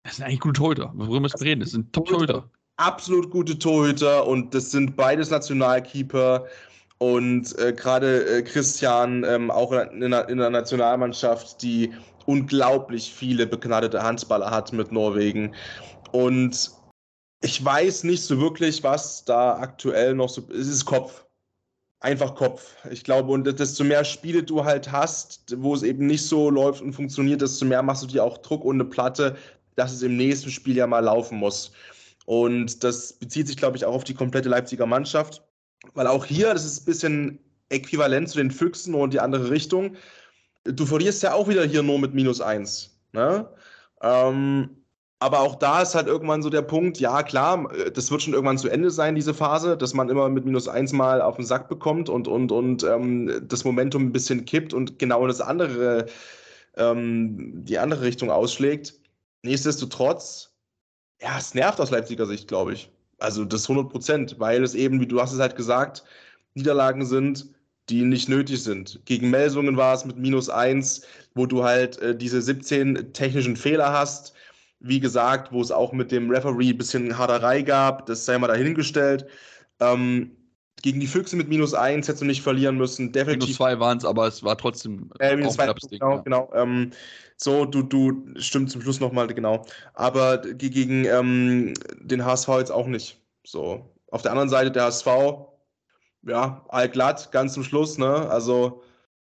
Das 0.04 0.16
sind 0.16 0.26
eigentlich 0.26 0.40
gute 0.40 0.60
Torhüter. 0.60 0.92
Worüber 0.96 1.20
müssen 1.20 1.40
wir 1.40 1.46
reden? 1.46 1.62
Das 1.62 1.72
sind 1.72 1.94
Top-Torhüter. 1.94 2.50
Absolut 2.78 3.30
gute 3.30 3.58
Torhüter 3.58 4.26
und 4.26 4.54
das 4.54 4.72
sind 4.72 4.96
beides 4.96 5.30
Nationalkeeper. 5.30 6.46
Und 7.00 7.58
äh, 7.60 7.74
gerade 7.74 8.26
äh, 8.26 8.42
Christian, 8.42 9.24
ähm, 9.24 9.52
auch 9.52 9.72
in, 9.72 10.02
in, 10.02 10.14
in 10.14 10.38
der 10.38 10.50
Nationalmannschaft, 10.50 11.62
die 11.62 11.94
unglaublich 12.26 13.14
viele 13.14 13.46
begnadete 13.46 14.02
Handballer 14.02 14.50
hat 14.50 14.74
mit 14.74 14.92
Norwegen. 14.92 15.54
Und 16.12 16.72
ich 17.42 17.64
weiß 17.64 18.04
nicht 18.04 18.24
so 18.24 18.40
wirklich, 18.40 18.84
was 18.84 19.24
da 19.26 19.58
aktuell 19.58 20.16
noch 20.16 20.30
so. 20.30 20.48
Es 20.50 20.68
ist 20.68 20.86
Kopf. 20.86 21.26
Einfach 22.00 22.36
Kopf. 22.36 22.76
Ich 22.92 23.04
glaube, 23.04 23.32
und 23.32 23.46
desto 23.60 23.84
mehr 23.84 24.04
Spiele 24.04 24.44
du 24.44 24.64
halt 24.64 24.92
hast, 24.92 25.56
wo 25.58 25.74
es 25.74 25.84
eben 25.84 26.06
nicht 26.06 26.26
so 26.26 26.50
läuft 26.50 26.82
und 26.82 26.94
funktioniert, 26.94 27.42
desto 27.42 27.66
mehr 27.66 27.82
machst 27.82 28.04
du 28.04 28.08
dir 28.08 28.24
auch 28.24 28.38
Druck 28.40 28.64
und 28.64 28.76
eine 28.76 28.86
Platte, 28.86 29.36
dass 29.76 29.94
es 29.94 30.02
im 30.02 30.18
nächsten 30.18 30.52
Spiel 30.52 30.76
ja 30.76 30.88
mal 30.88 31.00
laufen 31.00 31.38
muss. 31.38 31.72
Und 32.26 32.84
das 32.84 33.14
bezieht 33.14 33.48
sich, 33.48 33.58
glaube 33.58 33.78
ich, 33.78 33.86
auch 33.86 33.96
auf 33.96 34.04
die 34.04 34.14
komplette 34.14 34.50
Leipziger 34.50 34.86
Mannschaft. 34.86 35.47
Weil 35.94 36.08
auch 36.08 36.26
hier, 36.26 36.54
das 36.54 36.66
ist 36.66 36.82
ein 36.82 36.86
bisschen 36.86 37.40
äquivalent 37.70 38.30
zu 38.30 38.38
den 38.38 38.52
Füchsen 38.52 38.94
und 38.94 39.14
die 39.14 39.20
andere 39.20 39.50
Richtung. 39.50 39.96
Du 40.64 40.86
verlierst 40.86 41.24
ja 41.24 41.34
auch 41.34 41.48
wieder 41.48 41.64
hier 41.66 41.84
nur 41.84 42.00
mit 42.00 42.14
minus 42.14 42.42
eins. 42.42 43.00
Ne? 43.14 43.48
Ähm, 44.02 44.70
aber 45.20 45.40
auch 45.40 45.56
da 45.56 45.82
ist 45.82 45.96
halt 45.96 46.08
irgendwann 46.08 46.44
so 46.44 46.50
der 46.50 46.62
Punkt, 46.62 47.00
ja 47.00 47.24
klar, 47.24 47.68
das 47.94 48.12
wird 48.12 48.22
schon 48.22 48.34
irgendwann 48.34 48.60
zu 48.60 48.70
Ende 48.70 48.92
sein, 48.92 49.16
diese 49.16 49.34
Phase, 49.34 49.76
dass 49.76 49.96
man 49.96 50.10
immer 50.10 50.30
mit 50.30 50.46
minus 50.46 50.68
eins 50.68 50.94
mal 50.94 51.22
auf 51.22 51.38
den 51.38 51.46
Sack 51.46 51.70
bekommt 51.70 52.08
und, 52.08 52.28
und, 52.28 52.52
und 52.52 52.84
ähm, 52.84 53.42
das 53.48 53.64
Momentum 53.64 54.04
ein 54.04 54.12
bisschen 54.12 54.46
kippt 54.46 54.74
und 54.74 55.00
genau 55.00 55.26
das 55.26 55.42
andere, 55.42 56.06
ähm, 56.76 57.66
die 57.66 57.80
andere 57.80 58.04
Richtung 58.04 58.30
ausschlägt. 58.30 58.94
Nichtsdestotrotz, 59.42 60.54
ja, 61.22 61.38
es 61.38 61.56
nervt 61.56 61.80
aus 61.82 61.90
Leipziger 61.90 62.28
Sicht, 62.28 62.48
glaube 62.48 62.74
ich. 62.74 62.92
Also 63.20 63.46
das 63.46 63.70
100 63.70 63.92
Prozent, 63.92 64.40
weil 64.40 64.64
es 64.64 64.76
eben, 64.76 65.00
wie 65.02 65.08
du 65.08 65.22
hast 65.22 65.34
es 65.34 65.40
halt 65.40 65.56
gesagt, 65.56 66.04
Niederlagen 66.54 67.06
sind, 67.06 67.50
die 67.90 68.04
nicht 68.04 68.30
nötig 68.30 68.64
sind. 68.64 69.02
Gegen 69.06 69.30
Melsungen 69.30 69.78
war 69.78 69.94
es 69.96 70.06
mit 70.06 70.18
minus 70.18 70.50
1, 70.50 71.04
wo 71.36 71.46
du 71.46 71.64
halt 71.64 72.00
äh, 72.00 72.16
diese 72.16 72.42
17 72.42 73.14
technischen 73.14 73.56
Fehler 73.56 73.94
hast. 73.94 74.34
Wie 74.80 75.00
gesagt, 75.00 75.52
wo 75.52 75.62
es 75.62 75.72
auch 75.72 75.94
mit 75.94 76.12
dem 76.12 76.30
Referee 76.30 76.72
ein 76.72 76.78
bisschen 76.78 77.18
Haderei 77.18 77.62
gab, 77.64 78.06
das 78.06 78.26
sei 78.26 78.38
mal 78.38 78.48
dahingestellt. 78.48 79.28
Ähm, 79.80 80.37
gegen 80.82 81.00
die 81.00 81.08
Füchse 81.08 81.36
mit 81.36 81.50
minus 81.50 81.74
1 81.74 82.08
hättest 82.08 82.22
du 82.22 82.26
nicht 82.26 82.42
verlieren 82.42 82.78
müssen. 82.78 83.12
Definitiv. 83.12 83.48
Minus 83.48 83.58
2 83.58 83.80
waren 83.80 83.98
es, 83.98 84.06
aber 84.06 84.28
es 84.28 84.44
war 84.44 84.58
trotzdem 84.58 85.10
äh, 85.20 85.36
minus 85.36 85.56
zwei, 85.56 85.74
Genau, 85.90 86.16
ja. 86.16 86.22
genau. 86.22 86.52
Ähm, 86.54 86.92
so, 87.36 87.66
du, 87.66 87.84
du, 87.84 88.24
stimmt 88.38 88.72
zum 88.72 88.82
Schluss 88.82 89.00
nochmal, 89.00 89.28
genau. 89.28 89.66
Aber 89.94 90.38
gegen 90.38 91.06
ähm, 91.06 91.74
den 92.00 92.26
HSV 92.26 92.50
jetzt 92.58 92.72
auch 92.72 92.88
nicht. 92.88 93.20
So. 93.46 93.94
Auf 94.12 94.22
der 94.22 94.32
anderen 94.32 94.50
Seite 94.50 94.72
der 94.72 94.86
HSV, 94.86 95.08
ja, 96.24 96.66
allglatt, 96.70 97.32
ganz 97.32 97.54
zum 97.54 97.64
Schluss, 97.64 97.98
ne? 97.98 98.30
Also 98.30 98.84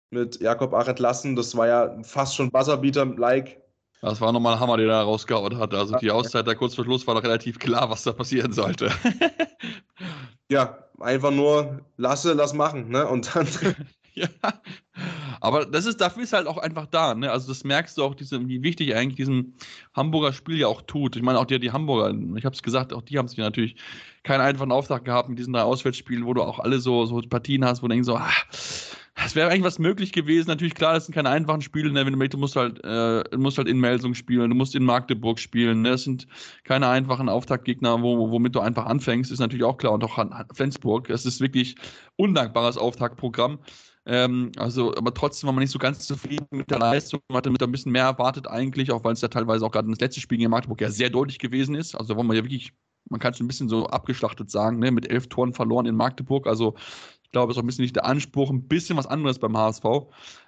mit 0.10 0.40
Jakob 0.40 0.74
Arendt 0.74 1.00
lassen, 1.00 1.36
das 1.36 1.56
war 1.56 1.68
ja 1.68 1.98
fast 2.04 2.36
schon 2.36 2.52
Buzzerbeater-like. 2.52 3.62
Das 4.02 4.22
war 4.22 4.32
nochmal 4.32 4.54
ein 4.54 4.60
Hammer, 4.60 4.78
den 4.78 4.90
er 4.90 5.02
rausgehauen 5.02 5.58
hat. 5.58 5.74
Also 5.74 5.98
die 5.98 6.12
Auszeit 6.12 6.48
da 6.48 6.54
kurz 6.54 6.76
vor 6.76 6.86
Schluss 6.86 7.08
war 7.08 7.16
doch 7.16 7.24
relativ 7.24 7.58
klar, 7.58 7.90
was 7.90 8.04
da 8.04 8.14
passieren 8.14 8.54
sollte. 8.54 8.92
ja, 10.52 10.78
einfach 11.00 11.32
nur 11.32 11.82
lasse, 11.98 12.34
lass 12.34 12.54
machen, 12.54 12.90
ne? 12.90 13.08
Und 13.08 13.36
dann. 13.36 13.48
ja. 14.14 14.28
Aber 15.42 15.66
das 15.66 15.86
ist, 15.86 16.02
dafür 16.02 16.24
ist 16.24 16.34
halt 16.34 16.48
auch 16.48 16.58
einfach 16.58 16.88
da, 16.88 17.14
ne? 17.14 17.32
Also 17.32 17.48
das 17.48 17.64
merkst 17.64 17.98
du 17.98 18.04
auch, 18.04 18.16
diese, 18.16 18.48
wie 18.48 18.64
wichtig 18.64 18.96
eigentlich 18.96 19.18
diesem 19.18 19.54
Hamburger 19.94 20.34
Spiel 20.34 20.58
ja 20.58 20.68
auch 20.68 20.82
tut. 20.82 21.16
Ich 21.16 21.22
meine, 21.22 21.40
auch 21.40 21.46
die, 21.46 21.60
die 21.60 21.72
Hamburger, 21.72 22.16
ich 22.36 22.46
habe 22.46 22.56
es 22.56 22.64
gesagt, 22.64 22.94
auch 22.94 23.02
die 23.02 23.18
haben 23.18 23.28
sich 23.28 23.38
natürlich 23.38 23.76
keinen 24.24 24.42
einfachen 24.42 24.72
Auftrag 24.72 25.06
gehabt 25.06 25.30
mit 25.30 25.38
diesen 25.38 25.54
drei 25.54 25.62
Auswärtsspielen, 25.62 26.26
wo 26.26 26.34
du 26.34 26.42
auch 26.42 26.60
alle 26.60 26.80
so, 26.80 27.06
so 27.06 27.22
Partien 27.22 27.66
hast, 27.66 27.84
wo 27.84 27.88
du 27.88 27.94
denkst 27.94 28.08
so, 28.08 28.16
ah, 28.16 28.32
es 29.24 29.36
wäre 29.36 29.50
eigentlich 29.50 29.64
was 29.64 29.80
möglich 29.80 30.12
gewesen. 30.12 30.50
Natürlich, 30.50 30.76
klar, 30.76 30.94
das 30.94 31.06
sind 31.06 31.16
keine 31.16 31.30
einfachen 31.30 31.62
Spiele. 31.62 31.92
Ne? 31.92 32.06
Wenn 32.06 32.20
du, 32.20 32.38
musst 32.38 32.56
halt, 32.56 32.82
äh, 32.84 33.24
musst 33.38 33.58
halt 33.58 33.68
in 33.68 33.80
Melsung 33.80 34.14
spielen, 34.14 34.50
du 34.50 34.56
musst 34.56 34.76
in 34.76 34.84
Magdeburg 34.84 35.40
spielen. 35.40 35.82
Ne? 35.84 35.92
Das 35.92 36.04
sind 36.04 36.28
keine 36.64 36.90
einfachen 36.90 37.30
Auftaktgegner, 37.30 38.02
wo, 38.02 38.30
womit 38.30 38.56
du 38.56 38.60
einfach 38.60 38.86
anfängst, 38.86 39.32
ist 39.32 39.40
natürlich 39.40 39.64
auch 39.64 39.78
klar. 39.78 39.94
Und 39.94 40.04
auch 40.04 40.20
Flensburg. 40.54 41.10
Es 41.10 41.26
ist 41.26 41.40
wirklich 41.40 41.76
undankbares 42.18 42.78
Auftaktprogramm. 42.78 43.60
Ähm, 44.06 44.52
also, 44.58 44.94
aber 44.96 45.14
trotzdem 45.14 45.48
war 45.48 45.54
man 45.54 45.64
nicht 45.64 45.72
so 45.72 45.80
ganz 45.80 46.06
zufrieden 46.06 46.46
mit 46.52 46.70
der 46.70 46.80
Leistung. 46.80 47.22
Man 47.30 47.38
hatte 47.38 47.50
mit 47.50 47.64
ein 47.64 47.72
bisschen 47.72 47.92
mehr 47.92 48.04
erwartet 48.04 48.48
eigentlich, 48.48 48.92
auch 48.92 49.04
weil 49.04 49.14
es 49.14 49.22
ja 49.22 49.30
teilweise 49.30 49.66
auch 49.66 49.72
gerade 49.72 49.90
das 49.90 50.00
letzte 50.00 50.20
Spiel 50.20 50.38
gegen 50.38 50.52
Magdeburg 50.52 50.82
ja 50.82 50.92
sehr 50.92 51.10
deutlich 51.10 51.40
gewesen 51.40 51.74
ist. 51.74 51.96
Also 51.96 52.14
da 52.14 52.18
wollen 52.18 52.28
wir 52.28 52.36
ja 52.36 52.44
wirklich, 52.44 52.74
man 53.10 53.20
kann 53.20 53.34
es 53.34 53.40
ein 53.40 53.48
bisschen 53.48 53.70
so 53.70 53.88
abgeschlachtet 53.88 54.52
sagen, 54.52 54.80
ne? 54.80 54.92
mit 54.92 55.10
elf 55.10 55.28
Toren 55.28 55.54
verloren 55.54 55.88
in 55.88 55.96
Magdeburg. 55.96 56.46
Also 56.46 56.76
ich 57.26 57.32
glaube, 57.32 57.52
es 57.52 57.58
ist 57.58 57.60
auch 57.60 57.64
ein 57.64 57.68
bisschen 57.68 57.84
nicht 57.84 57.96
der 57.96 58.06
Anspruch, 58.06 58.50
ein 58.50 58.68
bisschen 58.68 58.98
was 58.98 59.08
anderes 59.08 59.40
beim 59.40 59.58
HSV. 59.58 59.84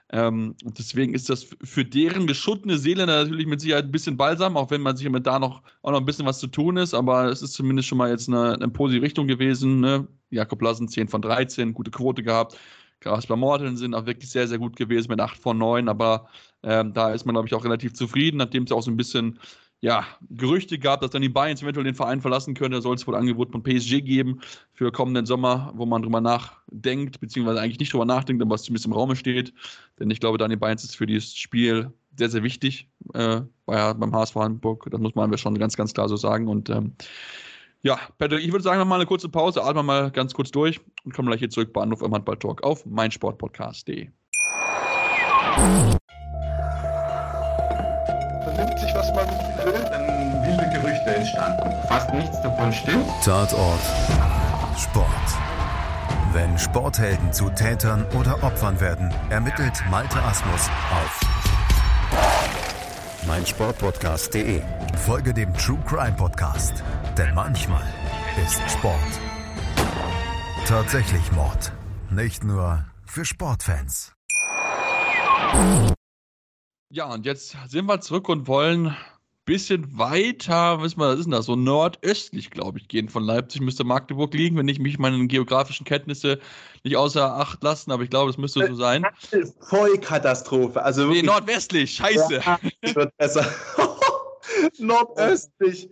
Ähm, 0.09 0.55
und 0.63 0.77
deswegen 0.77 1.13
ist 1.13 1.29
das 1.29 1.47
für 1.63 1.83
deren 1.83 2.27
geschuttene 2.27 2.77
Seele 2.77 3.05
natürlich 3.05 3.45
mit 3.45 3.59
Sicherheit 3.59 3.85
ein 3.85 3.91
bisschen 3.91 4.15
balsam, 4.15 4.55
auch 4.55 4.71
wenn 4.71 4.81
man 4.81 4.95
sich 4.95 5.09
mit 5.09 5.27
da 5.27 5.37
noch 5.37 5.63
auch 5.81 5.91
noch 5.91 5.99
ein 5.99 6.05
bisschen 6.05 6.25
was 6.25 6.39
zu 6.39 6.47
tun 6.47 6.77
ist. 6.77 6.93
Aber 6.93 7.25
es 7.25 7.41
ist 7.41 7.53
zumindest 7.53 7.89
schon 7.89 7.97
mal 7.97 8.09
jetzt 8.09 8.29
eine, 8.29 8.53
eine 8.53 8.69
positive 8.69 9.03
Richtung 9.03 9.27
gewesen. 9.27 9.81
Ne? 9.81 10.07
Jakob 10.29 10.61
Lassen 10.61 10.87
10 10.87 11.09
von 11.09 11.21
13, 11.21 11.73
gute 11.73 11.91
Quote 11.91 12.23
gehabt. 12.23 12.57
Kasper 12.99 13.35
Morten 13.35 13.75
sind 13.75 13.93
auch 13.93 14.05
wirklich 14.05 14.29
sehr, 14.29 14.47
sehr 14.47 14.57
gut 14.59 14.75
gewesen 14.75 15.09
mit 15.09 15.19
8 15.19 15.37
von 15.37 15.57
9. 15.57 15.89
Aber 15.89 16.29
ähm, 16.63 16.93
da 16.93 17.11
ist 17.11 17.25
man, 17.25 17.33
glaube 17.33 17.47
ich, 17.47 17.53
auch 17.53 17.65
relativ 17.65 17.93
zufrieden, 17.93 18.37
nachdem 18.37 18.63
es 18.63 18.71
auch 18.71 18.81
so 18.81 18.91
ein 18.91 18.97
bisschen 18.97 19.39
ja, 19.79 20.05
Gerüchte 20.29 20.79
gab, 20.79 21.01
dass 21.01 21.11
dann 21.11 21.21
die 21.21 21.29
Bayerns 21.29 21.61
eventuell 21.61 21.83
den 21.83 21.93
Verein 21.93 22.21
verlassen 22.21 22.55
können. 22.55 22.71
Da 22.71 22.81
soll 22.81 22.95
es 22.95 23.05
wohl 23.05 23.15
Angebot 23.15 23.51
von 23.51 23.61
PSG 23.61 24.01
geben 24.01 24.41
für 24.73 24.91
kommenden 24.91 25.25
Sommer, 25.25 25.71
wo 25.75 25.85
man 25.85 26.01
drüber 26.01 26.19
nachdenkt, 26.19 27.19
beziehungsweise 27.19 27.61
eigentlich 27.61 27.79
nicht 27.79 27.93
drüber 27.93 28.05
nachdenkt, 28.05 28.41
aber 28.41 28.55
was 28.55 28.63
zumindest 28.63 28.87
im 28.87 28.93
Raum 28.93 29.15
steht. 29.15 29.53
Denn 29.99 30.09
ich 30.09 30.19
glaube, 30.19 30.39
Daniel 30.39 30.57
Bayerns 30.57 30.83
ist 30.83 30.95
für 30.95 31.05
dieses 31.05 31.35
Spiel 31.35 31.91
sehr, 32.17 32.29
sehr 32.29 32.41
wichtig 32.41 32.89
äh, 33.13 33.41
bei, 33.65 33.93
beim 33.93 34.15
HSV 34.15 34.35
Hamburg. 34.35 34.87
Das 34.89 34.99
muss 34.99 35.13
man 35.13 35.37
schon 35.37 35.59
ganz, 35.59 35.77
ganz 35.77 35.93
klar 35.93 36.09
so 36.09 36.15
sagen. 36.15 36.47
Und 36.47 36.71
ähm, 36.71 36.95
ja, 37.83 37.99
Patrick, 38.17 38.43
ich 38.43 38.51
würde 38.51 38.63
sagen, 38.63 38.79
machen 38.79 38.89
mal 38.89 38.95
eine 38.95 39.05
kurze 39.05 39.29
Pause, 39.29 39.63
atmen 39.63 39.85
mal 39.85 40.09
ganz 40.09 40.33
kurz 40.33 40.49
durch 40.49 40.81
und 41.05 41.13
kommen 41.13 41.27
gleich 41.27 41.39
hier 41.39 41.51
zurück 41.51 41.71
bei 41.71 41.81
Anruf 41.81 42.01
im 42.01 42.13
Handball-Talk 42.13 42.63
auf 42.63 42.83
meinsportpodcast.de. 42.87 44.09
Fast 51.87 52.13
nichts 52.13 52.41
davon 52.41 52.71
stimmt. 52.71 53.05
Tatort 53.23 53.79
Sport. 54.77 55.07
Wenn 56.33 56.57
Sporthelden 56.57 57.33
zu 57.33 57.49
Tätern 57.49 58.05
oder 58.19 58.43
Opfern 58.43 58.79
werden, 58.79 59.13
ermittelt 59.29 59.83
Malte 59.89 60.21
Asmus 60.21 60.69
auf 60.91 61.21
meinsportpodcast.de. 63.27 64.61
Folge 65.05 65.33
dem 65.33 65.53
True 65.53 65.79
Crime 65.85 66.15
Podcast, 66.15 66.83
denn 67.17 67.33
manchmal 67.33 67.83
ist 68.45 68.61
Sport 68.71 69.19
tatsächlich 70.67 71.31
Mord. 71.31 71.71
nicht 72.09 72.43
nur 72.43 72.85
für 73.05 73.23
Sportfans. 73.23 74.13
Ja, 76.89 77.05
und 77.05 77.25
jetzt 77.25 77.55
sind 77.67 77.85
wir 77.85 78.01
zurück 78.01 78.27
und 78.27 78.47
wollen 78.47 78.95
bisschen 79.47 79.97
weiter, 79.97 80.79
was 80.81 80.93
ist 80.93 81.23
denn 81.25 81.31
das, 81.31 81.45
so 81.47 81.55
nordöstlich, 81.55 82.51
glaube 82.51 82.77
ich, 82.77 82.87
gehen 82.87 83.09
von 83.09 83.23
Leipzig. 83.23 83.61
Müsste 83.61 83.83
Magdeburg 83.83 84.33
liegen, 84.33 84.57
wenn 84.57 84.67
ich 84.67 84.77
mich 84.77 84.99
meine 84.99 85.25
geografischen 85.27 85.85
Kenntnisse 85.85 86.39
nicht 86.83 86.97
außer 86.97 87.33
Acht 87.33 87.63
lassen, 87.63 87.91
aber 87.91 88.03
ich 88.03 88.09
glaube, 88.11 88.29
es 88.29 88.37
müsste 88.37 88.67
so 88.67 88.75
sein. 88.75 89.05
Vollkatastrophe. 89.61 90.83
Also 90.83 91.07
Nee, 91.07 91.23
nordwestlich, 91.23 91.95
scheiße. 91.95 92.41
Ja, 92.45 92.59
wird 92.93 93.17
besser. 93.17 93.45
Nordöstlich. 94.77 95.89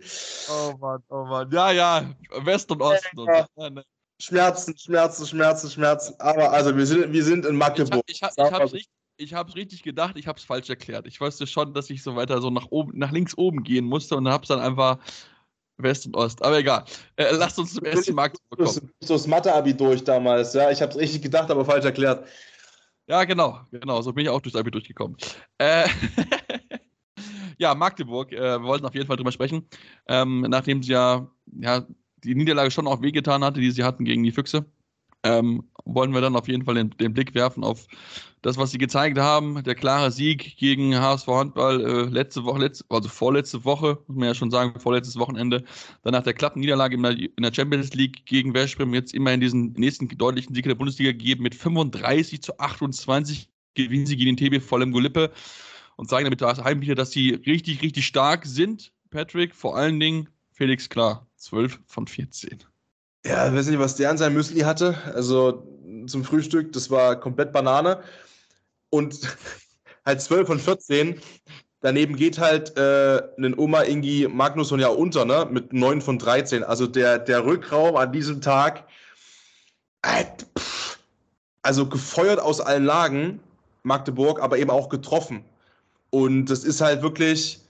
Oh 0.48 0.74
Mann, 0.78 1.02
oh 1.08 1.24
Mann. 1.24 1.50
Ja, 1.50 1.72
ja, 1.72 2.14
West 2.42 2.70
und 2.70 2.82
Osten. 2.82 3.24
Ja. 3.26 3.46
ja. 3.56 3.70
Schmerzen, 4.20 4.76
Schmerzen, 4.78 5.26
Schmerzen, 5.26 5.70
Schmerzen. 5.70 6.14
Aber 6.20 6.50
also 6.52 6.76
wir 6.76 6.86
sind, 6.86 7.12
wir 7.12 7.24
sind 7.24 7.44
in 7.44 7.58
Ich, 7.58 7.58
Magdeburg. 7.58 8.04
ich, 8.06 8.22
hab, 8.22 8.32
Sag 8.32 8.46
ich, 8.46 8.50
mal 8.52 8.60
hab's 8.60 8.70
so. 8.70 8.76
richtig, 8.76 8.95
ich 9.18 9.34
hab's 9.34 9.54
richtig 9.54 9.82
gedacht, 9.82 10.16
ich 10.16 10.26
hab's 10.26 10.44
falsch 10.44 10.68
erklärt. 10.68 11.06
Ich 11.06 11.20
wusste 11.20 11.46
schon, 11.46 11.74
dass 11.74 11.90
ich 11.90 12.02
so 12.02 12.16
weiter 12.16 12.40
so 12.40 12.50
nach 12.50 12.66
oben, 12.70 12.98
nach 12.98 13.12
links 13.12 13.36
oben 13.36 13.62
gehen 13.62 13.84
musste 13.84 14.16
und 14.16 14.28
hab's 14.28 14.48
dann 14.48 14.60
einfach 14.60 14.98
West 15.78 16.06
und 16.06 16.16
Ost. 16.16 16.42
Aber 16.42 16.58
egal. 16.58 16.84
Äh, 17.16 17.32
lasst 17.32 17.58
uns 17.58 17.74
zum 17.74 17.84
SC 17.84 18.12
Magdeburg 18.12 18.58
kommen. 18.58 18.90
so 19.00 19.14
das 19.14 19.26
Mathe-Abi 19.26 19.74
durch 19.74 20.04
damals. 20.04 20.54
Ja, 20.54 20.70
ich 20.70 20.80
habe 20.80 20.92
es 20.92 20.98
richtig 20.98 21.22
gedacht, 21.22 21.50
aber 21.50 21.64
falsch 21.64 21.84
erklärt. 21.84 22.26
Ja, 23.08 23.24
genau, 23.24 23.60
genau. 23.70 24.02
So 24.02 24.12
bin 24.12 24.24
ich 24.24 24.30
auch 24.30 24.40
durchs 24.40 24.56
Abi 24.56 24.70
durchgekommen. 24.70 25.16
Äh, 25.58 25.88
ja, 27.58 27.74
Magdeburg, 27.74 28.32
äh, 28.32 28.58
wir 28.58 28.62
wollten 28.62 28.86
auf 28.86 28.94
jeden 28.94 29.06
Fall 29.06 29.16
drüber 29.16 29.32
sprechen. 29.32 29.68
Ähm, 30.08 30.46
nachdem 30.48 30.82
sie 30.82 30.92
ja, 30.92 31.30
ja 31.60 31.86
die 32.24 32.34
Niederlage 32.34 32.70
schon 32.70 32.86
auch 32.86 33.02
wehgetan 33.02 33.44
hatte, 33.44 33.60
die 33.60 33.70
sie 33.70 33.84
hatten 33.84 34.04
gegen 34.04 34.24
die 34.24 34.32
Füchse, 34.32 34.66
ähm, 35.22 35.64
wollen 35.84 36.12
wir 36.12 36.20
dann 36.20 36.36
auf 36.36 36.48
jeden 36.48 36.64
Fall 36.64 36.74
den, 36.74 36.90
den 36.90 37.12
Blick 37.12 37.34
werfen 37.34 37.64
auf 37.64 37.86
das, 38.42 38.56
was 38.56 38.70
sie 38.70 38.78
gezeigt 38.78 39.18
haben. 39.18 39.62
Der 39.64 39.74
klare 39.74 40.10
Sieg 40.10 40.56
gegen 40.56 40.94
HSV 40.94 41.26
Handball 41.26 41.80
äh, 41.84 42.02
letzte 42.04 42.44
Woche, 42.44 42.60
letzte, 42.60 42.84
also 42.88 43.08
vorletzte 43.08 43.64
Woche, 43.64 43.98
muss 44.06 44.16
man 44.16 44.28
ja 44.28 44.34
schon 44.34 44.50
sagen, 44.50 44.78
vorletztes 44.78 45.16
Wochenende. 45.18 45.64
Danach 46.02 46.22
der 46.22 46.34
Klappenniederlage 46.34 46.96
in 46.96 47.02
der, 47.02 47.12
in 47.12 47.42
der 47.42 47.52
Champions 47.52 47.94
League 47.94 48.24
gegen 48.26 48.54
Westbrem. 48.54 48.94
Jetzt 48.94 49.14
immerhin 49.14 49.40
diesen 49.40 49.72
nächsten 49.72 50.08
deutlichen 50.08 50.54
Sieg 50.54 50.64
in 50.64 50.70
der 50.70 50.76
Bundesliga 50.76 51.12
gegeben. 51.12 51.42
Mit 51.42 51.54
35 51.54 52.42
zu 52.42 52.58
28 52.58 53.48
gewinnen 53.74 54.06
sie 54.06 54.16
gegen 54.16 54.36
den 54.36 54.60
TB 54.60 54.62
voll 54.62 54.82
im 54.82 54.92
Golippe 54.92 55.32
und 55.96 56.08
zeigen 56.08 56.24
damit 56.24 56.40
daheim 56.40 56.80
wieder, 56.80 56.94
dass 56.94 57.10
sie 57.10 57.30
richtig, 57.30 57.82
richtig 57.82 58.06
stark 58.06 58.46
sind. 58.46 58.92
Patrick, 59.10 59.54
vor 59.54 59.76
allen 59.76 59.98
Dingen 59.98 60.28
Felix 60.52 60.88
Klar, 60.88 61.26
12 61.36 61.80
von 61.86 62.06
14. 62.06 62.64
Ja, 63.28 63.48
ich 63.48 63.54
weiß 63.54 63.66
nicht, 63.66 63.78
was 63.78 63.96
der 63.96 64.10
an 64.10 64.18
seinem 64.18 64.34
Müsli 64.34 64.60
hatte. 64.60 64.96
Also 65.14 65.66
zum 66.06 66.24
Frühstück, 66.24 66.72
das 66.72 66.90
war 66.90 67.18
komplett 67.18 67.52
Banane. 67.52 68.00
Und 68.90 69.36
halt 70.06 70.20
12 70.20 70.46
von 70.46 70.60
14. 70.60 71.20
Daneben 71.80 72.16
geht 72.16 72.38
halt 72.38 72.76
äh, 72.76 73.20
ein 73.38 73.58
Oma 73.58 73.82
Ingi 73.82 74.28
Magnusson 74.28 74.80
ja 74.80 74.88
unter, 74.88 75.24
ne? 75.24 75.46
Mit 75.50 75.72
9 75.72 76.00
von 76.00 76.18
13. 76.18 76.62
Also 76.62 76.86
der, 76.86 77.18
der 77.18 77.44
Rückraum 77.44 77.96
an 77.96 78.12
diesem 78.12 78.40
Tag. 78.40 78.84
Äh, 80.02 80.24
also 81.62 81.88
gefeuert 81.88 82.38
aus 82.38 82.60
allen 82.60 82.84
Lagen, 82.84 83.40
Magdeburg, 83.82 84.40
aber 84.40 84.58
eben 84.58 84.70
auch 84.70 84.88
getroffen. 84.88 85.44
Und 86.10 86.46
das 86.46 86.62
ist 86.62 86.80
halt 86.80 87.02
wirklich. 87.02 87.65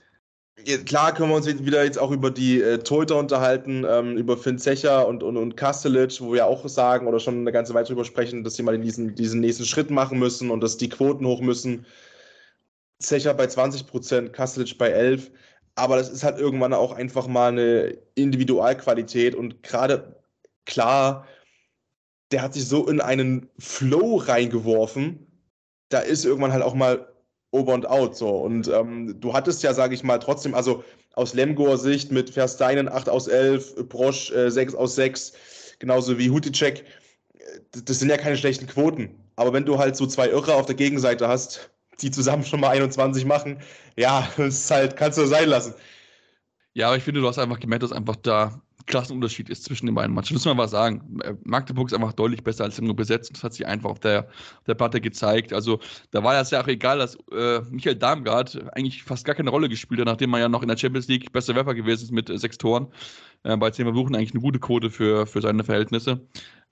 Klar 0.85 1.13
können 1.13 1.29
wir 1.29 1.35
uns 1.37 1.47
wieder 1.47 1.85
jetzt 1.85 1.97
auch 1.97 2.11
über 2.11 2.29
die 2.29 2.61
äh, 2.61 2.79
Torhüter 2.79 3.15
unterhalten, 3.15 3.85
ähm, 3.87 4.17
über 4.17 4.35
Finn 4.35 4.59
Zecher 4.59 5.07
und, 5.07 5.23
und, 5.23 5.37
und 5.37 5.55
Kastelic, 5.55 6.19
wo 6.19 6.33
wir 6.33 6.45
auch 6.45 6.67
sagen 6.67 7.07
oder 7.07 7.21
schon 7.21 7.39
eine 7.39 7.53
ganze 7.53 7.73
Weile 7.73 7.85
drüber 7.85 8.03
sprechen, 8.03 8.43
dass 8.43 8.55
sie 8.55 8.63
mal 8.63 8.77
diesen, 8.77 9.15
diesen 9.15 9.39
nächsten 9.39 9.63
Schritt 9.63 9.89
machen 9.91 10.19
müssen 10.19 10.51
und 10.51 10.59
dass 10.59 10.75
die 10.75 10.89
Quoten 10.89 11.25
hoch 11.25 11.39
müssen. 11.39 11.85
Zecher 12.99 13.33
bei 13.33 13.47
20 13.47 13.87
Prozent, 13.87 14.33
Kastelic 14.33 14.77
bei 14.77 14.89
11. 14.89 15.31
Aber 15.75 15.95
das 15.95 16.09
ist 16.09 16.25
halt 16.25 16.37
irgendwann 16.37 16.73
auch 16.73 16.91
einfach 16.91 17.27
mal 17.27 17.49
eine 17.49 17.97
Individualqualität 18.15 19.35
und 19.35 19.63
gerade 19.63 20.21
klar, 20.65 21.27
der 22.31 22.41
hat 22.41 22.53
sich 22.53 22.67
so 22.67 22.87
in 22.87 22.99
einen 22.99 23.49
Flow 23.57 24.17
reingeworfen, 24.17 25.27
da 25.87 25.99
ist 25.99 26.25
irgendwann 26.25 26.51
halt 26.51 26.63
auch 26.63 26.73
mal 26.73 27.07
over 27.51 27.73
und 27.73 27.87
out 27.87 28.15
so. 28.15 28.29
Und 28.29 28.67
ähm, 28.67 29.19
du 29.19 29.33
hattest 29.33 29.63
ja, 29.63 29.73
sage 29.73 29.95
ich 29.95 30.03
mal, 30.03 30.19
trotzdem, 30.19 30.53
also 30.53 30.83
aus 31.13 31.33
Lemgoer 31.33 31.77
Sicht 31.77 32.11
mit 32.11 32.29
Versteinen 32.29 32.87
8 32.87 33.09
aus 33.09 33.27
11, 33.27 33.87
Brosch 33.89 34.31
äh, 34.31 34.49
6 34.49 34.75
aus 34.75 34.95
6, 34.95 35.33
genauso 35.79 36.17
wie 36.17 36.29
Huticek, 36.29 36.85
äh, 37.33 37.43
das 37.85 37.99
sind 37.99 38.09
ja 38.09 38.17
keine 38.17 38.37
schlechten 38.37 38.67
Quoten. 38.67 39.09
Aber 39.35 39.53
wenn 39.53 39.65
du 39.65 39.77
halt 39.77 39.95
so 39.95 40.05
zwei 40.05 40.29
Irre 40.29 40.55
auf 40.55 40.65
der 40.65 40.75
Gegenseite 40.75 41.27
hast, 41.27 41.69
die 42.01 42.11
zusammen 42.11 42.43
schon 42.43 42.59
mal 42.59 42.69
21 42.69 43.25
machen, 43.25 43.59
ja, 43.95 44.27
das 44.37 44.55
ist 44.63 44.71
halt, 44.71 44.95
kannst 44.95 45.17
du 45.17 45.25
sein 45.25 45.49
lassen. 45.49 45.73
Ja, 46.73 46.87
aber 46.87 46.97
ich 46.97 47.03
finde, 47.03 47.21
du 47.21 47.27
hast 47.27 47.39
einfach 47.39 47.59
gemerkt, 47.59 47.83
dass 47.83 47.91
einfach 47.91 48.17
da 48.17 48.61
Klassenunterschied 48.87 49.49
ist 49.49 49.63
zwischen 49.65 49.85
den 49.85 49.95
beiden 49.95 50.15
Mannschaften. 50.15 50.35
Muss 50.35 50.45
man 50.45 50.57
was 50.57 50.71
sagen. 50.71 51.19
Äh, 51.21 51.35
Magdeburg 51.43 51.89
ist 51.89 51.93
einfach 51.93 52.13
deutlich 52.13 52.43
besser 52.43 52.63
als 52.63 52.77
Lemgo 52.77 52.93
besetzt. 52.93 53.31
Das 53.33 53.43
hat 53.43 53.53
sich 53.53 53.67
einfach 53.67 53.89
auf 53.89 53.99
der, 53.99 54.27
auf 54.27 54.65
der 54.65 54.75
Platte 54.75 54.99
gezeigt. 54.99 55.53
Also 55.53 55.79
da 56.11 56.23
war 56.23 56.33
das 56.33 56.51
ja 56.51 56.61
auch 56.61 56.67
egal, 56.67 56.97
dass 56.97 57.15
äh, 57.31 57.61
Michael 57.69 57.95
Darmgard 57.95 58.59
eigentlich 58.73 59.03
fast 59.03 59.25
gar 59.25 59.35
keine 59.35 59.49
Rolle 59.49 59.69
gespielt 59.69 59.99
hat, 59.99 60.07
nachdem 60.07 60.33
er 60.33 60.39
ja 60.39 60.49
noch 60.49 60.61
in 60.61 60.69
der 60.69 60.77
Champions 60.77 61.07
League 61.07 61.31
bester 61.31 61.53
Werfer 61.53 61.75
gewesen 61.75 62.03
ist 62.05 62.11
mit 62.11 62.29
äh, 62.29 62.37
sechs 62.37 62.57
Toren. 62.57 62.87
Äh, 63.47 63.55
bei 63.55 63.71
zehn 63.71 63.85
Versuchen 63.85 64.13
eigentlich 64.13 64.33
eine 64.33 64.41
gute 64.41 64.59
Quote 64.59 64.89
für, 64.89 65.25
für 65.25 65.41
seine 65.41 65.63
Verhältnisse. 65.63 66.19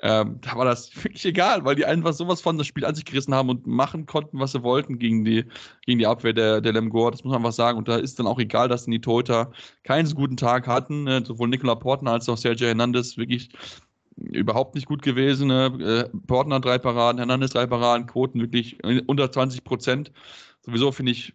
Ähm, 0.01 0.39
da 0.41 0.57
war 0.57 0.65
das 0.65 0.93
wirklich 1.03 1.25
egal, 1.25 1.63
weil 1.63 1.75
die 1.75 1.85
einfach 1.85 2.11
sowas 2.11 2.41
von 2.41 2.57
das 2.57 2.67
Spiel 2.67 2.83
an 2.83 2.95
sich 2.95 3.05
gerissen 3.05 3.33
haben 3.33 3.49
und 3.49 3.65
machen 3.65 4.05
konnten, 4.05 4.39
was 4.39 4.51
sie 4.51 4.61
wollten 4.61 4.99
gegen 4.99 5.23
die, 5.23 5.45
gegen 5.85 5.99
die 5.99 6.07
Abwehr 6.07 6.33
der, 6.33 6.59
der 6.59 6.73
Lemgoer. 6.73 7.11
Das 7.11 7.23
muss 7.23 7.31
man 7.31 7.37
einfach 7.37 7.53
sagen. 7.53 7.77
Und 7.77 7.87
da 7.87 7.95
ist 7.95 8.19
dann 8.19 8.27
auch 8.27 8.39
egal, 8.39 8.67
dass 8.67 8.85
die 8.85 8.99
Torhüter 8.99 9.51
keinen 9.83 10.05
so 10.05 10.15
guten 10.15 10.35
Tag 10.35 10.67
hatten. 10.67 11.07
Äh, 11.07 11.23
sowohl 11.23 11.47
Nicola 11.47 11.75
Portner 11.75 12.11
als 12.11 12.27
auch 12.27 12.37
Sergio 12.37 12.67
Hernandez 12.67 13.15
wirklich 13.15 13.49
überhaupt 14.17 14.75
nicht 14.75 14.87
gut 14.87 15.01
gewesen. 15.01 15.49
Äh, 15.51 16.09
Portner 16.27 16.59
drei 16.59 16.77
Paraden, 16.77 17.19
Hernandez 17.19 17.51
drei 17.51 17.67
Paraden, 17.67 18.05
Quoten 18.05 18.41
wirklich 18.41 18.83
unter 19.07 19.31
20 19.31 19.63
Prozent. 19.63 20.11
Sowieso 20.61 20.91
finde 20.91 21.13
ich 21.13 21.33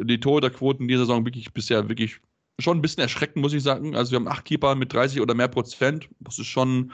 die 0.00 0.20
Torhüterquoten 0.20 0.86
dieser 0.86 1.00
Saison 1.00 1.24
wirklich 1.24 1.52
bisher 1.52 1.88
wirklich 1.88 2.20
schon 2.60 2.78
ein 2.78 2.82
bisschen 2.82 3.02
erschreckend, 3.02 3.42
muss 3.42 3.52
ich 3.52 3.62
sagen. 3.62 3.94
Also 3.96 4.12
wir 4.12 4.16
haben 4.16 4.28
acht 4.28 4.44
Keeper 4.44 4.74
mit 4.74 4.92
30 4.92 5.20
oder 5.20 5.34
mehr 5.34 5.48
Prozent. 5.48 6.08
Das 6.20 6.38
ist 6.38 6.46
schon, 6.46 6.92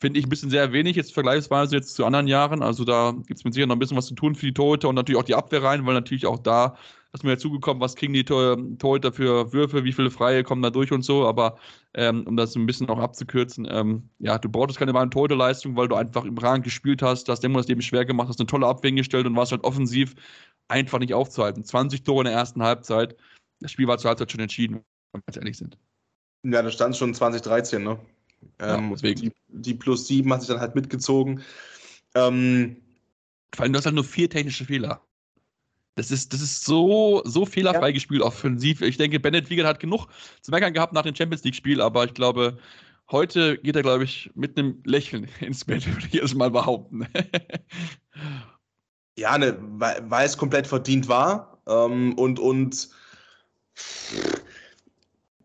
finde 0.00 0.18
ich, 0.18 0.26
ein 0.26 0.28
bisschen 0.28 0.50
sehr 0.50 0.72
wenig 0.72 0.96
jetzt 0.96 1.14
vergleichsweise 1.14 1.76
jetzt 1.76 1.94
zu 1.94 2.04
anderen 2.04 2.28
Jahren. 2.28 2.62
Also 2.62 2.84
da 2.84 3.12
gibt 3.12 3.38
es 3.38 3.44
mit 3.44 3.54
Sicherheit 3.54 3.68
noch 3.68 3.76
ein 3.76 3.80
bisschen 3.80 3.96
was 3.96 4.06
zu 4.06 4.14
tun 4.14 4.34
für 4.34 4.46
die 4.46 4.54
Torhüter 4.54 4.88
und 4.88 4.94
natürlich 4.94 5.20
auch 5.20 5.24
die 5.24 5.34
Abwehr 5.34 5.62
rein, 5.62 5.84
weil 5.86 5.94
natürlich 5.94 6.26
auch 6.26 6.38
da 6.38 6.76
ist 7.12 7.24
mir 7.24 7.32
dazugekommen, 7.32 7.80
was 7.80 7.94
kriegen 7.94 8.14
die 8.14 8.24
Tor 8.24 8.56
Torhüter 8.78 9.12
für 9.12 9.52
Würfe, 9.52 9.84
wie 9.84 9.92
viele 9.92 10.10
Freie 10.10 10.44
kommen 10.44 10.62
da 10.62 10.70
durch 10.70 10.92
und 10.92 11.02
so. 11.02 11.26
Aber 11.26 11.58
ähm, 11.94 12.26
um 12.26 12.36
das 12.36 12.56
ein 12.56 12.64
bisschen 12.66 12.88
auch 12.88 12.98
abzukürzen, 12.98 13.68
ähm, 13.70 14.08
ja, 14.18 14.38
du 14.38 14.48
brauchtest 14.48 14.78
keine 14.78 14.94
wahre 14.94 15.10
Torhüterleistung, 15.10 15.76
weil 15.76 15.88
du 15.88 15.96
einfach 15.96 16.24
im 16.24 16.38
Rang 16.38 16.62
gespielt 16.62 17.02
hast, 17.02 17.28
hast 17.28 17.40
dem 17.40 17.52
das 17.52 17.68
Leben 17.68 17.82
schwer 17.82 18.06
gemacht, 18.06 18.28
hast 18.28 18.40
eine 18.40 18.46
tolle 18.46 18.66
Abwehr 18.66 18.92
gestellt 18.92 19.26
und 19.26 19.36
warst 19.36 19.52
halt 19.52 19.64
offensiv 19.64 20.14
einfach 20.68 20.98
nicht 21.00 21.12
aufzuhalten. 21.12 21.64
20 21.64 22.02
Tore 22.02 22.20
in 22.22 22.26
der 22.26 22.34
ersten 22.34 22.62
Halbzeit. 22.62 23.16
Das 23.60 23.70
Spiel 23.72 23.86
war 23.86 23.98
zur 23.98 24.08
Halbzeit 24.08 24.32
schon 24.32 24.40
entschieden, 24.40 24.82
wenn 25.12 25.20
wir 25.20 25.24
ganz 25.26 25.36
ehrlich 25.36 25.58
sind. 25.58 25.78
Ja, 26.44 26.62
da 26.62 26.70
stand 26.70 26.96
schon 26.96 27.14
2013, 27.14 27.82
ne? 27.82 27.98
Ja, 28.60 28.78
Ähm, 28.78 28.90
deswegen. 28.90 29.20
die, 29.20 29.32
die 29.48 29.74
plus 29.74 30.06
7 30.08 30.32
hat 30.32 30.40
sich 30.40 30.48
dann 30.48 30.60
halt 30.60 30.74
mitgezogen. 30.74 31.42
Ähm, 32.14 32.76
Vor 33.54 33.64
allem, 33.64 33.72
du 33.72 33.78
hast 33.78 33.86
halt 33.86 33.94
nur 33.94 34.04
vier 34.04 34.28
technische 34.28 34.64
Fehler. 34.64 35.02
Das 35.94 36.10
ist, 36.10 36.32
das 36.32 36.40
ist 36.40 36.64
so, 36.64 37.22
so 37.24 37.44
fehlerfrei 37.44 37.88
Ja. 37.88 37.92
gespielt, 37.92 38.22
offensiv. 38.22 38.80
Ich 38.80 38.96
denke, 38.96 39.20
Bennett 39.20 39.50
Wiegert 39.50 39.66
hat 39.66 39.80
genug 39.80 40.06
zu 40.40 40.50
meckern 40.50 40.72
gehabt 40.72 40.94
nach 40.94 41.02
dem 41.02 41.14
Champions 41.14 41.44
League-Spiel, 41.44 41.80
aber 41.82 42.06
ich 42.06 42.14
glaube, 42.14 42.58
heute 43.10 43.58
geht 43.58 43.76
er, 43.76 43.82
glaube 43.82 44.04
ich, 44.04 44.30
mit 44.34 44.58
einem 44.58 44.82
Lächeln 44.84 45.28
ins 45.40 45.64
Bett, 45.64 45.86
würde 45.86 46.06
ich 46.06 46.14
jetzt 46.14 46.34
mal 46.34 46.50
behaupten. 46.50 47.06
ja, 49.18 49.36
ne, 49.38 49.56
weil, 49.60 50.10
weil 50.10 50.26
es 50.26 50.36
komplett 50.38 50.66
verdient 50.66 51.08
war. 51.08 51.62
Ähm, 51.66 52.14
und, 52.18 52.40
und 52.40 52.88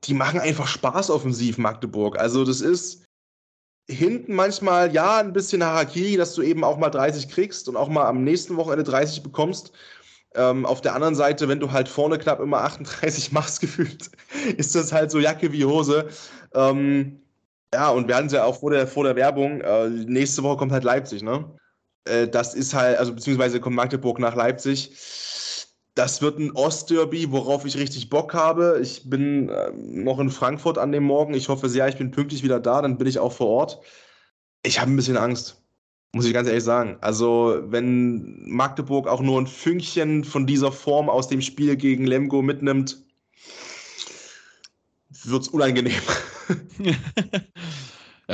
die 0.07 0.13
machen 0.13 0.39
einfach 0.39 0.67
Spaß 0.67 1.09
offensiv, 1.09 1.57
Magdeburg. 1.57 2.17
Also, 2.19 2.43
das 2.43 2.61
ist 2.61 3.03
hinten 3.89 4.35
manchmal, 4.35 4.93
ja, 4.93 5.17
ein 5.17 5.33
bisschen 5.33 5.63
Harakiri, 5.63 6.17
dass 6.17 6.33
du 6.33 6.41
eben 6.41 6.63
auch 6.63 6.77
mal 6.77 6.89
30 6.89 7.29
kriegst 7.29 7.69
und 7.69 7.77
auch 7.77 7.87
mal 7.87 8.05
am 8.05 8.23
nächsten 8.23 8.57
Wochenende 8.57 8.83
30 8.83 9.23
bekommst. 9.23 9.71
Ähm, 10.35 10.65
auf 10.65 10.81
der 10.81 10.93
anderen 10.93 11.15
Seite, 11.15 11.47
wenn 11.47 11.59
du 11.59 11.71
halt 11.71 11.87
vorne 11.87 12.17
knapp 12.17 12.39
immer 12.39 12.61
38 12.63 13.31
machst, 13.31 13.61
gefühlt, 13.61 14.11
ist 14.57 14.75
das 14.75 14.91
halt 14.91 15.11
so 15.11 15.19
Jacke 15.19 15.51
wie 15.53 15.65
Hose. 15.65 16.09
Ähm, 16.53 17.21
ja, 17.73 17.89
und 17.89 18.07
wir 18.07 18.15
hatten 18.15 18.27
es 18.27 18.33
ja 18.33 18.43
auch 18.43 18.59
vor 18.59 18.71
der, 18.71 18.87
vor 18.87 19.03
der 19.03 19.15
Werbung. 19.15 19.61
Äh, 19.61 19.89
nächste 19.89 20.43
Woche 20.43 20.57
kommt 20.57 20.71
halt 20.71 20.83
Leipzig, 20.83 21.23
ne? 21.23 21.45
Äh, 22.05 22.27
das 22.27 22.53
ist 22.53 22.73
halt, 22.73 22.97
also 22.97 23.13
beziehungsweise 23.13 23.59
kommt 23.59 23.75
Magdeburg 23.75 24.19
nach 24.19 24.35
Leipzig. 24.35 24.91
Das 25.97 26.21
wird 26.21 26.37
ein 26.37 26.51
Ostderby, 26.51 27.31
worauf 27.31 27.65
ich 27.65 27.75
richtig 27.75 28.11
Bock 28.11 28.35
habe. 28.35 28.79
Ich 28.83 29.09
bin 29.09 29.49
äh, 29.49 29.71
noch 29.73 30.19
in 30.19 30.29
Frankfurt 30.29 30.77
an 30.77 30.91
dem 30.91 31.03
Morgen. 31.03 31.33
Ich 31.33 31.49
hoffe 31.49 31.69
sehr, 31.69 31.87
ich 31.87 31.97
bin 31.97 32.11
pünktlich 32.11 32.43
wieder 32.43 32.59
da, 32.59 32.83
dann 32.83 32.99
bin 32.99 33.07
ich 33.07 33.17
auch 33.17 33.33
vor 33.33 33.47
Ort. 33.47 33.79
Ich 34.61 34.79
habe 34.79 34.91
ein 34.91 34.95
bisschen 34.95 35.17
Angst. 35.17 35.59
Muss 36.13 36.27
ich 36.27 36.33
ganz 36.33 36.47
ehrlich 36.47 36.63
sagen. 36.63 36.97
Also, 37.01 37.63
wenn 37.63 38.47
Magdeburg 38.47 39.07
auch 39.07 39.21
nur 39.21 39.41
ein 39.41 39.47
Fünkchen 39.47 40.23
von 40.23 40.45
dieser 40.45 40.71
Form 40.71 41.09
aus 41.09 41.29
dem 41.29 41.41
Spiel 41.41 41.75
gegen 41.75 42.05
Lemgo 42.05 42.43
mitnimmt, 42.43 43.03
wird 45.23 45.41
es 45.41 45.47
unangenehm. 45.47 45.99
ja, 46.77 46.93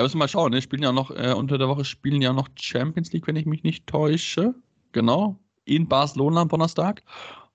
müssen 0.01 0.15
wir 0.15 0.19
mal 0.19 0.27
schauen. 0.27 0.51
Ne? 0.51 0.61
Spielen 0.61 0.83
ja 0.83 0.91
noch, 0.91 1.11
äh, 1.11 1.31
unter 1.31 1.57
der 1.57 1.69
Woche 1.69 1.85
spielen 1.85 2.21
ja 2.21 2.33
noch 2.33 2.49
Champions 2.59 3.13
League, 3.13 3.25
wenn 3.25 3.37
ich 3.37 3.45
mich 3.45 3.63
nicht 3.63 3.87
täusche. 3.87 4.53
Genau. 4.91 5.39
In 5.63 5.87
Barcelona 5.87 6.41
am 6.41 6.49
Donnerstag. 6.49 7.03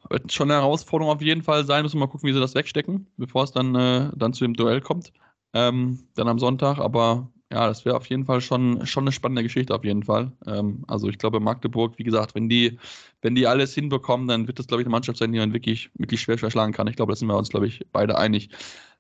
Wird 0.09 0.33
schon 0.33 0.51
eine 0.51 0.61
Herausforderung 0.61 1.13
auf 1.13 1.23
jeden 1.23 1.43
Fall 1.43 1.65
sein. 1.65 1.83
Müssen 1.83 1.97
wir 1.97 2.07
mal 2.07 2.13
gucken, 2.13 2.29
wie 2.29 2.33
sie 2.33 2.41
das 2.41 2.55
wegstecken, 2.55 3.07
bevor 3.17 3.45
es 3.45 3.53
dann, 3.53 3.75
äh, 3.75 4.11
dann 4.17 4.33
zu 4.33 4.45
dem 4.45 4.55
Duell 4.55 4.81
kommt. 4.81 5.13
Ähm, 5.55 6.01
dann 6.15 6.29
am 6.29 6.39
Sonntag. 6.39 6.79
Aber 6.79 7.31
ja, 7.51 7.67
das 7.67 7.85
wäre 7.85 7.97
auf 7.97 8.07
jeden 8.07 8.27
Fall 8.27 8.41
schon, 8.41 8.87
schon 8.87 9.05
eine 9.05 9.13
spannende 9.13 9.43
Geschichte, 9.43 9.75
auf 9.75 9.85
jeden 9.85 10.03
Fall. 10.03 10.33
Ähm, 10.47 10.85
also 10.87 11.09
ich 11.09 11.19
glaube, 11.19 11.41
Magdeburg, 11.41 11.99
wie 11.99 12.05
gesagt, 12.05 12.35
wenn 12.35 12.49
die, 12.49 12.79
wenn 13.23 13.35
die 13.35 13.47
alles 13.47 13.75
hinbekommen, 13.75 14.29
dann 14.29 14.47
wird 14.47 14.59
das, 14.59 14.67
glaube 14.67 14.83
ich, 14.83 14.87
eine 14.87 14.93
Mannschaft 14.93 15.19
sein, 15.19 15.33
die 15.33 15.39
man 15.39 15.55
wirklich, 15.55 15.91
wirklich 15.95 16.21
schwer 16.21 16.39
verschlagen 16.39 16.73
kann. 16.73 16.87
Ich 16.89 16.97
glaube, 16.97 17.13
da 17.13 17.17
sind 17.17 17.29
wir 17.29 17.37
uns, 17.37 17.49
glaube 17.49 17.67
ich, 17.67 17.87
beide 17.93 18.19
einig. 18.19 18.51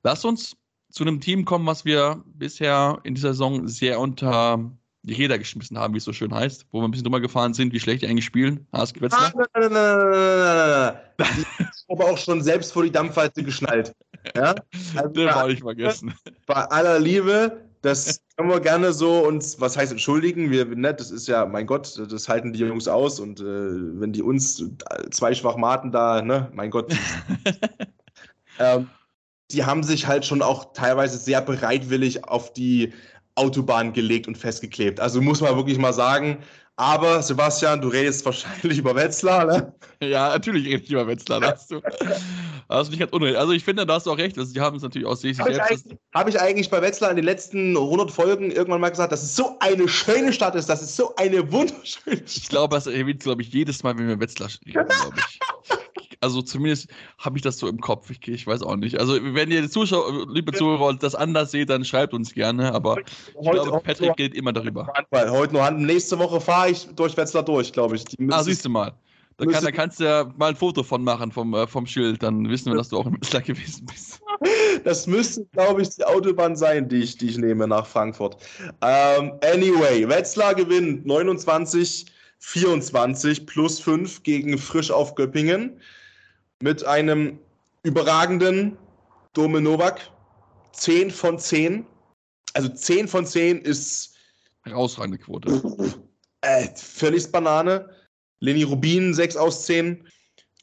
Lass 0.02 0.24
uns 0.24 0.56
zu 0.90 1.04
einem 1.04 1.20
Team 1.20 1.44
kommen, 1.44 1.66
was 1.66 1.84
wir 1.84 2.22
bisher 2.26 3.00
in 3.04 3.14
dieser 3.14 3.34
Saison 3.34 3.68
sehr 3.68 4.00
unter 4.00 4.70
die 5.02 5.14
Räder 5.14 5.38
geschmissen 5.38 5.78
haben, 5.78 5.94
wie 5.94 5.98
es 5.98 6.04
so 6.04 6.12
schön 6.12 6.34
heißt, 6.34 6.66
wo 6.70 6.80
wir 6.80 6.88
ein 6.88 6.90
bisschen 6.90 7.04
drüber 7.04 7.20
gefahren 7.20 7.54
sind, 7.54 7.72
wie 7.72 7.80
schlecht 7.80 8.02
die 8.02 8.06
eigentlich 8.06 8.24
spielen. 8.24 8.66
HSG 8.72 9.00
Wetzlar. 9.00 9.32
Ah, 9.34 9.46
nein, 9.54 9.72
nein, 9.72 9.98
nein, 10.11 10.94
nein, 11.18 11.66
aber 11.88 12.04
auch 12.06 12.18
schon 12.18 12.42
selbst 12.42 12.72
vor 12.72 12.82
die 12.82 12.90
Dampfwalze 12.90 13.42
geschnallt. 13.42 13.94
Ja? 14.37 14.54
Also 14.96 15.08
Den 15.11 15.28
war 15.28 15.48
ich 15.48 15.61
vergessen. 15.61 16.14
Bei 16.46 16.64
aller 16.66 16.98
Liebe, 16.98 17.64
das 17.82 18.20
können 18.37 18.50
wir 18.50 18.61
gerne 18.61 18.92
so 18.92 19.26
uns, 19.26 19.61
was 19.61 19.76
heißt 19.76 19.92
entschuldigen? 19.92 20.50
Wir, 20.50 20.64
ne, 20.66 20.92
das 20.94 21.11
ist 21.11 21.28
ja, 21.28 21.46
mein 21.46 21.66
Gott, 21.66 22.00
das 22.11 22.28
halten 22.28 22.52
die 22.52 22.61
Jungs 22.61 22.88
aus 22.88 23.20
und 23.20 23.40
äh, 23.40 23.44
wenn 23.44 24.12
die 24.12 24.22
uns 24.22 24.62
zwei 25.11 25.34
Schwachmaten 25.34 25.92
da, 25.92 26.22
ne, 26.22 26.50
mein 26.52 26.70
Gott. 26.70 26.92
ähm, 28.58 28.88
die 29.50 29.64
haben 29.64 29.82
sich 29.82 30.06
halt 30.06 30.26
schon 30.26 30.42
auch 30.42 30.72
teilweise 30.74 31.16
sehr 31.16 31.40
bereitwillig 31.40 32.24
auf 32.24 32.52
die 32.52 32.92
Autobahn 33.38 33.92
gelegt 33.92 34.29
und 34.29 34.37
festgeklebt. 34.37 35.01
Also 35.01 35.20
muss 35.20 35.40
man 35.40 35.57
wirklich 35.57 35.79
mal 35.79 35.92
sagen. 35.92 36.38
Aber 36.77 37.22
Sebastian, 37.22 37.81
du 37.81 37.88
redest 37.88 38.24
wahrscheinlich 38.24 38.79
über 38.79 38.94
Wetzlar, 38.94 39.46
ne? 39.46 39.72
Ja, 40.01 40.29
natürlich 40.29 40.64
rede 40.66 40.85
ich 40.85 40.90
über 40.92 41.07
Wetzlar, 41.09 41.40
da 41.40 41.53
hast 41.53 41.72
du. 41.72 41.81
Hast 42.68 42.88
du 42.88 42.90
nicht 42.90 43.01
ganz 43.01 43.12
unrecht. 43.12 43.37
Also 43.37 43.53
ich 43.53 43.64
finde, 43.64 43.87
da 43.87 43.94
hast 43.94 44.07
du 44.07 44.12
auch 44.12 44.18
recht. 44.18 44.38
Also 44.38 44.53
die 44.53 44.61
haben 44.61 44.77
es 44.77 44.83
natürlich 44.83 45.09
aus 45.09 45.22
sich 45.22 45.40
Habe 45.40 45.53
ich, 45.53 45.59
hab 46.14 46.29
ich 46.29 46.38
eigentlich 46.38 46.68
bei 46.68 46.83
Wetzlar 46.83 47.11
in 47.11 47.16
den 47.16 47.24
letzten 47.24 47.77
100 47.77 48.11
Folgen 48.11 48.51
irgendwann 48.51 48.81
mal 48.81 48.90
gesagt, 48.90 49.11
dass 49.11 49.22
es 49.22 49.35
so 49.35 49.57
eine 49.61 49.88
schöne 49.88 50.33
Stadt 50.33 50.55
ist, 50.55 50.68
dass 50.68 50.83
es 50.83 50.94
so 50.94 51.16
eine 51.16 51.51
wunderschöne 51.51 52.16
Stadt 52.16 52.37
Ich 52.37 52.48
glaube, 52.48 52.77
das 52.77 52.87
erwähnt, 52.87 53.22
glaube 53.22 53.40
ich, 53.42 53.48
jedes 53.48 53.83
Mal, 53.83 53.98
wenn 53.98 54.07
wir 54.07 54.20
Wetzlar 54.20 54.51
reden, 54.66 54.87
glaube 54.87 55.16
ich. 55.16 55.40
Also 56.20 56.42
zumindest 56.42 56.88
habe 57.18 57.38
ich 57.38 57.42
das 57.42 57.59
so 57.59 57.68
im 57.68 57.81
Kopf. 57.81 58.11
Ich, 58.11 58.26
ich, 58.26 58.46
weiß 58.46 58.62
auch 58.62 58.76
nicht. 58.76 58.98
Also 58.98 59.18
wenn 59.22 59.50
ihr 59.50 59.70
Zuschauer, 59.70 60.26
liebe 60.33 60.52
Zuhörer, 60.52 60.94
das 60.94 61.14
anders 61.14 61.52
seht, 61.52 61.70
dann 61.70 61.85
schreibt 61.85 62.12
uns 62.12 62.35
gerne. 62.35 62.72
Aber 62.74 62.98
ich 62.98 63.07
heute, 63.37 63.62
glaube, 63.62 63.81
Patrick 63.81 64.16
geht 64.16 64.35
immer 64.35 64.52
darüber. 64.52 64.88
Handball. 64.94 65.31
Heute 65.31 65.52
nur 65.54 65.64
Hand. 65.64 65.81
Nächste 65.81 66.18
Woche 66.18 66.40
fahre 66.40 66.70
ich 66.70 66.88
durch 66.96 67.16
Wetzlar 67.16 67.44
durch, 67.44 67.72
glaube 67.72 67.96
ich. 67.96 68.04
ah, 68.31 68.42
siehst 68.42 68.64
du 68.64 68.68
mal. 68.68 68.92
Da, 69.37 69.46
kann, 69.46 69.64
da, 69.64 69.70
kannst 69.70 70.00
du 70.00 70.04
ja 70.04 70.28
mal 70.37 70.48
ein 70.48 70.57
Foto 70.57 70.83
von 70.83 71.04
machen 71.04 71.31
vom, 71.31 71.54
äh, 71.54 71.68
vom 71.68 71.87
Schild. 71.87 72.20
Dann 72.24 72.48
wissen 72.48 72.72
wir, 72.72 72.76
dass 72.76 72.88
du 72.88 72.98
auch 72.98 73.07
im 73.07 73.14
Wetzlar 73.14 73.42
gewesen 73.42 73.87
bist. 73.87 74.20
Das 74.85 75.09
müsste, 75.09 75.44
glaube 75.46 75.83
ich, 75.83 75.96
die 75.96 76.04
Autobahn 76.04 76.54
sein, 76.54 76.88
die 76.88 76.98
ich, 76.98 77.18
die 77.18 77.28
ich 77.28 77.38
nehme 77.38 77.66
nach 77.66 77.85
Frankfurt. 77.85 78.37
Um, 78.61 78.68
ähm, 78.83 79.33
anyway, 79.42 80.09
Wetzlar 80.09 80.54
gewinnt 80.54 81.04
29, 81.04 82.07
24 82.38 83.46
plus 83.46 83.81
5 83.81 84.22
gegen 84.22 84.57
Frisch 84.57 84.92
auf 84.92 85.16
Göppingen 85.16 85.81
mit 86.62 86.85
einem 86.85 87.38
überragenden 87.83 88.77
Dome 89.33 89.61
Novak. 89.61 90.11
10 90.73 91.11
von 91.11 91.38
10. 91.38 91.87
Also 92.55 92.68
10 92.68 93.09
von 93.09 93.27
10 93.27 93.62
ist. 93.62 94.16
Herausragende 94.64 95.18
Quote. 95.18 95.62
Äh, 96.40 96.68
völlig 96.77 97.33
Banane. 97.33 97.90
Leni 98.38 98.62
Rubin 98.62 99.12
6 99.12 99.37
aus 99.37 99.66
10. 99.66 100.07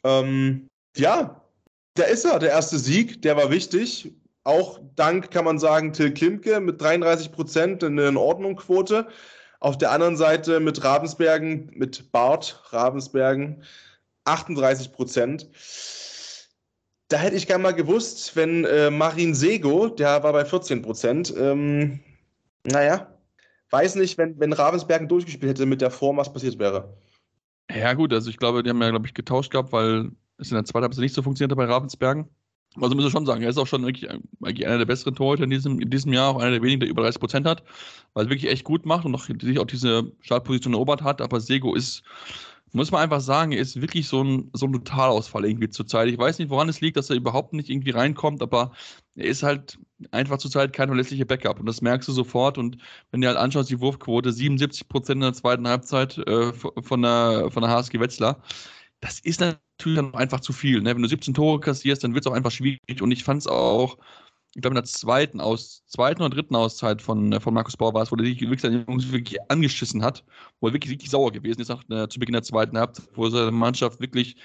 Ähm, 0.06 0.70
ja, 0.96 1.46
da 1.96 2.04
ist 2.06 2.24
er, 2.24 2.40
der 2.40 2.52
erste 2.52 2.80
Sieg, 2.80 3.22
der 3.24 3.36
war 3.36 3.52
wichtig. 3.52 4.14
Auch 4.46 4.80
dank, 4.96 5.32
kann 5.32 5.44
man 5.44 5.60
sagen, 5.60 5.92
Till 5.92 6.14
Klimke 6.14 6.62
mit 6.62 6.80
33 6.80 7.34
Prozent 7.34 7.84
eine 7.84 8.08
in 8.08 8.16
Ordnung 8.16 8.56
Quote. 8.56 9.10
Auf 9.60 9.78
der 9.78 9.92
anderen 9.92 10.16
Seite 10.16 10.62
mit 10.62 10.82
Ravensbergen, 10.82 11.72
mit 11.74 12.10
Bart 12.14 12.64
Ravensbergen 12.70 13.62
38 14.26 14.92
Prozent. 14.92 15.48
Da 17.08 17.18
hätte 17.18 17.36
ich 17.36 17.48
gerne 17.48 17.64
mal 17.64 17.74
gewusst, 17.74 18.36
wenn 18.36 18.66
äh, 18.66 18.90
Marin 18.90 19.36
Sego, 19.36 19.90
der 19.90 20.24
war 20.24 20.34
bei 20.34 20.44
14 20.44 20.82
Prozent, 20.82 21.34
ähm, 21.38 22.00
naja, 22.66 23.08
weiß 23.70 23.96
nicht, 23.96 24.18
wenn, 24.18 24.40
wenn 24.40 24.54
Ravensbergen 24.54 25.08
durchgespielt 25.08 25.52
hätte 25.52 25.66
mit 25.66 25.82
der 25.82 25.92
Form, 25.92 26.18
was 26.18 26.34
passiert 26.34 26.58
wäre. 26.58 26.98
Ja, 27.70 27.94
gut, 27.94 28.14
also 28.14 28.30
ich 28.30 28.38
glaube, 28.38 28.64
die 28.64 28.70
haben 28.70 28.82
ja, 28.82 28.90
glaube 28.90 29.08
ich, 29.08 29.14
getauscht 29.14 29.52
gehabt, 29.52 29.72
weil 29.72 30.12
es 30.38 30.50
in 30.50 30.56
der 30.56 30.66
zweiten 30.66 30.84
Halbzeit 30.84 31.02
nicht 31.02 31.16
so 31.16 31.22
funktioniert 31.22 31.52
hat 31.52 31.58
bei 31.58 31.72
Ravensbergen. 31.72 32.28
Also 32.82 32.96
muss 32.96 33.06
ich 33.06 33.12
schon 33.12 33.26
sagen, 33.26 33.42
er 33.42 33.50
ist 33.50 33.58
auch 33.58 33.68
schon 33.68 33.86
wirklich 33.86 34.10
eigentlich 34.10 34.68
einer 34.68 34.80
der 34.80 34.86
besseren 34.86 35.16
Torhüter 35.16 35.46
in 35.46 35.50
diesem, 35.50 35.80
in 35.80 35.90
diesem 35.90 36.12
Jahr, 36.12 36.32
auch 36.32 36.42
einer 36.42 36.52
der 36.52 36.62
wenigen, 36.62 36.82
der 36.82 36.90
über 36.90 37.04
30 37.04 37.20
Prozent 37.20 37.48
hat, 37.48 37.64
weil 38.14 38.26
er 38.26 38.30
wirklich 38.30 38.52
echt 38.52 38.66
gut 38.66 38.86
macht 38.86 39.06
und 39.06 39.12
noch, 39.12 39.26
sich 39.26 39.60
auch 39.60 39.66
diese 39.66 40.12
Startposition 40.20 40.74
erobert 40.74 41.02
hat. 41.02 41.22
Aber 41.22 41.40
Sego 41.40 41.74
ist 41.74 42.04
muss 42.76 42.92
man 42.92 43.02
einfach 43.02 43.22
sagen, 43.22 43.52
er 43.52 43.60
ist 43.60 43.82
wirklich 43.82 44.08
so 44.08 44.24
ein, 44.24 44.50
so 44.54 44.66
ein 44.66 44.74
Totalausfall 44.74 45.46
irgendwie 45.46 45.70
zurzeit. 45.70 46.10
Ich 46.10 46.18
weiß 46.18 46.40
nicht, 46.40 46.50
woran 46.50 46.70
es 46.70 46.82
liegt, 46.82 46.98
dass 46.98 47.10
er 47.10 47.16
überhaupt 47.16 47.54
nicht 47.54 47.70
irgendwie 47.70 47.92
reinkommt, 47.92 48.42
aber 48.42 48.72
er 49.16 49.26
ist 49.26 49.44
halt 49.44 49.80
einfach 50.12 50.38
zurzeit 50.38 50.74
kein 50.74 50.90
verlässlicher 50.90 51.26
Backup 51.26 51.60
und 51.60 51.66
das 51.66 51.82
merkst 51.82 52.08
du 52.10 52.14
sofort. 52.14 52.58
Und 52.58 52.78
wenn 53.12 53.22
du 53.22 53.28
halt 53.28 53.38
anschaust, 53.38 53.70
die 53.70 53.80
Wurfquote 53.80 54.32
77 54.32 54.88
Prozent 54.90 55.18
in 55.18 55.22
der 55.22 55.34
zweiten 55.34 55.68
Halbzeit 55.68 56.18
äh, 56.18 56.54
von, 56.54 57.02
der, 57.02 57.50
von 57.52 57.64
der 57.64 57.72
HSG 57.72 58.00
Wetzlar, 58.00 58.42
das 59.00 59.20
ist 59.20 59.40
natürlich 59.40 59.98
dann 59.98 60.14
einfach 60.16 60.40
zu 60.40 60.54
viel. 60.54 60.82
Ne? 60.82 60.96
Wenn 60.96 61.02
du 61.02 61.08
17 61.08 61.34
Tore 61.34 61.60
kassierst, 61.60 62.04
dann 62.04 62.14
wird 62.14 62.26
es 62.26 62.32
auch 62.32 62.36
einfach 62.36 62.52
schwierig 62.52 63.02
und 63.02 63.12
ich 63.12 63.24
fand 63.24 63.42
es 63.42 63.48
auch 63.48 63.98
ich 64.56 64.62
glaube, 64.62 64.72
in 64.74 64.82
der 64.82 64.86
zweiten, 64.86 65.42
aus, 65.42 65.84
zweiten 65.86 66.22
oder 66.22 66.34
dritten 66.34 66.56
Auszeit 66.56 67.02
von, 67.02 67.34
äh, 67.34 67.42
von 67.42 67.54
Markus 67.54 67.76
Bauer 67.76 67.94
war 67.94 68.04
es, 68.04 68.12
wo 68.12 68.16
er 68.16 68.24
sich 68.24 68.40
wirklich 68.40 68.62
seine 68.62 68.86
Jungs 68.88 69.12
wirklich 69.12 69.38
angeschissen 69.50 70.02
hat, 70.02 70.24
wo 70.62 70.68
er 70.68 70.74
wirklich, 70.74 70.92
wirklich 70.92 71.10
sauer 71.12 71.32
gewesen 71.34 71.60
ist, 71.60 71.68
nach, 71.68 71.84
äh, 71.90 72.08
zu 72.08 72.20
Beginn 72.20 72.34
der 72.34 72.44
zweiten 72.44 72.78
Halbzeit, 72.78 73.06
wo 73.16 73.28
seine 73.30 73.52
Mannschaft 73.52 74.00
wirklich 74.00 74.38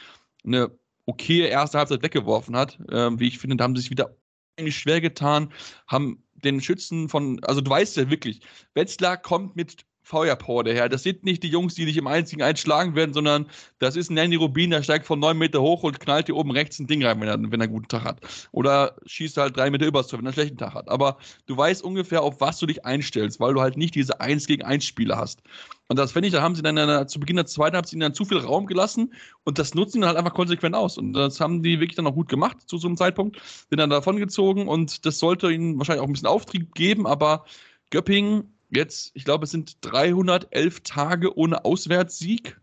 eine 0.44 0.70
okaye 1.06 1.46
erste 1.46 1.78
Halbzeit 1.78 2.02
weggeworfen 2.02 2.56
hat. 2.56 2.78
Ähm, 2.90 3.20
wie 3.20 3.28
ich 3.28 3.38
finde, 3.38 3.56
da 3.56 3.64
haben 3.64 3.76
sie 3.76 3.82
sich 3.82 3.90
wieder 3.90 4.16
eigentlich 4.58 4.78
schwer 4.78 5.00
getan, 5.00 5.52
haben 5.86 6.24
den 6.34 6.60
Schützen 6.60 7.08
von, 7.08 7.42
also 7.44 7.60
du 7.60 7.70
weißt 7.70 7.96
ja 7.96 8.10
wirklich, 8.10 8.40
Wetzlar 8.74 9.16
kommt 9.16 9.54
mit 9.54 9.86
Feuerpower 10.10 10.64
daher. 10.64 10.88
Das 10.88 11.04
sind 11.04 11.24
nicht 11.24 11.42
die 11.44 11.48
Jungs, 11.48 11.74
die 11.74 11.86
dich 11.86 11.96
im 11.96 12.08
einzigen 12.08 12.42
einschlagen 12.42 12.96
werden, 12.96 13.14
sondern 13.14 13.46
das 13.78 13.94
ist 13.94 14.10
ein 14.10 14.14
Nanny 14.14 14.34
Rubin, 14.34 14.70
der 14.70 14.82
steigt 14.82 15.06
von 15.06 15.20
neun 15.20 15.38
Meter 15.38 15.62
hoch 15.62 15.84
und 15.84 16.00
knallt 16.00 16.26
dir 16.26 16.34
oben 16.34 16.50
rechts 16.50 16.80
ein 16.80 16.88
Ding 16.88 17.04
rein, 17.04 17.20
wenn 17.20 17.28
er, 17.28 17.40
wenn 17.40 17.60
er 17.60 17.64
einen 17.64 17.72
guten 17.72 17.88
Tag 17.88 18.04
hat. 18.04 18.20
Oder 18.50 18.96
schießt 19.06 19.36
halt 19.36 19.56
drei 19.56 19.70
Meter 19.70 19.86
übers 19.86 20.08
Tor, 20.08 20.18
wenn 20.18 20.26
er 20.26 20.30
einen 20.30 20.34
schlechten 20.34 20.58
Tag 20.58 20.74
hat. 20.74 20.88
Aber 20.88 21.16
du 21.46 21.56
weißt 21.56 21.82
ungefähr, 21.84 22.22
auf 22.22 22.40
was 22.40 22.58
du 22.58 22.66
dich 22.66 22.84
einstellst, 22.84 23.38
weil 23.38 23.54
du 23.54 23.60
halt 23.60 23.76
nicht 23.76 23.94
diese 23.94 24.20
1 24.20 24.46
gegen 24.46 24.64
1 24.64 24.84
Spiele 24.84 25.16
hast. 25.16 25.42
Und 25.86 25.98
das 25.98 26.12
finde 26.12 26.28
ich, 26.28 26.34
da 26.34 26.42
haben 26.42 26.56
sie 26.56 26.62
dann 26.62 26.76
der, 26.76 27.06
zu 27.06 27.20
Beginn 27.20 27.36
der 27.36 27.46
zweiten 27.46 27.76
Halbzeit 27.76 27.94
ihnen 27.94 28.00
dann 28.00 28.14
zu 28.14 28.24
viel 28.24 28.38
Raum 28.38 28.66
gelassen 28.66 29.14
und 29.44 29.58
das 29.58 29.74
nutzen 29.74 30.00
dann 30.00 30.08
halt 30.08 30.18
einfach 30.18 30.34
konsequent 30.34 30.74
aus. 30.74 30.98
Und 30.98 31.12
das 31.12 31.40
haben 31.40 31.62
die 31.62 31.80
wirklich 31.80 31.96
dann 31.96 32.06
auch 32.06 32.14
gut 32.14 32.28
gemacht 32.28 32.58
zu 32.66 32.78
so 32.78 32.88
einem 32.88 32.96
Zeitpunkt. 32.96 33.40
Sind 33.70 33.78
dann 33.78 33.90
davon 33.90 34.16
gezogen 34.16 34.68
und 34.68 35.06
das 35.06 35.18
sollte 35.18 35.50
ihnen 35.50 35.78
wahrscheinlich 35.78 36.02
auch 36.02 36.08
ein 36.08 36.12
bisschen 36.12 36.28
Auftrieb 36.28 36.74
geben, 36.74 37.06
aber 37.06 37.44
Göppingen 37.90 38.54
jetzt, 38.70 39.10
ich 39.14 39.24
glaube, 39.24 39.44
es 39.44 39.50
sind 39.50 39.76
311 39.82 40.80
Tage 40.80 41.36
ohne 41.36 41.64
Auswärtssieg. 41.64 42.58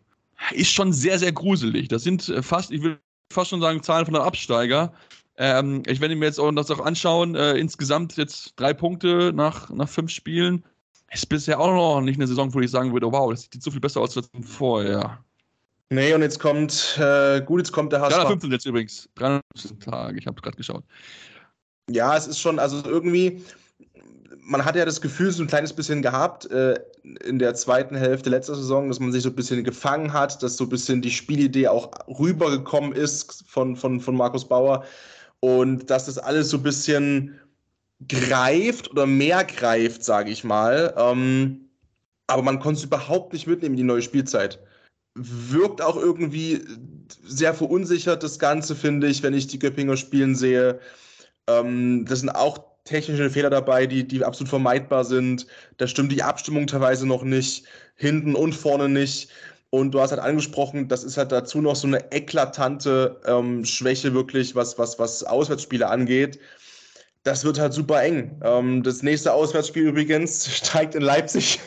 Ist 0.51 0.71
schon 0.71 0.93
sehr, 0.93 1.17
sehr 1.17 1.31
gruselig. 1.31 1.87
Das 1.87 2.03
sind 2.03 2.29
äh, 2.29 2.41
fast, 2.43 2.71
ich 2.71 2.83
will 2.83 2.99
fast 3.31 3.49
schon 3.49 3.61
sagen, 3.61 3.81
Zahlen 3.81 4.05
von 4.05 4.15
einem 4.15 4.25
Absteiger. 4.25 4.93
Ähm, 5.37 5.83
ich 5.87 5.99
werde 6.01 6.15
mir 6.15 6.25
jetzt 6.25 6.39
auch 6.39 6.51
das 6.51 6.71
auch 6.71 6.79
anschauen. 6.79 7.35
Äh, 7.35 7.53
insgesamt 7.53 8.17
jetzt 8.17 8.53
drei 8.55 8.73
Punkte 8.73 9.31
nach, 9.33 9.69
nach 9.69 9.89
fünf 9.89 10.11
Spielen. 10.11 10.63
Ist 11.11 11.29
bisher 11.29 11.59
auch 11.59 11.71
noch 11.71 12.01
nicht 12.01 12.17
eine 12.17 12.27
Saison, 12.27 12.53
wo 12.53 12.59
ich 12.59 12.69
sagen 12.69 12.91
würde, 12.91 13.07
oh, 13.07 13.11
wow, 13.11 13.31
das 13.31 13.43
sieht 13.43 13.63
so 13.63 13.71
viel 13.71 13.79
besser 13.79 14.01
aus 14.01 14.17
als 14.17 14.29
vorher. 14.41 15.23
Nee, 15.89 16.13
und 16.13 16.21
jetzt 16.21 16.39
kommt, 16.39 16.97
äh, 16.99 17.41
gut, 17.41 17.59
jetzt 17.59 17.71
kommt 17.71 17.93
der 17.93 18.01
HSV. 18.01 18.15
315 18.15 18.51
jetzt 18.51 18.65
übrigens. 18.65 19.09
315 19.15 19.79
Tage, 19.79 20.19
ich 20.19 20.27
habe 20.27 20.41
gerade 20.41 20.57
geschaut. 20.57 20.83
Ja, 21.89 22.17
es 22.17 22.27
ist 22.27 22.39
schon, 22.39 22.59
also 22.59 22.83
irgendwie, 22.83 23.41
man 24.47 24.63
hat 24.63 24.77
ja 24.77 24.85
das 24.85 25.01
Gefühl 25.01 25.31
so 25.31 25.43
ein 25.43 25.47
kleines 25.47 25.73
bisschen 25.73 26.01
gehabt 26.01 26.49
äh, 26.49 26.79
in 27.25 27.37
der 27.37 27.53
zweiten 27.53 27.95
Hälfte 27.95 28.29
letzter 28.29 28.55
Saison, 28.55 28.87
dass 28.87 28.99
man 28.99 29.11
sich 29.11 29.23
so 29.23 29.29
ein 29.29 29.35
bisschen 29.35 29.63
gefangen 29.63 30.13
hat, 30.13 30.41
dass 30.41 30.55
so 30.55 30.63
ein 30.63 30.69
bisschen 30.69 31.01
die 31.01 31.11
Spielidee 31.11 31.67
auch 31.67 31.91
rübergekommen 32.07 32.93
ist 32.93 33.43
von, 33.47 33.75
von, 33.75 33.99
von 33.99 34.15
Markus 34.15 34.47
Bauer 34.47 34.85
und 35.41 35.89
dass 35.89 36.05
das 36.05 36.17
alles 36.17 36.49
so 36.49 36.57
ein 36.57 36.63
bisschen 36.63 37.37
greift 38.07 38.89
oder 38.89 39.05
mehr 39.05 39.43
greift, 39.43 40.05
sage 40.05 40.31
ich 40.31 40.45
mal. 40.45 40.93
Ähm, 40.97 41.69
aber 42.27 42.41
man 42.41 42.59
konnte 42.59 42.79
es 42.79 42.85
überhaupt 42.85 43.33
nicht 43.33 43.47
mitnehmen 43.47 43.75
die 43.75 43.83
neue 43.83 44.01
Spielzeit. 44.01 44.59
Wirkt 45.15 45.81
auch 45.81 45.97
irgendwie 45.97 46.61
sehr 47.25 47.53
verunsichert, 47.53 48.23
das 48.23 48.39
Ganze, 48.39 48.75
finde 48.75 49.07
ich, 49.07 49.23
wenn 49.23 49.33
ich 49.33 49.47
die 49.47 49.59
Göppinger 49.59 49.97
spielen 49.97 50.35
sehe. 50.35 50.79
Ähm, 51.47 52.05
das 52.07 52.19
sind 52.19 52.29
auch 52.29 52.76
technische 52.87 53.29
Fehler 53.29 53.49
dabei, 53.49 53.85
die, 53.85 54.07
die 54.07 54.23
absolut 54.23 54.49
vermeidbar 54.49 55.05
sind. 55.05 55.45
Da 55.77 55.87
stimmt 55.87 56.11
die 56.11 56.23
Abstimmung 56.23 56.67
teilweise 56.67 57.07
noch 57.07 57.23
nicht, 57.23 57.65
hinten 57.95 58.35
und 58.35 58.53
vorne 58.53 58.89
nicht. 58.89 59.29
Und 59.69 59.91
du 59.91 59.99
hast 59.99 60.11
halt 60.11 60.21
angesprochen, 60.21 60.87
das 60.87 61.03
ist 61.03 61.17
halt 61.17 61.31
dazu 61.31 61.61
noch 61.61 61.75
so 61.75 61.87
eine 61.87 62.11
eklatante 62.11 63.19
ähm, 63.25 63.65
Schwäche 63.65 64.13
wirklich, 64.13 64.55
was, 64.55 64.79
was, 64.79 64.97
was 64.97 65.23
Auswärtsspiele 65.23 65.87
angeht. 65.87 66.39
Das 67.23 67.43
wird 67.43 67.59
halt 67.59 67.73
super 67.73 68.01
eng. 68.01 68.39
Ähm, 68.43 68.83
das 68.83 69.03
nächste 69.03 69.33
Auswärtsspiel 69.33 69.89
übrigens 69.89 70.47
steigt 70.55 70.95
in 70.95 71.01
Leipzig. 71.01 71.59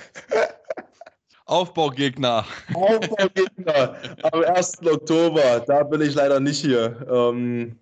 Aufbaugegner. 1.44 2.46
Aufbaugegner 2.72 3.96
am 4.22 4.44
1. 4.44 4.78
Oktober. 4.86 5.62
Da 5.66 5.82
bin 5.82 6.00
ich 6.00 6.14
leider 6.14 6.40
nicht 6.40 6.60
hier. 6.60 7.06
Ähm, 7.10 7.76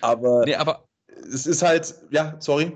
aber, 0.00 0.44
nee, 0.44 0.54
aber 0.54 0.85
es 1.32 1.46
ist 1.46 1.62
halt, 1.62 1.94
ja, 2.10 2.36
sorry. 2.38 2.72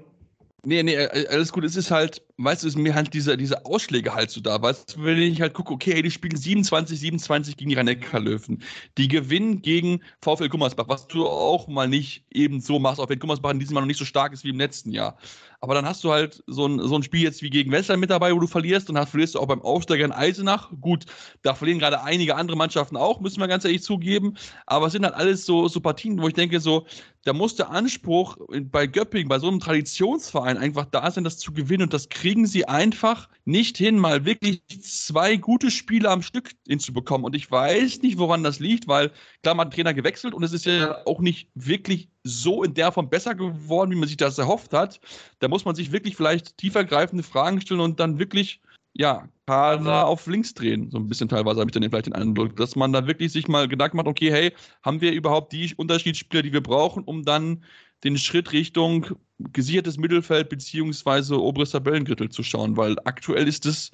Nee, 0.64 0.82
nee, 0.82 0.96
alles 0.98 1.52
gut. 1.52 1.64
Es 1.64 1.76
ist 1.76 1.90
halt, 1.90 2.22
weißt 2.42 2.62
du, 2.62 2.68
ist 2.68 2.76
mir 2.76 2.94
halt 2.94 3.12
diese, 3.12 3.36
diese 3.36 3.64
Ausschläge 3.66 4.14
halt 4.14 4.30
so 4.30 4.40
da. 4.40 4.60
Weißt 4.60 4.96
du, 4.96 5.04
wenn 5.04 5.18
ich 5.18 5.40
halt 5.40 5.54
gucke, 5.54 5.72
okay, 5.72 6.00
die 6.02 6.10
spielen 6.10 6.36
27, 6.36 6.98
27 6.98 7.56
gegen 7.56 7.70
die 7.70 7.76
rhein 7.76 7.86
löwen 8.12 8.62
Die 8.98 9.08
gewinnen 9.08 9.62
gegen 9.62 10.00
VfL 10.22 10.48
Gummersbach, 10.48 10.88
was 10.88 11.06
du 11.06 11.26
auch 11.26 11.68
mal 11.68 11.88
nicht 11.88 12.24
eben 12.30 12.60
so 12.60 12.78
machst, 12.78 13.00
auch 13.00 13.08
wenn 13.08 13.18
Gummersbach 13.18 13.50
in 13.50 13.58
diesem 13.58 13.74
Jahr 13.74 13.82
noch 13.82 13.88
nicht 13.88 13.98
so 13.98 14.04
stark 14.04 14.32
ist 14.32 14.44
wie 14.44 14.50
im 14.50 14.58
letzten 14.58 14.92
Jahr. 14.92 15.16
Aber 15.62 15.74
dann 15.74 15.84
hast 15.84 16.02
du 16.04 16.10
halt 16.10 16.42
so 16.46 16.66
ein, 16.66 16.80
so 16.80 16.94
ein 16.96 17.02
Spiel 17.02 17.20
jetzt 17.20 17.42
wie 17.42 17.50
gegen 17.50 17.70
Western 17.70 18.00
mit 18.00 18.08
dabei, 18.08 18.34
wo 18.34 18.38
du 18.38 18.46
verlierst 18.46 18.88
und 18.88 18.94
dann 18.94 19.06
verlierst 19.06 19.34
du 19.34 19.40
auch 19.40 19.46
beim 19.46 19.60
Aufsteiger 19.60 20.06
in 20.06 20.12
Eisenach. 20.12 20.70
Gut, 20.80 21.04
da 21.42 21.54
verlieren 21.54 21.78
gerade 21.78 22.02
einige 22.02 22.36
andere 22.36 22.56
Mannschaften 22.56 22.96
auch, 22.96 23.20
müssen 23.20 23.40
wir 23.40 23.48
ganz 23.48 23.66
ehrlich 23.66 23.82
zugeben. 23.82 24.36
Aber 24.64 24.86
es 24.86 24.92
sind 24.92 25.04
halt 25.04 25.14
alles 25.14 25.44
so, 25.44 25.68
so 25.68 25.80
Partien, 25.80 26.20
wo 26.20 26.28
ich 26.28 26.34
denke, 26.34 26.60
so, 26.60 26.86
da 27.24 27.34
muss 27.34 27.56
der 27.56 27.70
Anspruch 27.70 28.38
bei 28.70 28.86
Göpping, 28.86 29.28
bei 29.28 29.38
so 29.38 29.48
einem 29.48 29.60
Traditionsverein 29.60 30.56
einfach 30.56 30.86
da 30.86 31.10
sein, 31.10 31.24
das 31.24 31.36
zu 31.36 31.52
gewinnen. 31.52 31.82
Und 31.82 31.92
das 31.92 32.08
kriegen 32.08 32.29
sie 32.46 32.66
einfach 32.66 33.28
nicht 33.44 33.76
hin, 33.76 33.98
mal 33.98 34.24
wirklich 34.24 34.62
zwei 34.82 35.36
gute 35.36 35.70
Spiele 35.70 36.08
am 36.08 36.22
Stück 36.22 36.52
hinzubekommen. 36.66 37.24
Und 37.24 37.34
ich 37.34 37.50
weiß 37.50 38.02
nicht, 38.02 38.18
woran 38.18 38.42
das 38.42 38.60
liegt, 38.60 38.88
weil 38.88 39.10
klar, 39.42 39.54
man 39.54 39.66
hat 39.66 39.74
Trainer 39.74 39.94
gewechselt 39.94 40.34
und 40.34 40.42
es 40.42 40.52
ist 40.52 40.66
ja 40.66 41.04
auch 41.06 41.20
nicht 41.20 41.48
wirklich 41.54 42.08
so 42.24 42.62
in 42.62 42.74
der 42.74 42.92
Form 42.92 43.10
besser 43.10 43.34
geworden, 43.34 43.90
wie 43.90 43.96
man 43.96 44.08
sich 44.08 44.16
das 44.16 44.38
erhofft 44.38 44.72
hat. 44.72 45.00
Da 45.40 45.48
muss 45.48 45.64
man 45.64 45.74
sich 45.74 45.92
wirklich 45.92 46.16
vielleicht 46.16 46.56
tiefergreifende 46.58 47.24
Fragen 47.24 47.60
stellen 47.60 47.80
und 47.80 47.98
dann 48.00 48.18
wirklich, 48.18 48.60
ja, 48.92 49.28
Kader 49.50 50.06
auf 50.06 50.28
links 50.28 50.54
drehen. 50.54 50.90
So 50.92 50.98
ein 50.98 51.08
bisschen 51.08 51.28
teilweise 51.28 51.58
habe 51.58 51.68
ich 51.68 51.72
dann 51.72 51.82
vielleicht 51.82 52.06
den 52.06 52.12
Eindruck, 52.12 52.54
dass 52.54 52.76
man 52.76 52.92
da 52.92 53.08
wirklich 53.08 53.32
sich 53.32 53.48
mal 53.48 53.66
Gedanken 53.66 53.96
macht, 53.96 54.06
okay, 54.06 54.30
hey, 54.30 54.52
haben 54.84 55.00
wir 55.00 55.12
überhaupt 55.12 55.52
die 55.52 55.74
Unterschiedsspieler, 55.74 56.42
die 56.44 56.52
wir 56.52 56.62
brauchen, 56.62 57.02
um 57.02 57.24
dann 57.24 57.64
den 58.04 58.18
Schritt 58.18 58.52
Richtung 58.52 59.06
gesichertes 59.38 59.98
Mittelfeld 59.98 60.48
beziehungsweise 60.48 61.40
oberes 61.40 61.70
Tabellengrittel 61.70 62.30
zu 62.30 62.42
schauen, 62.42 62.76
weil 62.76 62.96
aktuell 63.04 63.48
ist 63.48 63.66
es 63.66 63.90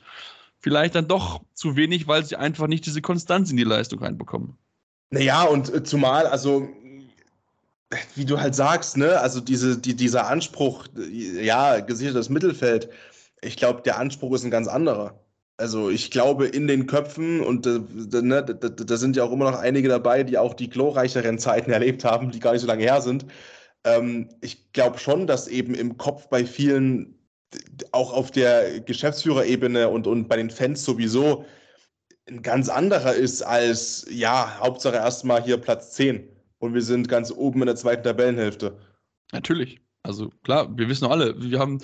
vielleicht 0.58 0.94
dann 0.94 1.08
doch 1.08 1.42
zu 1.54 1.76
wenig, 1.76 2.08
weil 2.08 2.24
sie 2.24 2.36
einfach 2.36 2.66
nicht 2.66 2.86
diese 2.86 3.02
Konstanz 3.02 3.50
in 3.50 3.56
die 3.56 3.64
Leistung 3.64 4.00
reinbekommen. 4.00 4.56
Naja, 5.10 5.44
und 5.44 5.72
äh, 5.72 5.84
zumal, 5.84 6.26
also 6.26 6.68
wie 8.14 8.24
du 8.24 8.40
halt 8.40 8.54
sagst, 8.54 8.96
ne, 8.96 9.20
also 9.20 9.40
diese, 9.40 9.78
die, 9.78 9.94
dieser 9.94 10.26
Anspruch, 10.26 10.86
ja, 11.08 11.80
gesichertes 11.80 12.28
Mittelfeld, 12.28 12.88
ich 13.42 13.56
glaube, 13.56 13.82
der 13.82 13.98
Anspruch 13.98 14.34
ist 14.34 14.44
ein 14.44 14.50
ganz 14.50 14.66
anderer. 14.66 15.20
Also 15.58 15.88
ich 15.88 16.10
glaube, 16.10 16.46
in 16.46 16.66
den 16.66 16.86
Köpfen, 16.86 17.40
und 17.40 17.66
äh, 17.66 17.80
ne, 18.22 18.44
da, 18.44 18.68
da, 18.68 18.96
sind 18.96 19.16
ja 19.16 19.24
auch 19.24 19.32
immer 19.32 19.50
noch 19.50 19.58
einige 19.58 19.88
dabei, 19.88 20.22
die 20.22 20.36
auch 20.36 20.52
die 20.54 20.68
glorreicheren 20.68 21.38
Zeiten 21.38 21.70
erlebt 21.72 22.04
haben, 22.04 22.30
die 22.30 22.40
gar 22.40 22.52
nicht 22.52 22.62
so 22.62 22.66
lange 22.66 22.82
her 22.82 23.00
sind. 23.00 23.24
Ähm, 23.84 24.28
ich 24.40 24.72
glaube 24.72 24.98
schon, 24.98 25.26
dass 25.26 25.48
eben 25.48 25.74
im 25.74 25.96
Kopf 25.96 26.28
bei 26.28 26.44
vielen, 26.44 27.18
auch 27.92 28.12
auf 28.12 28.30
der 28.30 28.80
Geschäftsführerebene 28.80 29.88
und, 29.88 30.06
und 30.06 30.28
bei 30.28 30.36
den 30.36 30.50
Fans 30.50 30.84
sowieso, 30.84 31.44
ein 32.28 32.42
ganz 32.42 32.68
anderer 32.68 33.14
ist 33.14 33.42
als, 33.42 34.06
ja, 34.10 34.58
Hauptsache 34.58 34.96
erstmal 34.96 35.42
hier 35.42 35.58
Platz 35.58 35.92
10 35.92 36.28
und 36.58 36.74
wir 36.74 36.82
sind 36.82 37.08
ganz 37.08 37.30
oben 37.30 37.62
in 37.62 37.66
der 37.66 37.76
zweiten 37.76 38.02
Tabellenhälfte. 38.02 38.76
Natürlich. 39.32 39.80
Also 40.02 40.30
klar, 40.44 40.76
wir 40.76 40.88
wissen 40.88 41.06
alle, 41.06 41.40
wir 41.40 41.58
haben, 41.58 41.80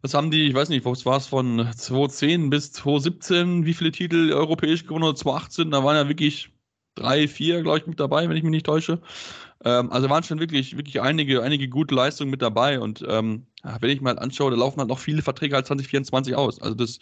was 0.00 0.14
haben 0.14 0.30
die, 0.30 0.48
ich 0.48 0.54
weiß 0.54 0.70
nicht, 0.70 0.84
was 0.84 1.04
war 1.04 1.18
es 1.18 1.26
von 1.26 1.68
2010 1.76 2.48
bis 2.48 2.72
2017, 2.72 3.66
wie 3.66 3.74
viele 3.74 3.92
Titel 3.92 4.32
europäisch 4.32 4.84
gewonnen 4.84 5.04
oder 5.04 5.14
2018, 5.14 5.70
da 5.70 5.84
waren 5.84 5.96
ja 5.96 6.08
wirklich 6.08 6.50
drei, 6.94 7.28
vier, 7.28 7.62
glaube 7.62 7.78
ich, 7.78 7.86
mit 7.86 8.00
dabei, 8.00 8.28
wenn 8.28 8.36
ich 8.36 8.42
mich 8.42 8.50
nicht 8.50 8.66
täusche. 8.66 9.00
Ähm, 9.64 9.90
also 9.90 10.10
waren 10.10 10.22
schon 10.22 10.40
wirklich, 10.40 10.76
wirklich 10.76 11.00
einige, 11.00 11.42
einige 11.42 11.68
gute 11.68 11.94
Leistungen 11.94 12.30
mit 12.30 12.42
dabei 12.42 12.80
und 12.80 13.04
ähm, 13.08 13.46
wenn 13.80 13.90
ich 13.90 14.00
mal 14.00 14.18
anschaue, 14.18 14.50
da 14.50 14.56
laufen 14.56 14.78
halt 14.78 14.88
noch 14.88 14.98
viele 14.98 15.22
Verträge 15.22 15.56
als 15.56 15.68
2024 15.68 16.36
aus. 16.36 16.60
Also 16.60 16.74
das 16.74 17.00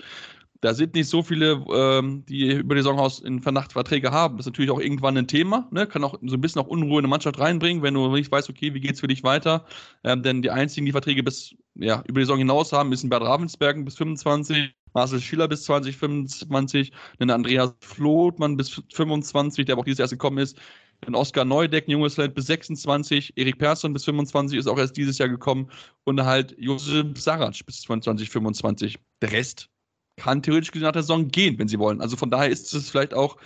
da 0.65 0.73
sind 0.73 0.95
nicht 0.95 1.11
so 1.11 1.23
viele, 1.23 1.63
ähm, 1.75 2.25
die 2.27 2.53
über 2.53 2.75
die 2.75 2.81
Saison 2.81 2.99
aus 2.99 3.21
in 3.21 3.43
Vernachtverträge 3.43 4.13
haben. 4.13 4.39
Das 4.39 4.47
ist 4.47 4.53
natürlich 4.53 4.71
auch 4.71 4.81
irgendwann 4.81 5.17
ein 5.19 5.29
Thema, 5.29 5.69
ne? 5.71 5.87
kann 5.87 6.03
auch 6.05 6.19
so 6.23 6.37
ein 6.37 6.41
bisschen 6.41 6.63
auch 6.63 6.67
Unruhe 6.67 7.01
in 7.01 7.05
eine 7.05 7.09
Mannschaft 7.09 7.39
reinbringen, 7.39 7.83
wenn 7.83 7.93
du 7.93 8.09
nicht 8.09 8.33
weißt, 8.33 8.49
okay, 8.49 8.73
wie 8.73 8.81
geht 8.81 8.95
es 8.95 9.01
für 9.01 9.07
dich 9.07 9.23
weiter. 9.23 9.67
Ähm, 10.05 10.23
denn 10.23 10.41
die 10.41 10.51
einzigen, 10.51 10.87
die 10.87 10.93
Verträge 10.93 11.23
bis 11.23 11.55
ja, 11.75 12.03
über 12.07 12.21
die 12.21 12.25
Saison 12.25 12.39
hinaus 12.39 12.73
haben, 12.73 12.93
ist 12.93 13.05
ein 13.05 13.11
Bert 13.11 13.25
Ravensbergen 13.25 13.85
bis 13.85 13.97
25, 13.97 14.75
Marcel 14.95 15.21
Schiller 15.21 15.49
bis 15.49 15.65
2025, 15.65 16.93
dann 17.19 17.29
Andreas 17.29 17.75
Flothmann 17.81 18.57
bis 18.57 18.81
25, 18.91 19.67
der 19.67 19.75
aber 19.75 19.81
auch 19.81 19.85
dieses 19.85 19.99
Jahr 19.99 20.09
gekommen 20.09 20.39
ist. 20.39 20.59
Dann 21.05 21.15
Oskar 21.15 21.45
Neudeck, 21.45 21.89
junges 21.89 22.17
Land 22.17 22.35
bis 22.35 22.47
26, 22.47 23.35
Erik 23.37 23.59
Persson 23.59 23.93
bis 23.93 24.05
25 24.05 24.59
ist 24.59 24.67
auch 24.67 24.79
erst 24.79 24.97
dieses 24.97 25.19
Jahr 25.19 25.29
gekommen 25.29 25.71
und 26.05 26.25
halt 26.25 26.55
Josef 26.59 27.19
Sarac 27.21 27.55
bis 27.67 27.83
2025. 27.83 28.99
Der 29.21 29.33
Rest 29.33 29.69
kann 30.17 30.43
theoretisch 30.43 30.73
nach 30.75 30.93
der 30.93 31.03
Saison 31.03 31.29
gehen, 31.29 31.59
wenn 31.59 31.69
sie 31.69 31.79
wollen. 31.79 32.01
Also 32.01 32.17
von 32.17 32.31
daher 32.31 32.49
ist 32.49 32.73
es 32.73 32.91
vielleicht 32.91 33.15
auch, 33.15 33.37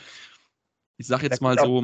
ich 0.98 1.06
sag 1.06 1.22
jetzt 1.22 1.40
mal 1.40 1.58
so. 1.58 1.82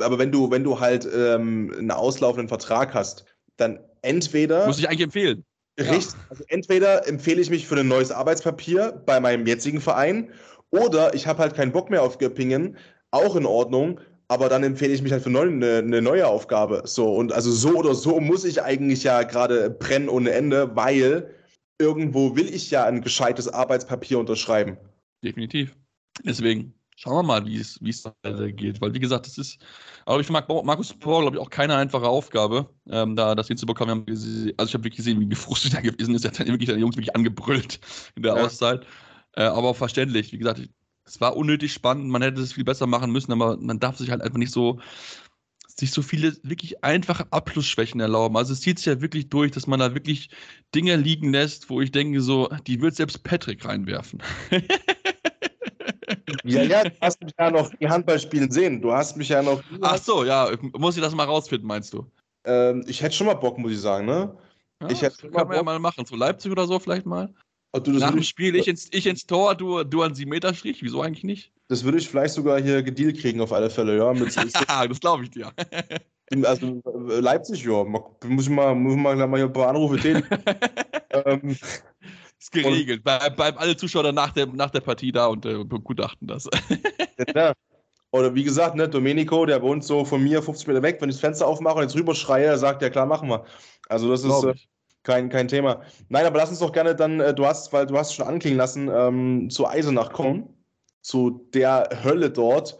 Aber 0.00 0.18
wenn 0.18 0.32
du, 0.32 0.50
wenn 0.50 0.64
du 0.64 0.80
halt 0.80 1.06
ähm, 1.12 1.72
einen 1.76 1.90
auslaufenden 1.90 2.48
Vertrag 2.48 2.94
hast, 2.94 3.24
dann 3.56 3.80
entweder. 4.02 4.66
Muss 4.66 4.78
ich 4.78 4.88
eigentlich 4.88 5.02
empfehlen. 5.02 5.44
Richtig. 5.78 6.12
Ja. 6.12 6.18
Also 6.28 6.44
entweder 6.48 7.06
empfehle 7.08 7.40
ich 7.40 7.50
mich 7.50 7.66
für 7.66 7.76
ein 7.76 7.88
neues 7.88 8.10
Arbeitspapier 8.10 9.02
bei 9.06 9.20
meinem 9.20 9.46
jetzigen 9.46 9.80
Verein 9.80 10.32
oder 10.70 11.14
ich 11.14 11.26
habe 11.26 11.40
halt 11.40 11.54
keinen 11.54 11.72
Bock 11.72 11.90
mehr 11.90 12.02
auf 12.02 12.18
Göppingen, 12.18 12.76
auch 13.10 13.34
in 13.34 13.46
Ordnung, 13.46 14.00
aber 14.30 14.48
dann 14.48 14.62
empfehle 14.62 14.94
ich 14.94 15.02
mich 15.02 15.10
halt 15.10 15.24
für 15.24 15.28
eine, 15.28 15.78
eine, 15.78 16.00
neue 16.00 16.24
Aufgabe. 16.28 16.82
So, 16.84 17.12
und 17.12 17.32
also 17.32 17.50
so 17.50 17.70
oder 17.70 17.96
so 17.96 18.20
muss 18.20 18.44
ich 18.44 18.62
eigentlich 18.62 19.02
ja 19.02 19.24
gerade 19.24 19.70
brennen 19.70 20.08
ohne 20.08 20.30
Ende, 20.30 20.76
weil 20.76 21.34
irgendwo 21.80 22.36
will 22.36 22.48
ich 22.48 22.70
ja 22.70 22.84
ein 22.84 23.00
gescheites 23.00 23.48
Arbeitspapier 23.48 24.20
unterschreiben. 24.20 24.76
Definitiv. 25.24 25.76
Deswegen 26.22 26.72
schauen 26.94 27.16
wir 27.16 27.22
mal, 27.24 27.44
wie 27.44 27.58
es, 27.58 28.04
weitergeht. 28.22 28.80
Weil, 28.80 28.94
wie 28.94 29.00
gesagt, 29.00 29.26
das 29.26 29.36
ist, 29.36 29.58
aber 30.06 30.20
ich 30.20 30.30
mag 30.30 30.48
Markus 30.48 30.94
Paul, 30.94 31.22
glaube 31.22 31.36
ich, 31.36 31.42
auch 31.42 31.50
keine 31.50 31.74
einfache 31.74 32.06
Aufgabe, 32.06 32.70
ähm, 32.88 33.16
da 33.16 33.34
das 33.34 33.48
hinzubekommen. 33.48 34.04
Also, 34.08 34.48
ich 34.48 34.74
habe 34.74 34.84
wirklich 34.84 34.98
gesehen, 34.98 35.18
wie 35.18 35.28
gefrustet 35.28 35.74
er 35.74 35.82
gewesen 35.82 36.14
ist. 36.14 36.24
Er 36.24 36.30
hat 36.30 36.38
wirklich 36.38 36.68
seine 36.68 36.78
Jungs 36.78 36.96
wirklich 36.96 37.16
angebrüllt 37.16 37.80
in 38.14 38.22
der 38.22 38.36
ja. 38.36 38.44
Auszeit. 38.44 38.86
Äh, 39.34 39.42
aber 39.42 39.70
auch 39.70 39.76
verständlich. 39.76 40.32
Wie 40.32 40.38
gesagt, 40.38 40.60
es 41.10 41.20
war 41.20 41.36
unnötig 41.36 41.72
spannend. 41.72 42.08
Man 42.08 42.22
hätte 42.22 42.40
es 42.40 42.52
viel 42.52 42.64
besser 42.64 42.86
machen 42.86 43.10
müssen, 43.10 43.32
aber 43.32 43.56
man 43.56 43.80
darf 43.80 43.98
sich 43.98 44.10
halt 44.10 44.22
einfach 44.22 44.38
nicht 44.38 44.52
so 44.52 44.78
sich 45.76 45.92
so 45.92 46.02
viele 46.02 46.36
wirklich 46.42 46.84
einfache 46.84 47.26
Abschlussschwächen 47.32 48.00
erlauben. 48.00 48.36
Also 48.36 48.52
es 48.52 48.60
zieht 48.60 48.78
sich 48.78 48.86
ja 48.86 49.00
wirklich 49.00 49.28
durch, 49.30 49.50
dass 49.50 49.66
man 49.66 49.80
da 49.80 49.94
wirklich 49.94 50.28
Dinge 50.74 50.96
liegen 50.96 51.32
lässt, 51.32 51.70
wo 51.70 51.80
ich 51.80 51.90
denke, 51.90 52.20
so, 52.20 52.48
die 52.66 52.80
wird 52.80 52.94
selbst 52.94 53.24
Patrick 53.24 53.64
reinwerfen. 53.64 54.22
Ja, 56.44 56.62
ja, 56.62 56.84
du 56.84 56.90
hast 57.00 57.22
mich 57.22 57.32
ja 57.38 57.50
noch 57.50 57.70
die 57.74 57.88
Handballspielen 57.88 58.50
sehen. 58.50 58.80
Du 58.80 58.92
hast 58.92 59.16
mich 59.16 59.28
ja 59.28 59.42
noch. 59.42 59.62
Ach 59.80 59.98
so, 59.98 60.24
ja, 60.24 60.50
muss 60.76 60.96
ich 60.96 61.02
das 61.02 61.14
mal 61.14 61.24
rausfinden, 61.24 61.66
meinst 61.66 61.92
du? 61.92 62.10
Ähm, 62.44 62.84
ich 62.86 63.02
hätte 63.02 63.14
schon 63.14 63.26
mal 63.26 63.34
Bock, 63.34 63.58
muss 63.58 63.72
ich 63.72 63.80
sagen, 63.80 64.06
ne? 64.06 64.36
Ja, 64.82 64.90
ich 64.90 65.02
hätte 65.02 65.30
kann 65.30 65.46
man 65.46 65.56
ja 65.56 65.62
mal 65.62 65.78
machen. 65.78 66.06
So 66.06 66.16
Leipzig 66.16 66.50
oder 66.50 66.66
so 66.66 66.78
vielleicht 66.78 67.06
mal. 67.06 67.32
Du, 67.72 67.92
Nach 67.92 68.10
dem 68.10 68.22
Spiel 68.24 68.56
ich 68.56 68.66
ins, 68.66 68.88
ich 68.90 69.06
ins 69.06 69.26
Tor, 69.26 69.54
du, 69.54 69.84
du 69.84 70.02
an 70.02 70.14
7 70.14 70.28
Meter 70.28 70.52
Strich. 70.54 70.82
Wieso 70.82 71.02
eigentlich 71.02 71.22
nicht? 71.22 71.52
Das 71.68 71.84
würde 71.84 71.98
ich 71.98 72.08
vielleicht 72.08 72.34
sogar 72.34 72.60
hier 72.60 72.82
gedealt 72.82 73.20
kriegen, 73.20 73.40
auf 73.40 73.52
alle 73.52 73.70
Fälle, 73.70 73.96
ja. 73.96 74.12
Mit, 74.12 74.36
das 74.36 75.00
glaube 75.00 75.22
ich 75.22 75.30
dir. 75.30 75.52
also 76.42 76.82
äh, 76.84 77.20
Leipzig, 77.20 77.64
ja. 77.64 77.84
Muss 77.84 78.46
ich 78.46 78.50
mal, 78.50 78.74
muss 78.74 78.94
ich 78.94 79.00
mal, 79.00 79.14
mal 79.14 79.36
hier 79.36 79.46
ein 79.46 79.52
paar 79.52 79.68
Anrufe 79.68 79.98
tätigen. 79.98 80.26
ähm, 81.10 81.56
ist 82.40 82.50
geregelt. 82.50 83.04
Bleiben 83.04 83.58
alle 83.58 83.76
Zuschauer 83.76 84.10
nach 84.10 84.32
der, 84.32 84.46
nach 84.46 84.70
der 84.70 84.80
Partie 84.80 85.12
da 85.12 85.26
und 85.26 85.46
äh, 85.46 85.62
begutachten 85.62 86.26
das. 86.26 86.48
ja, 87.36 87.52
Oder 88.10 88.34
wie 88.34 88.42
gesagt, 88.42 88.74
ne, 88.74 88.88
Domenico, 88.88 89.46
der 89.46 89.62
wohnt 89.62 89.84
so 89.84 90.04
von 90.04 90.24
mir 90.24 90.42
50 90.42 90.66
Meter 90.66 90.82
weg. 90.82 90.96
Wenn 91.00 91.08
ich 91.08 91.16
das 91.16 91.20
Fenster 91.20 91.46
aufmache 91.46 91.76
und 91.76 91.82
jetzt 91.82 91.94
rüber 91.94 92.16
schreie, 92.16 92.58
sagt 92.58 92.82
er, 92.82 92.90
klar, 92.90 93.06
machen 93.06 93.28
wir. 93.28 93.44
Also 93.88 94.10
das 94.10 94.24
ist. 94.24 94.42
Äh, 94.42 94.54
Kein, 95.02 95.30
kein 95.30 95.48
Thema. 95.48 95.82
Nein, 96.08 96.26
aber 96.26 96.38
lass 96.38 96.50
uns 96.50 96.58
doch 96.58 96.72
gerne 96.72 96.94
dann, 96.94 97.20
äh, 97.20 97.34
du 97.34 97.46
hast, 97.46 97.72
weil 97.72 97.86
du 97.86 97.96
hast 97.96 98.14
schon 98.14 98.26
anklingen 98.26 98.58
lassen, 98.58 98.90
ähm, 98.92 99.48
zu 99.48 99.66
Eisenach 99.66 100.12
kommen. 100.12 100.48
Zu 101.02 101.48
der 101.54 101.88
Hölle 102.04 102.30
dort, 102.30 102.78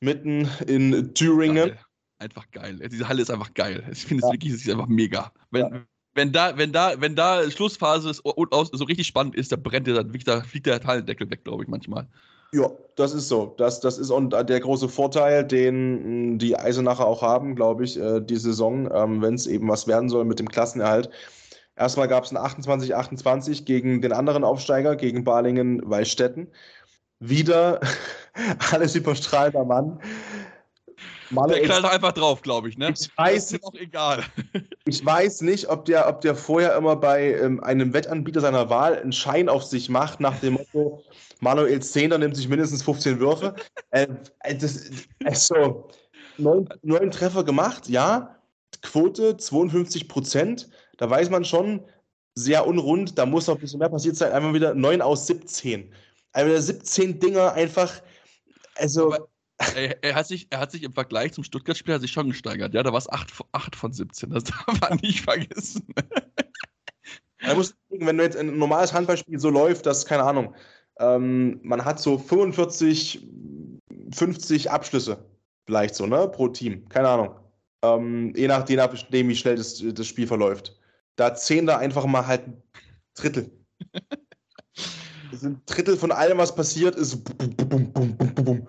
mitten 0.00 0.48
in 0.68 1.12
Thüringen. 1.14 1.68
Geil. 1.70 1.78
Einfach 2.18 2.48
geil. 2.52 2.78
Diese 2.88 3.08
Halle 3.08 3.22
ist 3.22 3.30
einfach 3.32 3.52
geil. 3.54 3.82
Ich 3.90 4.06
finde 4.06 4.22
es 4.22 4.28
Ja. 4.28 4.32
wirklich 4.32 4.52
es 4.52 4.62
ist 4.64 4.70
einfach 4.70 4.86
mega. 4.86 5.32
Wenn, 5.50 5.62
Ja. 5.62 5.80
wenn, 6.14 6.32
da, 6.32 6.56
wenn, 6.56 6.72
da, 6.72 7.00
wenn 7.00 7.16
da 7.16 7.50
Schlussphase 7.50 8.10
ist 8.10 8.20
und 8.20 8.52
aus, 8.52 8.70
so 8.72 8.84
richtig 8.84 9.08
spannend 9.08 9.34
ist, 9.34 9.50
da 9.50 9.56
brennt 9.56 9.88
der, 9.88 10.04
da 10.04 10.40
fliegt 10.42 10.66
der 10.66 10.84
Hallendeckel 10.84 11.28
weg, 11.30 11.42
glaube 11.42 11.64
ich, 11.64 11.68
manchmal. 11.68 12.06
Ja, 12.54 12.70
das 12.96 13.14
ist 13.14 13.28
so. 13.28 13.54
Das, 13.56 13.80
das 13.80 13.98
ist 13.98 14.10
und 14.10 14.30
der 14.30 14.60
große 14.60 14.88
Vorteil, 14.88 15.44
den 15.44 16.32
mh, 16.32 16.38
die 16.38 16.56
Eisenacher 16.56 17.06
auch 17.06 17.22
haben, 17.22 17.54
glaube 17.54 17.84
ich, 17.84 17.98
äh, 17.98 18.20
die 18.20 18.36
Saison, 18.36 18.90
ähm, 18.92 19.22
wenn 19.22 19.34
es 19.34 19.46
eben 19.46 19.68
was 19.68 19.86
werden 19.86 20.08
soll 20.10 20.24
mit 20.24 20.38
dem 20.38 20.48
Klassenerhalt. 20.48 21.08
Erstmal 21.76 22.08
gab 22.08 22.24
es 22.24 22.30
ein 22.32 22.36
28-28 22.36 23.64
gegen 23.64 24.02
den 24.02 24.12
anderen 24.12 24.44
Aufsteiger, 24.44 24.94
gegen 24.96 25.24
Balingen-Wallstätten. 25.24 26.48
Wieder 27.20 27.80
alles 28.72 28.94
überstrahlender 28.94 29.64
Mann. 29.64 29.98
Manuel 31.30 31.60
Der 31.60 31.68
knallt 31.68 31.86
einfach 31.86 32.12
drauf, 32.12 32.42
glaube 32.42 32.68
ich, 32.68 32.76
ne? 32.76 32.90
Ich 32.90 33.08
weiß- 33.16 33.54
ist 33.54 33.64
auch 33.64 33.74
egal. 33.74 34.22
Ich 34.84 35.06
weiß 35.06 35.42
nicht, 35.42 35.70
ob 35.70 35.84
der, 35.86 36.08
ob 36.08 36.20
der 36.22 36.34
vorher 36.34 36.76
immer 36.76 36.96
bei 36.96 37.34
ähm, 37.34 37.62
einem 37.62 37.94
Wettanbieter 37.94 38.40
seiner 38.40 38.68
Wahl 38.68 38.98
einen 38.98 39.12
Schein 39.12 39.48
auf 39.48 39.62
sich 39.62 39.88
macht, 39.88 40.18
nach 40.20 40.38
dem 40.40 40.54
Motto, 40.54 41.02
Manuel 41.42 41.82
Zehner 41.82 42.18
nimmt 42.18 42.36
sich 42.36 42.48
mindestens 42.48 42.84
15 42.84 43.18
Würfe. 43.18 43.54
äh, 43.90 44.06
äh, 44.40 44.54
das, 44.54 44.90
also, 45.24 45.88
neun, 46.38 46.68
neun 46.82 47.10
Treffer 47.10 47.44
gemacht, 47.44 47.88
ja. 47.88 48.36
Quote 48.80 49.36
52 49.36 50.08
Prozent. 50.08 50.68
Da 50.98 51.10
weiß 51.10 51.30
man 51.30 51.44
schon, 51.44 51.84
sehr 52.34 52.66
unrund, 52.66 53.18
da 53.18 53.26
muss 53.26 53.46
noch 53.48 53.56
ein 53.56 53.60
bisschen 53.60 53.80
mehr 53.80 53.88
passiert 53.88 54.16
sein. 54.16 54.32
Einmal 54.32 54.54
wieder 54.54 54.74
9 54.74 55.02
aus 55.02 55.26
17. 55.26 55.92
Einmal 56.32 56.52
wieder 56.52 56.62
17 56.62 57.18
Dinger 57.18 57.52
einfach. 57.52 58.00
Also, 58.76 59.12
Aber- 59.12 59.28
er, 59.76 60.02
er, 60.02 60.14
hat 60.14 60.28
sich, 60.28 60.46
er 60.50 60.60
hat 60.60 60.70
sich 60.70 60.84
im 60.84 60.92
Vergleich 60.92 61.32
zum 61.32 61.44
Stuttgart-Spiel 61.44 62.00
sich 62.00 62.12
schon 62.12 62.28
gesteigert. 62.28 62.72
Ja, 62.72 62.82
da 62.82 62.92
war 62.92 62.98
es 62.98 63.08
8, 63.08 63.30
von- 63.30 63.46
8 63.52 63.74
von 63.76 63.92
17. 63.92 64.30
Das 64.30 64.44
darf 64.44 64.80
man 64.80 64.98
nicht 65.02 65.22
vergessen. 65.22 65.86
Man 67.42 67.56
muss 67.56 67.74
denken, 67.90 68.06
wenn 68.06 68.18
du 68.18 68.24
jetzt 68.24 68.36
ein 68.36 68.56
normales 68.56 68.92
Handballspiel 68.92 69.40
so 69.40 69.50
läuft, 69.50 69.86
dass, 69.86 70.06
keine 70.06 70.22
Ahnung, 70.22 70.54
ähm, 70.98 71.60
man 71.62 71.84
hat 71.84 72.00
so 72.00 72.18
45, 72.18 73.26
50 74.12 74.70
Abschlüsse, 74.70 75.24
vielleicht 75.66 75.94
so, 75.94 76.06
ne, 76.06 76.28
pro 76.28 76.48
Team, 76.48 76.88
keine 76.88 77.08
Ahnung. 77.08 77.34
Ähm, 77.82 78.32
je 78.36 78.46
nachdem, 78.46 79.28
wie 79.28 79.36
schnell 79.36 79.56
das, 79.56 79.82
das 79.84 80.06
Spiel 80.06 80.26
verläuft. 80.26 80.78
Da 81.16 81.34
zehn 81.34 81.66
da 81.66 81.78
einfach 81.78 82.06
mal 82.06 82.26
halt 82.26 82.46
ein 82.46 82.62
Drittel. 83.14 83.50
Das 85.30 85.40
sind 85.40 85.56
ein 85.56 85.62
Drittel 85.64 85.96
von 85.96 86.12
allem, 86.12 86.36
was 86.36 86.54
passiert, 86.54 86.94
ist 86.94 87.24
bum, 87.24 87.90
bum, 87.90 88.16
bum. 88.16 88.68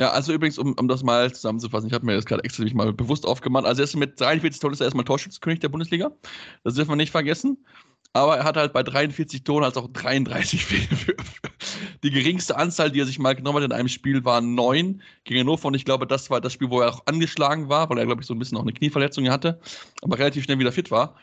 Ja, 0.00 0.10
also 0.10 0.32
übrigens, 0.32 0.58
um, 0.58 0.74
um 0.78 0.88
das 0.88 1.02
mal 1.02 1.32
zusammenzufassen, 1.32 1.88
ich 1.88 1.92
habe 1.92 2.06
mir 2.06 2.16
das 2.16 2.24
gerade 2.24 2.42
extra 2.42 2.62
nämlich 2.62 2.74
mal 2.74 2.92
bewusst 2.92 3.26
aufgemacht. 3.26 3.66
Also 3.66 3.82
er 3.82 3.84
ist 3.84 3.94
mit 3.94 4.18
43 4.18 4.60
Toren 4.60 4.72
ist 4.72 4.80
er 4.80 4.86
erstmal 4.86 5.04
Torschützenkönig 5.04 5.60
der 5.60 5.68
Bundesliga. 5.68 6.10
Das 6.64 6.74
dürfen 6.74 6.90
wir 6.90 6.96
nicht 6.96 7.12
vergessen. 7.12 7.64
Aber 8.14 8.36
er 8.36 8.44
hat 8.44 8.56
halt 8.56 8.72
bei 8.72 8.82
43 8.82 9.42
Toren 9.44 9.64
als 9.64 9.76
auch 9.76 9.88
33 9.88 10.64
Fehlwürfe. 10.64 11.16
Die 12.02 12.10
geringste 12.10 12.56
Anzahl, 12.56 12.90
die 12.90 13.00
er 13.00 13.06
sich 13.06 13.18
mal 13.18 13.34
genommen 13.34 13.58
hat 13.58 13.64
in 13.64 13.72
einem 13.72 13.88
Spiel, 13.88 14.24
waren 14.24 14.54
neun 14.54 15.02
gegen 15.24 15.40
Hannover. 15.40 15.68
Und 15.68 15.74
ich 15.74 15.84
glaube, 15.84 16.06
das 16.06 16.28
war 16.30 16.40
das 16.40 16.52
Spiel, 16.52 16.70
wo 16.70 16.80
er 16.80 16.90
auch 16.90 17.06
angeschlagen 17.06 17.68
war, 17.68 17.88
weil 17.88 17.98
er, 17.98 18.06
glaube 18.06 18.20
ich, 18.20 18.26
so 18.26 18.34
ein 18.34 18.38
bisschen 18.38 18.58
auch 18.58 18.62
eine 18.62 18.72
Knieverletzung 18.72 19.28
hatte, 19.30 19.60
aber 20.02 20.18
relativ 20.18 20.44
schnell 20.44 20.58
wieder 20.58 20.72
fit 20.72 20.90
war. 20.90 21.16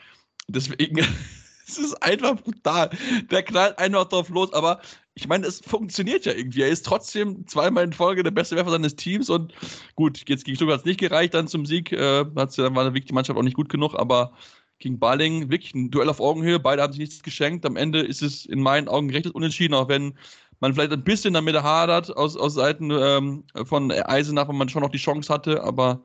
Deswegen, 0.48 0.98
es 1.66 1.78
ist 1.78 2.02
einfach 2.02 2.36
brutal. 2.36 2.90
Der 3.30 3.42
knallt 3.42 3.78
einfach 3.78 4.06
drauf 4.06 4.28
los, 4.30 4.52
aber 4.52 4.80
ich 5.14 5.28
meine, 5.28 5.46
es 5.46 5.60
funktioniert 5.60 6.24
ja 6.24 6.32
irgendwie. 6.32 6.62
Er 6.62 6.68
ist 6.68 6.86
trotzdem 6.86 7.46
zweimal 7.46 7.84
in 7.84 7.92
Folge 7.92 8.22
der 8.22 8.30
beste 8.30 8.56
Werfer 8.56 8.70
seines 8.70 8.96
Teams 8.96 9.28
und 9.28 9.52
gut, 9.94 10.28
jetzt 10.28 10.44
gegen 10.44 10.56
Stuttgart 10.56 10.78
hat 10.78 10.80
es 10.80 10.86
nicht 10.86 11.00
gereicht 11.00 11.34
dann 11.34 11.46
zum 11.46 11.66
Sieg. 11.66 11.92
Äh, 11.92 12.24
hat's 12.36 12.56
dann 12.56 12.74
war 12.74 12.90
die 12.90 13.12
Mannschaft 13.12 13.38
auch 13.38 13.42
nicht 13.42 13.56
gut 13.56 13.68
genug, 13.68 13.94
aber 13.94 14.32
gegen 14.80 14.98
Balling 14.98 15.50
wirklich 15.50 15.74
ein 15.74 15.90
Duell 15.90 16.08
auf 16.08 16.20
Augenhöhe. 16.20 16.58
Beide 16.58 16.82
haben 16.82 16.92
sich 16.92 17.00
nichts 17.00 17.22
geschenkt. 17.22 17.64
Am 17.64 17.76
Ende 17.76 18.00
ist 18.00 18.22
es 18.22 18.46
in 18.46 18.60
meinen 18.60 18.88
Augen 18.88 19.08
gerechtes 19.08 19.32
Unentschieden, 19.32 19.74
auch 19.74 19.88
wenn 19.88 20.14
man 20.58 20.74
vielleicht 20.74 20.92
ein 20.92 21.04
bisschen 21.04 21.34
damit 21.34 21.62
hadert 21.62 22.14
aus, 22.16 22.36
aus 22.36 22.54
Seiten 22.54 22.90
ähm, 22.90 23.44
von 23.64 23.90
Eisenach, 23.92 24.48
wenn 24.48 24.56
man 24.56 24.68
schon 24.68 24.82
noch 24.82 24.90
die 24.90 24.98
Chance 24.98 25.32
hatte, 25.32 25.62
aber 25.62 26.02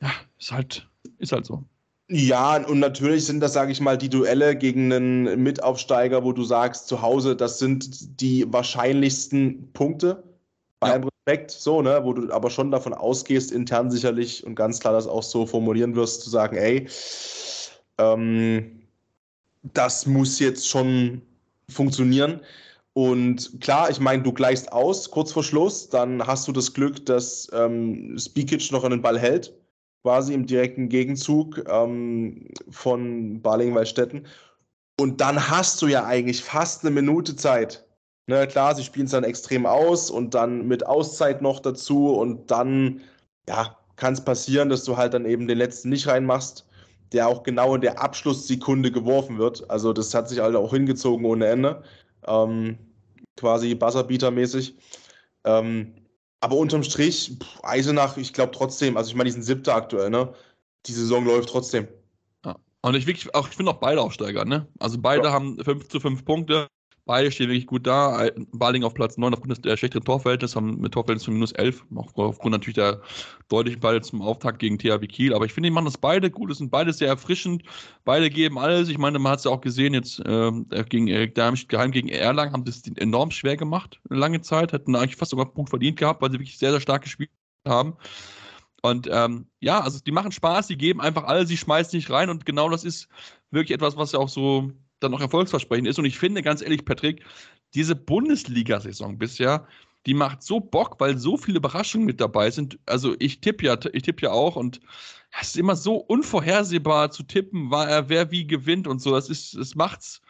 ja, 0.00 0.10
ist 0.38 0.52
halt, 0.52 0.88
ist 1.18 1.32
halt 1.32 1.46
so. 1.46 1.64
Ja, 2.08 2.64
und 2.64 2.78
natürlich 2.78 3.26
sind 3.26 3.40
das, 3.40 3.52
sage 3.52 3.72
ich 3.72 3.80
mal, 3.80 3.98
die 3.98 4.08
Duelle 4.08 4.54
gegen 4.54 4.92
einen 4.92 5.42
Mitaufsteiger, 5.42 6.22
wo 6.22 6.32
du 6.32 6.44
sagst, 6.44 6.86
zu 6.86 7.02
Hause, 7.02 7.34
das 7.34 7.58
sind 7.58 8.20
die 8.20 8.44
wahrscheinlichsten 8.52 9.72
Punkte. 9.72 10.22
Bei 10.78 10.88
Ja. 10.88 10.94
allem 10.94 11.08
Respekt, 11.26 11.50
so, 11.50 11.82
ne, 11.82 12.00
wo 12.04 12.12
du 12.12 12.32
aber 12.32 12.50
schon 12.50 12.70
davon 12.70 12.94
ausgehst, 12.94 13.50
intern 13.50 13.90
sicherlich 13.90 14.46
und 14.46 14.54
ganz 14.54 14.78
klar 14.78 14.92
das 14.92 15.08
auch 15.08 15.24
so 15.24 15.46
formulieren 15.46 15.96
wirst, 15.96 16.22
zu 16.22 16.30
sagen, 16.30 16.56
ey, 16.56 16.86
ähm, 17.98 18.82
das 19.62 20.06
muss 20.06 20.38
jetzt 20.38 20.68
schon 20.68 21.22
funktionieren. 21.68 22.40
Und 22.92 23.60
klar, 23.60 23.90
ich 23.90 24.00
meine, 24.00 24.22
du 24.22 24.32
gleichst 24.32 24.72
aus 24.72 25.10
kurz 25.10 25.32
vor 25.32 25.44
Schluss, 25.44 25.88
dann 25.88 26.26
hast 26.26 26.48
du 26.48 26.52
das 26.52 26.72
Glück, 26.72 27.04
dass 27.06 27.48
ähm, 27.52 28.16
Spikic 28.18 28.72
noch 28.72 28.84
einen 28.84 29.02
Ball 29.02 29.18
hält 29.18 29.52
quasi 30.06 30.34
im 30.34 30.46
direkten 30.46 30.88
Gegenzug 30.88 31.64
ähm, 31.68 32.46
von 32.70 33.42
Balingen-Wallstätten. 33.42 34.24
Und 35.00 35.20
dann 35.20 35.50
hast 35.50 35.82
du 35.82 35.88
ja 35.88 36.04
eigentlich 36.04 36.44
fast 36.44 36.84
eine 36.84 36.94
Minute 36.94 37.34
Zeit. 37.34 37.84
Ne, 38.28 38.46
klar, 38.46 38.76
sie 38.76 38.84
spielen 38.84 39.06
es 39.06 39.10
dann 39.10 39.24
extrem 39.24 39.66
aus 39.66 40.08
und 40.08 40.32
dann 40.34 40.68
mit 40.68 40.86
Auszeit 40.86 41.42
noch 41.42 41.58
dazu 41.58 42.14
und 42.14 42.52
dann, 42.52 43.00
ja, 43.48 43.76
kann 43.96 44.14
es 44.14 44.24
passieren, 44.24 44.68
dass 44.68 44.84
du 44.84 44.96
halt 44.96 45.12
dann 45.12 45.26
eben 45.26 45.48
den 45.48 45.58
letzten 45.58 45.88
nicht 45.88 46.06
reinmachst, 46.06 46.64
der 47.12 47.28
auch 47.28 47.42
genau 47.42 47.74
in 47.74 47.80
der 47.80 48.00
Abschlusssekunde 48.00 48.90
geworfen 48.90 49.38
wird. 49.38 49.68
Also 49.70 49.92
das 49.92 50.12
hat 50.14 50.28
sich 50.28 50.40
halt 50.40 50.56
auch 50.56 50.72
hingezogen 50.72 51.24
ohne 51.26 51.46
Ende. 51.46 51.82
Ähm, 52.26 52.78
quasi 53.36 53.74
Buzzerbeater-mäßig. 53.74 54.74
Ähm, 55.44 55.94
aber 56.40 56.56
unterm 56.56 56.82
Strich, 56.82 57.36
pff, 57.40 57.64
Eisenach, 57.64 58.16
ich 58.16 58.32
glaube 58.32 58.52
trotzdem, 58.52 58.96
also 58.96 59.10
ich 59.10 59.16
meine, 59.16 59.28
die 59.28 59.32
sind 59.32 59.42
siebter 59.42 59.74
aktuell, 59.74 60.10
ne? 60.10 60.32
Die 60.86 60.92
Saison 60.92 61.24
läuft 61.24 61.48
trotzdem. 61.48 61.88
Und 62.86 62.94
ich, 62.94 63.08
wirklich, 63.08 63.34
auch, 63.34 63.48
ich 63.48 63.56
finde 63.56 63.72
auch 63.72 63.80
beide 63.80 64.00
Aufsteiger, 64.00 64.44
ne? 64.44 64.68
Also 64.78 64.98
beide 65.00 65.24
Ja. 65.24 65.32
haben 65.32 65.58
5 65.58 65.88
zu 65.88 65.98
5 65.98 66.24
Punkte. 66.24 66.68
Beide 67.06 67.30
stehen 67.30 67.48
wirklich 67.48 67.68
gut 67.68 67.86
da. 67.86 68.30
Baling 68.52 68.82
auf 68.82 68.92
Platz 68.92 69.16
9 69.16 69.32
aufgrund 69.32 69.52
des 69.52 69.60
der 69.60 69.76
schlechteren 69.76 70.04
Torverhältnisses, 70.04 70.56
haben 70.56 70.80
mit 70.80 70.92
Torverhältnis 70.92 71.24
von 71.24 71.34
minus 71.34 71.52
11, 71.52 71.86
auch 71.94 72.12
aufgrund 72.16 72.50
natürlich 72.50 72.74
der 72.74 73.00
deutlichen 73.48 73.78
Beide 73.78 74.00
zum 74.00 74.22
Auftakt 74.22 74.58
gegen 74.58 74.76
THW 74.76 75.06
Kiel. 75.06 75.32
Aber 75.32 75.44
ich 75.44 75.52
finde, 75.52 75.68
die 75.68 75.70
machen 75.72 75.84
das 75.84 75.98
beide 75.98 76.32
gut. 76.32 76.50
Es 76.50 76.58
sind 76.58 76.72
beide 76.72 76.92
sehr 76.92 77.06
erfrischend. 77.06 77.62
Beide 78.04 78.28
geben 78.28 78.58
alles. 78.58 78.88
Ich 78.88 78.98
meine, 78.98 79.20
man 79.20 79.32
hat 79.32 79.38
es 79.38 79.44
ja 79.44 79.52
auch 79.52 79.60
gesehen, 79.60 79.94
jetzt 79.94 80.20
ähm, 80.26 80.66
gegen 80.88 81.06
Erik 81.06 81.36
Darmstadt 81.36 81.68
geheim 81.68 81.92
gegen 81.92 82.08
Erlangen 82.08 82.52
haben 82.52 82.64
das 82.64 82.82
enorm 82.96 83.30
schwer 83.30 83.56
gemacht, 83.56 84.00
eine 84.10 84.18
lange 84.18 84.40
Zeit. 84.40 84.72
Hätten 84.72 84.96
eigentlich 84.96 85.14
fast 85.14 85.30
sogar 85.30 85.46
einen 85.46 85.54
Punkt 85.54 85.70
verdient 85.70 85.98
gehabt, 85.98 86.20
weil 86.20 86.32
sie 86.32 86.40
wirklich 86.40 86.58
sehr, 86.58 86.72
sehr 86.72 86.80
stark 86.80 87.02
gespielt 87.02 87.30
haben. 87.64 87.96
Und 88.82 89.08
ähm, 89.12 89.46
ja, 89.60 89.80
also 89.80 90.00
die 90.00 90.12
machen 90.12 90.32
Spaß, 90.32 90.66
die 90.66 90.76
geben 90.76 91.00
einfach 91.00 91.24
alles, 91.24 91.48
sie 91.48 91.56
schmeißen 91.56 91.96
nicht 91.96 92.10
rein 92.10 92.30
und 92.30 92.46
genau 92.46 92.68
das 92.68 92.84
ist 92.84 93.08
wirklich 93.50 93.74
etwas, 93.74 93.96
was 93.96 94.12
ja 94.12 94.18
auch 94.18 94.28
so 94.28 94.72
dann 95.00 95.14
auch 95.14 95.20
erfolgsversprechend 95.20 95.88
ist. 95.88 95.98
Und 95.98 96.04
ich 96.04 96.18
finde, 96.18 96.42
ganz 96.42 96.62
ehrlich, 96.62 96.84
Patrick, 96.84 97.24
diese 97.74 97.96
Bundesliga-Saison 97.96 99.18
bisher, 99.18 99.66
die 100.06 100.14
macht 100.14 100.42
so 100.42 100.60
Bock, 100.60 101.00
weil 101.00 101.18
so 101.18 101.36
viele 101.36 101.58
Überraschungen 101.58 102.06
mit 102.06 102.20
dabei 102.20 102.50
sind. 102.50 102.78
Also 102.86 103.16
ich 103.18 103.40
tippe 103.40 103.66
ja, 103.66 103.76
ich 103.92 104.04
tippe 104.04 104.26
ja 104.26 104.32
auch 104.32 104.56
und 104.56 104.80
es 105.40 105.48
ist 105.48 105.56
immer 105.56 105.76
so 105.76 105.96
unvorhersehbar 105.96 107.10
zu 107.10 107.24
tippen, 107.24 107.70
wer 107.70 108.30
wie 108.30 108.46
gewinnt 108.46 108.86
und 108.86 109.00
so. 109.00 109.10
Das 109.10 109.28
ist, 109.28 109.54
es 109.54 109.74
macht's. 109.74 110.22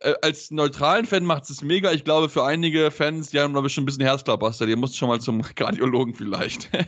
Äh, 0.00 0.14
als 0.22 0.50
neutralen 0.50 1.06
Fan 1.06 1.24
macht 1.24 1.50
es 1.50 1.62
mega. 1.62 1.90
Ich 1.92 2.04
glaube, 2.04 2.28
für 2.28 2.44
einige 2.44 2.90
Fans, 2.90 3.30
die 3.30 3.40
haben, 3.40 3.52
glaube 3.52 3.66
ich, 3.68 3.74
schon 3.74 3.82
ein 3.82 3.86
bisschen 3.86 4.04
Herzklabaster. 4.04 4.66
Die 4.66 4.76
musst 4.76 4.96
schon 4.96 5.08
mal 5.08 5.20
zum 5.20 5.42
Kardiologen 5.54 6.14
vielleicht. 6.14 6.70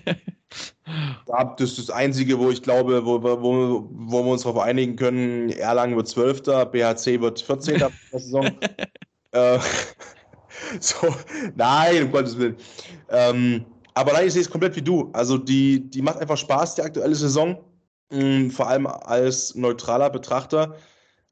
Da- 1.26 1.54
Das 1.56 1.70
ist 1.70 1.78
das 1.78 1.90
Einzige, 1.90 2.36
wo 2.38 2.50
ich 2.50 2.60
glaube, 2.62 3.04
wo, 3.06 3.22
wo, 3.22 3.88
wo 3.92 4.24
wir 4.24 4.32
uns 4.32 4.42
darauf 4.42 4.60
einigen 4.60 4.96
können, 4.96 5.50
Erlangen 5.50 5.94
wird 5.96 6.08
12., 6.08 6.42
BHC 6.72 7.20
wird 7.20 7.40
14. 7.40 7.78
der 7.78 7.92
Saison. 8.10 8.46
äh, 9.32 9.58
so, 10.80 11.14
nein, 11.54 12.04
um 12.04 12.10
Gottes 12.12 12.36
Willen. 12.38 12.56
Ähm, 13.08 13.64
aber 13.94 14.12
nein, 14.12 14.26
ich 14.26 14.32
sehe 14.32 14.42
es 14.42 14.50
komplett 14.50 14.74
wie 14.76 14.82
du. 14.82 15.10
Also 15.12 15.38
die, 15.38 15.88
die 15.90 16.02
macht 16.02 16.18
einfach 16.18 16.36
Spaß, 16.36 16.74
die 16.76 16.82
aktuelle 16.82 17.14
Saison. 17.14 17.58
Mm, 18.12 18.50
vor 18.50 18.66
allem 18.68 18.86
als 18.88 19.54
neutraler 19.54 20.10
Betrachter, 20.10 20.74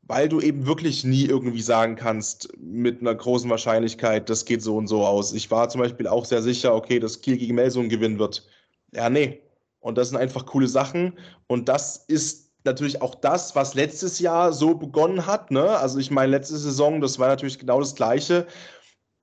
weil 0.09 0.29
du 0.29 0.41
eben 0.41 0.67
wirklich 0.67 1.05
nie 1.05 1.27
irgendwie 1.27 1.61
sagen 1.61 1.95
kannst, 1.95 2.49
mit 2.59 3.01
einer 3.01 3.15
großen 3.15 3.49
Wahrscheinlichkeit, 3.51 4.29
das 4.29 4.47
geht 4.47 4.63
so 4.63 4.77
und 4.77 4.89
so 4.89 5.05
aus. 5.05 5.35
Ich 5.35 5.51
war 5.51 5.69
zum 5.69 5.83
Beispiel 5.83 6.07
auch 6.07 6.25
sehr 6.25 6.43
sicher, 6.43 6.75
okay, 6.75 6.99
dass 6.99 7.21
Kiel 7.21 7.37
gegen 7.37 7.55
Melsungen 7.55 7.91
gewinnen 7.91 8.19
wird. 8.19 8.49
Ja, 8.95 9.11
nee. 9.11 9.41
Und 9.81 9.99
das 9.99 10.09
sind 10.09 10.19
einfach 10.19 10.47
coole 10.47 10.67
Sachen. 10.67 11.13
Und 11.47 11.69
das 11.69 11.99
ist 12.09 12.51
natürlich 12.65 13.01
auch 13.03 13.15
das, 13.17 13.55
was 13.55 13.75
letztes 13.75 14.19
Jahr 14.19 14.53
so 14.53 14.75
begonnen 14.75 15.27
hat. 15.27 15.51
Ne? 15.51 15.79
Also 15.79 15.99
ich 15.99 16.11
meine, 16.11 16.33
letzte 16.33 16.57
Saison, 16.57 17.01
das 17.01 17.19
war 17.19 17.29
natürlich 17.29 17.59
genau 17.59 17.79
das 17.79 17.95
Gleiche, 17.95 18.47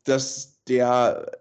dass 0.03 0.63
der 0.65 1.31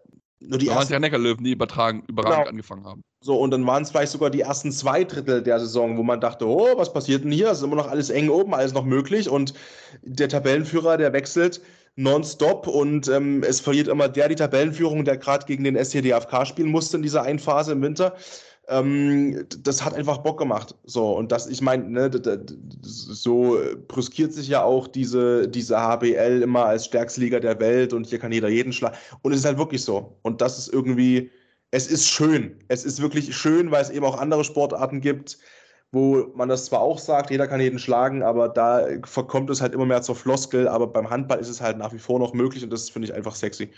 nur 0.40 0.58
die 0.58 0.66
da 0.66 0.74
waren 0.74 0.82
es 0.82 0.88
ja 0.90 0.98
Neckarlöwen, 0.98 1.44
die 1.44 1.52
übertragen, 1.52 2.02
überragend 2.06 2.38
genau. 2.38 2.50
angefangen 2.50 2.84
haben. 2.84 3.04
So, 3.24 3.36
und 3.36 3.52
dann 3.52 3.66
waren 3.66 3.82
es 3.82 3.90
vielleicht 3.90 4.12
sogar 4.12 4.28
die 4.28 4.42
ersten 4.42 4.70
zwei 4.70 5.02
Drittel 5.02 5.40
der 5.42 5.58
Saison, 5.58 5.96
wo 5.96 6.02
man 6.02 6.20
dachte, 6.20 6.46
oh, 6.46 6.76
was 6.76 6.92
passiert 6.92 7.24
denn 7.24 7.32
hier? 7.32 7.50
Es 7.50 7.58
ist 7.58 7.64
immer 7.64 7.74
noch 7.74 7.88
alles 7.88 8.10
eng 8.10 8.28
oben, 8.28 8.52
alles 8.52 8.74
noch 8.74 8.84
möglich. 8.84 9.30
Und 9.30 9.54
der 10.02 10.28
Tabellenführer, 10.28 10.98
der 10.98 11.14
wechselt 11.14 11.62
nonstop 11.96 12.66
und 12.66 13.08
ähm, 13.08 13.42
es 13.42 13.60
verliert 13.60 13.88
immer 13.88 14.10
der 14.10 14.28
die 14.28 14.34
Tabellenführung, 14.34 15.06
der 15.06 15.16
gerade 15.16 15.46
gegen 15.46 15.64
den 15.64 15.74
SCDFK 15.74 16.44
spielen 16.44 16.68
musste 16.68 16.98
in 16.98 17.02
dieser 17.02 17.22
einen 17.22 17.38
Phase 17.38 17.72
im 17.72 17.80
Winter. 17.80 18.14
Ähm, 18.68 19.46
das 19.58 19.82
hat 19.82 19.94
einfach 19.94 20.18
Bock 20.18 20.38
gemacht. 20.38 20.74
So, 20.84 21.16
und 21.16 21.32
das, 21.32 21.46
ich 21.46 21.62
meine, 21.62 21.88
ne, 21.88 22.10
so 22.82 23.58
brüskiert 23.88 24.34
sich 24.34 24.48
ja 24.48 24.62
auch 24.64 24.86
diese, 24.86 25.48
diese 25.48 25.80
HBL 25.80 26.42
immer 26.42 26.66
als 26.66 26.84
stärkste 26.84 27.22
Liga 27.22 27.40
der 27.40 27.58
Welt 27.58 27.94
und 27.94 28.06
hier 28.06 28.18
kann 28.18 28.32
jeder 28.32 28.50
jeden 28.50 28.74
schlagen. 28.74 28.98
Und 29.22 29.32
es 29.32 29.38
ist 29.38 29.46
halt 29.46 29.56
wirklich 29.56 29.82
so. 29.82 30.18
Und 30.20 30.42
das 30.42 30.58
ist 30.58 30.70
irgendwie, 30.70 31.30
es 31.74 31.88
ist 31.88 32.08
schön. 32.08 32.56
Es 32.68 32.84
ist 32.84 33.02
wirklich 33.02 33.36
schön, 33.36 33.72
weil 33.72 33.82
es 33.82 33.90
eben 33.90 34.04
auch 34.04 34.16
andere 34.16 34.44
Sportarten 34.44 35.00
gibt, 35.00 35.38
wo 35.90 36.30
man 36.36 36.48
das 36.48 36.66
zwar 36.66 36.78
auch 36.78 37.00
sagt, 37.00 37.32
jeder 37.32 37.48
kann 37.48 37.60
jeden 37.60 37.80
schlagen, 37.80 38.22
aber 38.22 38.48
da 38.48 38.86
verkommt 39.04 39.50
es 39.50 39.60
halt 39.60 39.74
immer 39.74 39.84
mehr 39.84 40.00
zur 40.02 40.14
Floskel. 40.14 40.68
Aber 40.68 40.86
beim 40.86 41.10
Handball 41.10 41.40
ist 41.40 41.48
es 41.48 41.60
halt 41.60 41.76
nach 41.78 41.92
wie 41.92 41.98
vor 41.98 42.20
noch 42.20 42.32
möglich 42.32 42.62
und 42.62 42.70
das 42.70 42.90
finde 42.90 43.08
ich 43.08 43.14
einfach 43.14 43.34
sexy. 43.34 43.72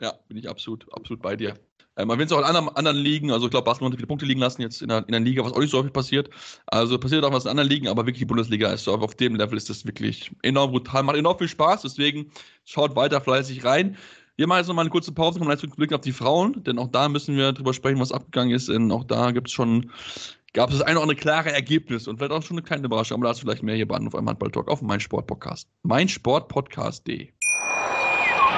Ja, 0.00 0.14
bin 0.26 0.38
ich 0.38 0.48
absolut, 0.48 0.86
absolut 0.94 1.20
bei 1.20 1.36
dir. 1.36 1.54
Äh, 1.96 2.06
man 2.06 2.18
will 2.18 2.24
es 2.24 2.32
auch 2.32 2.38
in 2.38 2.44
anderen, 2.44 2.70
anderen 2.70 2.96
Ligen, 2.96 3.30
also 3.30 3.44
ich 3.44 3.50
glaube, 3.50 3.66
Barcelona 3.66 3.92
hat 3.92 3.98
viele 3.98 4.06
Punkte 4.06 4.24
liegen 4.24 4.40
lassen 4.40 4.62
jetzt 4.62 4.80
in 4.80 4.88
der, 4.88 5.04
in 5.06 5.12
der 5.12 5.20
Liga, 5.20 5.44
was 5.44 5.52
auch 5.52 5.60
nicht 5.60 5.70
so 5.70 5.78
häufig 5.78 5.92
passiert. 5.92 6.30
Also 6.66 6.98
passiert 6.98 7.24
auch 7.24 7.32
was 7.32 7.44
in 7.44 7.50
anderen 7.50 7.68
Ligen, 7.68 7.88
aber 7.88 8.06
wirklich 8.06 8.20
die 8.20 8.24
Bundesliga 8.24 8.72
ist 8.72 8.84
so, 8.84 8.94
auf 8.94 9.14
dem 9.16 9.36
Level 9.36 9.58
ist 9.58 9.68
das 9.68 9.84
wirklich 9.84 10.30
enorm 10.42 10.70
brutal, 10.70 11.02
macht 11.02 11.18
enorm 11.18 11.36
viel 11.36 11.48
Spaß, 11.48 11.82
deswegen 11.82 12.32
schaut 12.64 12.96
weiter 12.96 13.20
fleißig 13.20 13.64
rein. 13.64 13.98
Wir 14.36 14.46
machen 14.46 14.58
jetzt 14.58 14.68
nochmal 14.68 14.84
eine 14.84 14.90
kurze 14.90 15.12
Pause, 15.12 15.40
jetzt 15.44 15.62
mit 15.62 15.76
Blick 15.76 15.92
auf 15.92 16.00
die 16.00 16.12
Frauen, 16.12 16.64
denn 16.64 16.78
auch 16.78 16.88
da 16.88 17.08
müssen 17.08 17.36
wir 17.36 17.52
drüber 17.52 17.74
sprechen, 17.74 18.00
was 18.00 18.12
abgegangen 18.12 18.54
ist, 18.54 18.68
denn 18.68 18.90
auch 18.90 19.04
da 19.04 19.30
gibt 19.30 19.48
es 19.48 19.52
schon, 19.52 19.90
gab 20.54 20.70
es 20.70 20.80
eine 20.80 20.96
oder 20.96 21.02
andere 21.02 21.18
klare 21.18 21.52
Ergebnis 21.52 22.08
und 22.08 22.16
vielleicht 22.16 22.32
auch 22.32 22.42
schon 22.42 22.56
eine 22.56 22.64
kleine 22.64 22.86
Überraschung, 22.86 23.18
aber 23.18 23.26
da 23.26 23.32
ist 23.32 23.40
vielleicht 23.40 23.62
mehr 23.62 23.76
hier 23.76 23.86
bei 23.86 23.96
auf 23.96 24.14
einem 24.14 24.28
Handball-Talk 24.28 24.70
auf 24.70 24.80
mein 24.80 25.00
Sportpodcast. 25.00 25.68
Mein 25.82 26.08
Sportpodcast.de. 26.08 27.28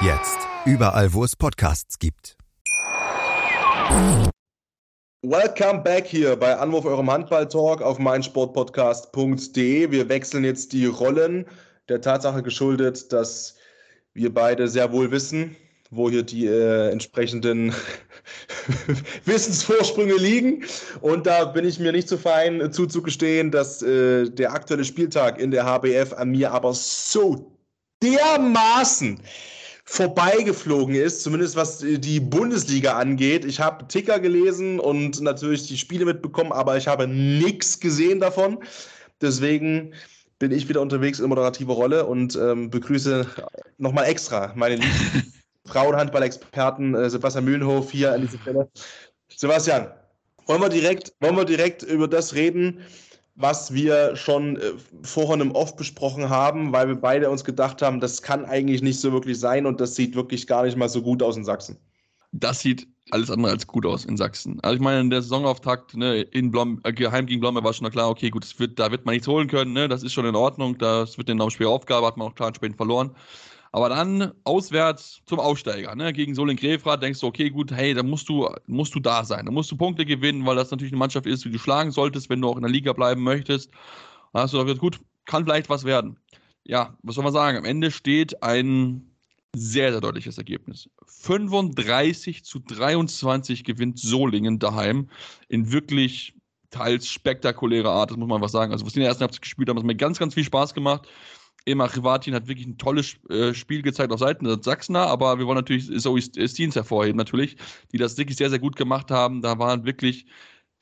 Jetzt. 0.00 0.38
Überall, 0.64 1.12
wo 1.12 1.24
es 1.24 1.34
Podcasts 1.34 1.98
gibt. 1.98 2.36
Welcome 5.22 5.82
back 5.82 6.06
hier 6.06 6.36
bei 6.36 6.56
Anwurf 6.56 6.84
eurem 6.84 7.10
Handball-Talk 7.10 7.82
auf 7.82 7.98
meinsportpodcast.de. 7.98 9.90
Wir 9.90 10.08
wechseln 10.08 10.44
jetzt 10.44 10.72
die 10.72 10.86
Rollen 10.86 11.46
der 11.88 12.00
Tatsache 12.00 12.44
geschuldet, 12.44 13.12
dass 13.12 13.56
wir 14.14 14.32
beide 14.32 14.68
sehr 14.68 14.92
wohl 14.92 15.10
wissen, 15.10 15.56
wo 15.90 16.08
hier 16.08 16.22
die 16.22 16.46
äh, 16.46 16.90
entsprechenden 16.92 17.74
Wissensvorsprünge 19.24 20.14
liegen. 20.14 20.64
Und 21.00 21.26
da 21.26 21.44
bin 21.44 21.66
ich 21.66 21.80
mir 21.80 21.90
nicht 21.90 22.08
zu 22.08 22.18
fein 22.18 22.72
zuzugestehen, 22.72 23.50
dass 23.50 23.82
äh, 23.82 24.30
der 24.30 24.52
aktuelle 24.52 24.84
Spieltag 24.84 25.40
in 25.40 25.50
der 25.50 25.64
HBF 25.64 26.12
an 26.12 26.30
mir 26.30 26.52
aber 26.52 26.72
so 26.72 27.50
dermaßen 28.00 29.20
vorbeigeflogen 29.90 30.94
ist, 30.94 31.22
zumindest 31.22 31.56
was 31.56 31.78
die 31.78 32.20
Bundesliga 32.20 32.98
angeht. 32.98 33.46
Ich 33.46 33.58
habe 33.58 33.88
Ticker 33.88 34.20
gelesen 34.20 34.78
und 34.78 35.18
natürlich 35.22 35.66
die 35.66 35.78
Spiele 35.78 36.04
mitbekommen, 36.04 36.52
aber 36.52 36.76
ich 36.76 36.86
habe 36.86 37.08
nichts 37.08 37.80
gesehen 37.80 38.20
davon. 38.20 38.58
Deswegen 39.22 39.94
bin 40.38 40.52
ich 40.52 40.68
wieder 40.68 40.82
unterwegs 40.82 41.20
in 41.20 41.28
moderativer 41.30 41.72
Rolle 41.72 42.04
und 42.04 42.36
ähm, 42.36 42.68
begrüße 42.68 43.26
nochmal 43.78 44.04
extra 44.04 44.52
meine 44.54 44.76
lieben 44.76 45.32
Frauenhandball-Experten 45.64 46.94
äh, 46.94 47.08
Sebastian 47.08 47.46
Mühlenhof 47.46 47.90
hier 47.90 48.12
an 48.12 48.20
dieser 48.20 48.38
Stelle. 48.40 48.68
Sebastian, 49.34 49.88
wollen 50.44 50.60
wir 50.60 50.68
direkt, 50.68 51.14
wollen 51.20 51.36
wir 51.36 51.46
direkt 51.46 51.82
über 51.82 52.06
das 52.06 52.34
reden, 52.34 52.82
was 53.38 53.72
wir 53.72 54.16
schon 54.16 54.56
äh, 54.56 54.72
vorhin 55.02 55.40
im 55.40 55.52
Off 55.52 55.76
besprochen 55.76 56.28
haben, 56.28 56.72
weil 56.72 56.88
wir 56.88 56.96
beide 56.96 57.30
uns 57.30 57.44
gedacht 57.44 57.80
haben, 57.82 58.00
das 58.00 58.20
kann 58.20 58.44
eigentlich 58.44 58.82
nicht 58.82 59.00
so 59.00 59.12
wirklich 59.12 59.38
sein 59.38 59.64
und 59.64 59.80
das 59.80 59.94
sieht 59.94 60.16
wirklich 60.16 60.46
gar 60.48 60.64
nicht 60.64 60.76
mal 60.76 60.88
so 60.88 61.00
gut 61.00 61.22
aus 61.22 61.36
in 61.36 61.44
Sachsen. 61.44 61.76
Das 62.32 62.60
sieht 62.60 62.86
alles 63.10 63.30
andere 63.30 63.52
als 63.52 63.66
gut 63.66 63.86
aus 63.86 64.04
in 64.04 64.16
Sachsen. 64.16 64.58
Also 64.62 64.74
ich 64.74 64.82
meine, 64.82 65.00
in 65.00 65.10
der 65.10 65.22
Saisonauftakt 65.22 65.96
ne, 65.96 66.22
in 66.22 66.50
Blom, 66.50 66.80
äh, 66.82 66.92
geheim 66.92 67.26
gegen 67.26 67.40
Blomberg 67.40 67.64
war 67.64 67.72
schon 67.72 67.88
klar, 67.90 68.10
okay, 68.10 68.28
gut, 68.28 68.44
wird, 68.58 68.78
da 68.78 68.90
wird 68.90 69.06
man 69.06 69.14
nichts 69.14 69.28
holen 69.28 69.46
können, 69.46 69.72
ne, 69.72 69.88
das 69.88 70.02
ist 70.02 70.12
schon 70.12 70.26
in 70.26 70.34
Ordnung, 70.34 70.76
das 70.76 71.16
wird 71.16 71.30
eine 71.30 71.50
schwere 71.50 71.70
Aufgabe, 71.70 72.06
hat 72.06 72.16
man 72.16 72.28
auch 72.28 72.34
klar 72.34 72.48
entsprechend 72.48 72.76
verloren. 72.76 73.14
Aber 73.72 73.88
dann 73.88 74.32
auswärts 74.44 75.20
zum 75.26 75.40
Aussteiger, 75.40 75.94
ne? 75.94 76.12
gegen 76.12 76.34
Soling 76.34 76.56
Grefrath, 76.56 77.02
denkst 77.02 77.20
du, 77.20 77.26
okay, 77.26 77.50
gut, 77.50 77.70
hey, 77.72 77.94
da 77.94 78.02
musst 78.02 78.28
du, 78.28 78.48
musst 78.66 78.94
du 78.94 79.00
da 79.00 79.24
sein. 79.24 79.46
Da 79.46 79.52
musst 79.52 79.70
du 79.70 79.76
Punkte 79.76 80.06
gewinnen, 80.06 80.46
weil 80.46 80.56
das 80.56 80.70
natürlich 80.70 80.92
eine 80.92 80.98
Mannschaft 80.98 81.26
ist, 81.26 81.44
die 81.44 81.50
du 81.50 81.58
schlagen 81.58 81.90
solltest, 81.90 82.30
wenn 82.30 82.40
du 82.40 82.48
auch 82.48 82.56
in 82.56 82.62
der 82.62 82.70
Liga 82.70 82.92
bleiben 82.92 83.22
möchtest. 83.22 83.70
Da 84.32 84.42
hast 84.42 84.54
du 84.54 84.62
gesagt, 84.62 84.80
gut, 84.80 85.00
kann 85.26 85.44
vielleicht 85.44 85.68
was 85.68 85.84
werden. 85.84 86.18
Ja, 86.64 86.96
was 87.02 87.14
soll 87.14 87.24
man 87.24 87.32
sagen? 87.32 87.58
Am 87.58 87.64
Ende 87.64 87.90
steht 87.90 88.42
ein 88.42 89.08
sehr, 89.54 89.92
sehr 89.92 90.00
deutliches 90.00 90.38
Ergebnis. 90.38 90.88
35 91.06 92.44
zu 92.44 92.58
23 92.58 93.64
gewinnt 93.64 93.98
Solingen 93.98 94.58
daheim 94.58 95.08
in 95.48 95.72
wirklich 95.72 96.34
teils 96.70 97.08
spektakulärer 97.08 97.90
Art, 97.90 98.10
das 98.10 98.18
muss 98.18 98.28
man 98.28 98.42
was 98.42 98.52
sagen. 98.52 98.72
Also, 98.72 98.84
was 98.84 98.92
die 98.92 98.98
in 98.98 99.02
der 99.02 99.08
ersten 99.08 99.22
Halbzeit 99.22 99.42
gespielt 99.42 99.68
haben, 99.68 99.78
hat 99.78 99.84
mir 99.84 99.96
ganz, 99.96 100.18
ganz 100.18 100.34
viel 100.34 100.44
Spaß 100.44 100.74
gemacht. 100.74 101.08
Emma 101.68 101.84
Rivatin 101.84 102.34
hat 102.34 102.48
wirklich 102.48 102.66
ein 102.66 102.78
tolles 102.78 103.16
äh, 103.30 103.54
Spiel 103.54 103.82
gezeigt 103.82 104.12
auf 104.12 104.20
Seiten 104.20 104.44
der 104.44 104.58
Sachsener, 104.62 105.06
aber 105.06 105.38
wir 105.38 105.46
wollen 105.46 105.56
natürlich 105.56 105.90
Zoe 106.00 106.20
Steens 106.20 106.74
hervorheben, 106.74 107.16
natürlich, 107.16 107.56
die 107.92 107.98
das 107.98 108.16
wirklich 108.16 108.36
sehr, 108.36 108.50
sehr 108.50 108.58
gut 108.58 108.76
gemacht 108.76 109.10
haben. 109.10 109.42
Da 109.42 109.58
waren 109.58 109.84
wirklich 109.84 110.26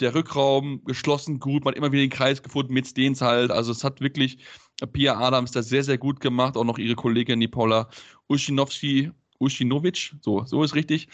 der 0.00 0.14
Rückraum 0.14 0.84
geschlossen 0.84 1.40
gut, 1.40 1.64
man 1.64 1.72
hat 1.72 1.78
immer 1.78 1.92
wieder 1.92 2.02
den 2.02 2.10
Kreis 2.10 2.42
gefunden 2.42 2.74
mit 2.74 2.86
Steens 2.86 3.20
halt. 3.20 3.50
Also 3.50 3.72
es 3.72 3.82
hat 3.84 4.00
wirklich 4.00 4.38
Pia 4.92 5.18
Adams 5.18 5.52
das 5.52 5.68
sehr, 5.68 5.84
sehr 5.84 5.98
gut 5.98 6.20
gemacht. 6.20 6.56
Auch 6.56 6.64
noch 6.64 6.78
ihre 6.78 6.94
Kollegin, 6.94 7.40
die 7.40 7.48
Paula 7.48 7.88
Uschinowski, 8.28 9.10
Uschinovic, 9.38 10.14
so, 10.22 10.44
so 10.44 10.62
ist 10.62 10.74
richtig. 10.74 11.08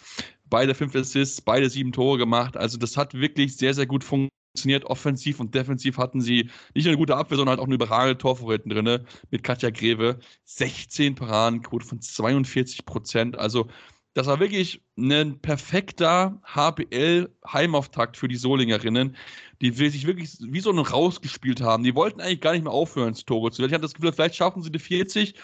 Beide 0.47 0.75
fünf 0.75 0.95
Assists, 0.95 1.41
beide 1.41 1.71
sieben 1.71 1.93
Tore 1.93 2.19
gemacht. 2.19 2.57
Also 2.57 2.79
das 2.79 2.97
hat 2.97 3.15
wirklich 3.15 3.57
sehr, 3.57 3.75
sehr 3.75 3.87
gut 3.87 4.05
funktioniert 4.05 4.42
funktioniert. 4.53 4.85
Offensiv 4.85 5.41
und 5.41 5.55
defensiv 5.55 5.99
hatten 5.99 6.21
sie 6.21 6.51
nicht 6.75 6.85
nur 6.85 6.93
eine 6.93 6.99
gute 6.99 7.17
Abwehr, 7.17 7.37
sondern 7.37 7.53
halt 7.53 7.61
auch 7.61 7.67
eine 7.67 7.75
überragende 7.75 8.19
Torvorräten 8.19 8.71
drin 8.71 9.07
mit 9.31 9.43
Katja 9.43 9.71
Greve. 9.71 10.19
16 10.45 11.15
Paradenquote 11.15 11.87
von 11.87 12.01
42 12.01 12.85
Prozent. 12.85 13.39
Also, 13.39 13.69
das 14.15 14.27
war 14.27 14.41
wirklich 14.41 14.83
ein 14.99 15.41
perfekter 15.41 16.39
HBL-Heimauftakt 16.45 18.19
für 18.19 18.29
die 18.29 18.37
Solingerinnen, 18.37 19.17
die 19.63 19.71
sich 19.73 20.07
wirklich 20.07 20.37
wie 20.41 20.61
so 20.61 20.71
ein 20.71 20.79
rausgespielt 20.79 21.63
haben. 21.63 21.83
Die 21.83 21.95
wollten 21.95 22.21
eigentlich 22.21 22.43
gar 22.43 22.53
nicht 22.53 22.65
mehr 22.65 22.73
aufhören, 22.73 23.15
Tore 23.15 23.51
zu. 23.53 23.63
Ich 23.63 23.73
hatte 23.73 23.83
das 23.83 23.95
Gefühl, 23.95 24.13
vielleicht 24.13 24.37
schaffen 24.37 24.63
sie 24.63 24.71
die 24.71 24.79
40. 24.79 25.35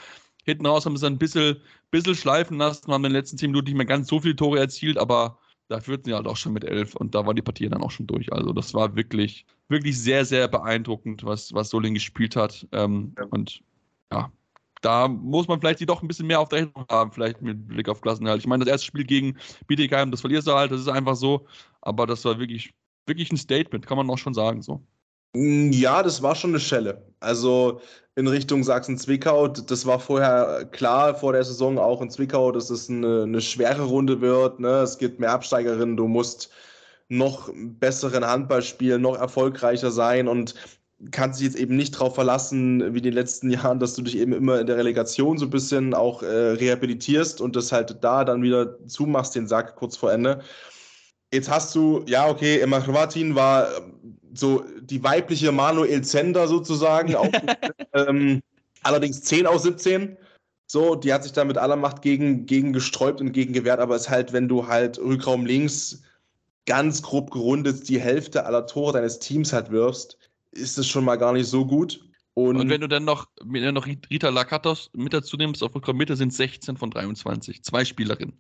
Hinten 0.45 0.67
raus 0.67 0.85
haben 0.85 0.97
sie 0.99 1.07
ein 1.07 1.19
bisschen, 1.19 1.63
bisschen 1.91 2.15
schleifen 2.15 2.59
lassen, 2.59 2.93
haben 2.93 3.05
in 3.05 3.11
den 3.11 3.17
letzten 3.17 3.39
10 3.39 3.51
Minuten 3.51 3.69
nicht 3.69 3.77
mehr 3.77 3.87
ganz 3.87 4.09
so 4.09 4.21
viele 4.21 4.37
Tore 4.37 4.59
erzielt, 4.59 4.99
aber 4.99 5.39
da 5.69 5.81
führten 5.81 6.07
sie 6.07 6.15
halt 6.15 6.27
auch 6.27 6.37
schon 6.37 6.53
mit 6.55 6.65
elf 6.65 6.97
und 6.97 7.15
da 7.15 7.27
war 7.27 7.35
die 7.35 7.43
Partie 7.43 7.69
dann 7.69 7.83
auch 7.83 7.91
schon 7.91 8.07
durch. 8.07 8.33
Also 8.33 8.53
das 8.53 8.75
war 8.75 8.97
wirklich, 8.97 9.45
wirklich 9.69 9.99
sehr, 9.99 10.25
sehr 10.25 10.49
beeindruckend, 10.49 11.25
was, 11.25 11.53
was 11.53 11.69
Soling 11.71 11.95
gespielt 11.95 12.37
hat. 12.37 12.67
Ähm, 12.73 13.15
ja. 13.17 13.25
Und 13.31 13.63
ja, 14.11 14.33
da 14.81 15.09
muss 15.09 15.49
man 15.49 15.61
vielleicht 15.61 15.81
die 15.81 15.87
doch 15.87 16.03
ein 16.03 16.09
bisschen 16.09 16.27
mehr 16.27 16.41
auf 16.41 16.49
der 16.49 16.61
Rechnung 16.61 16.87
haben, 16.91 17.13
vielleicht 17.13 17.43
mit 17.43 17.69
Blick 17.69 17.89
auf 17.89 18.01
Klassenhalt. 18.01 18.41
Ich 18.41 18.47
meine, 18.47 18.65
das 18.65 18.73
erste 18.73 18.87
Spiel 18.87 19.05
gegen 19.05 19.37
Bietigheim, 19.67 20.11
das 20.11 20.23
verlierst 20.23 20.47
du 20.47 20.53
halt, 20.53 20.73
das 20.73 20.81
ist 20.81 20.89
einfach 20.89 21.17
so. 21.17 21.47
Aber 21.83 22.07
das 22.07 22.25
war 22.25 22.39
wirklich, 22.39 22.73
wirklich 23.07 23.31
ein 23.31 23.37
Statement, 23.37 23.87
kann 23.87 23.99
man 23.99 24.09
auch 24.11 24.19
schon 24.19 24.35
sagen 24.35 24.63
so. 24.63 24.83
Mm, 25.35 25.71
ja, 25.73 26.03
das 26.03 26.23
war 26.23 26.35
schon 26.35 26.51
eine 26.51 26.61
Schelle. 26.61 27.05
Also 27.21 27.81
in 28.17 28.27
Richtung 28.27 28.65
Sachsen-Zwickau, 28.65 29.49
das 29.49 29.87
war 29.87 30.01
vorher 30.01 30.65
klar 30.73 31.15
vor 31.15 31.33
der 31.33 31.45
Saison 31.45 31.79
auch 31.79 32.03
in 32.03 32.11
Zwickau, 32.11 32.51
dass 32.53 32.71
es 32.71 32.89
eine, 32.91 33.23
eine 33.23 33.41
schwere 33.41 33.83
Runde 33.85 34.21
wird. 34.21 34.61
Ne? 34.61 34.81
Es 34.81 34.99
gibt 34.99 35.21
mehr 35.21 35.33
Absteigerinnen, 35.33 35.97
du 35.97 36.09
musst 36.09 36.51
noch 37.09 37.51
besseren 37.55 38.27
Handball 38.27 38.63
spielen, 38.63 39.03
noch 39.03 39.17
erfolgreicher 39.17 39.91
sein 39.91 40.29
und 40.29 40.55
kannst 41.13 41.41
dich 41.41 41.47
jetzt 41.47 41.57
eben 41.57 41.77
nicht 41.77 41.95
darauf 41.95 42.15
verlassen, 42.15 42.93
wie 42.93 42.99
in 42.99 43.05
den 43.05 43.13
letzten 43.13 43.51
Jahren, 43.53 43.79
dass 43.79 43.95
du 43.95 44.03
dich 44.03 44.19
eben 44.19 44.33
immer 44.33 44.61
in 44.61 44.67
der 44.67 44.77
Relegation 44.77 45.39
so 45.39 45.47
ein 45.47 45.51
bisschen 45.51 45.95
auch 45.95 46.23
äh, 46.23 46.27
rehabilitierst 46.27 47.41
und 47.41 47.57
das 47.57 47.73
halt 47.73 47.97
da 48.03 48.25
dann 48.25 48.43
wieder 48.43 48.85
zumachst, 48.87 49.35
den 49.37 49.47
Sack 49.47 49.77
kurz 49.77 49.97
vor 49.97 50.13
Ende. 50.13 50.41
Jetzt 51.33 51.51
hast 51.51 51.75
du, 51.75 52.05
ja, 52.07 52.29
okay, 52.29 52.61
Emma 52.61 52.81
Hrvatin 52.81 53.35
war 53.35 53.69
so 54.35 54.65
die 54.81 55.03
weibliche 55.03 55.53
Manuel 55.53 56.03
Zender 56.03 56.49
sozusagen, 56.49 57.15
auch, 57.15 57.29
ähm, 57.95 58.41
allerdings 58.83 59.23
10 59.23 59.47
aus 59.47 59.63
17. 59.65 60.17
So, 60.67 60.95
die 60.95 61.13
hat 61.13 61.23
sich 61.23 61.33
da 61.33 61.45
mit 61.45 61.57
aller 61.57 61.77
Macht 61.77 62.03
gegen, 62.03 62.47
gegen 62.47 62.73
gesträubt 62.73 63.21
und 63.21 63.33
gegen 63.33 63.53
gewehrt, 63.53 63.81
aber 63.81 63.97
es 63.97 64.03
ist 64.03 64.11
halt, 64.11 64.33
wenn 64.33 64.49
du 64.49 64.67
halt 64.67 64.99
Rückraum 64.99 65.47
links 65.47 66.03
ganz 66.67 67.03
grob 67.03 67.31
gerundet 67.31 67.89
die 67.89 67.99
Hälfte 67.99 68.45
aller 68.45 68.67
Tore 68.67 68.93
deines 68.93 69.19
Teams 69.19 69.53
halt 69.53 69.71
wirfst, 69.71 70.19
ist 70.53 70.77
es 70.77 70.87
schon 70.87 71.05
mal 71.05 71.17
gar 71.17 71.33
nicht 71.33 71.49
so 71.49 71.65
gut. 71.65 72.05
Und, 72.35 72.57
und 72.57 72.69
wenn 72.69 72.83
du 72.83 72.87
dann 72.87 73.05
noch, 73.05 73.27
wenn 73.43 73.63
du 73.63 73.73
noch 73.73 73.87
Rita 73.87 74.29
Lakatos 74.29 74.91
mit 74.93 75.13
dazu 75.13 75.37
nimmst, 75.37 75.63
auf 75.63 75.75
Rückraum 75.75 75.97
Mitte 75.97 76.15
sind 76.15 76.33
16 76.33 76.77
von 76.77 76.91
23, 76.91 77.63
zwei 77.63 77.85
Spielerinnen. 77.85 78.39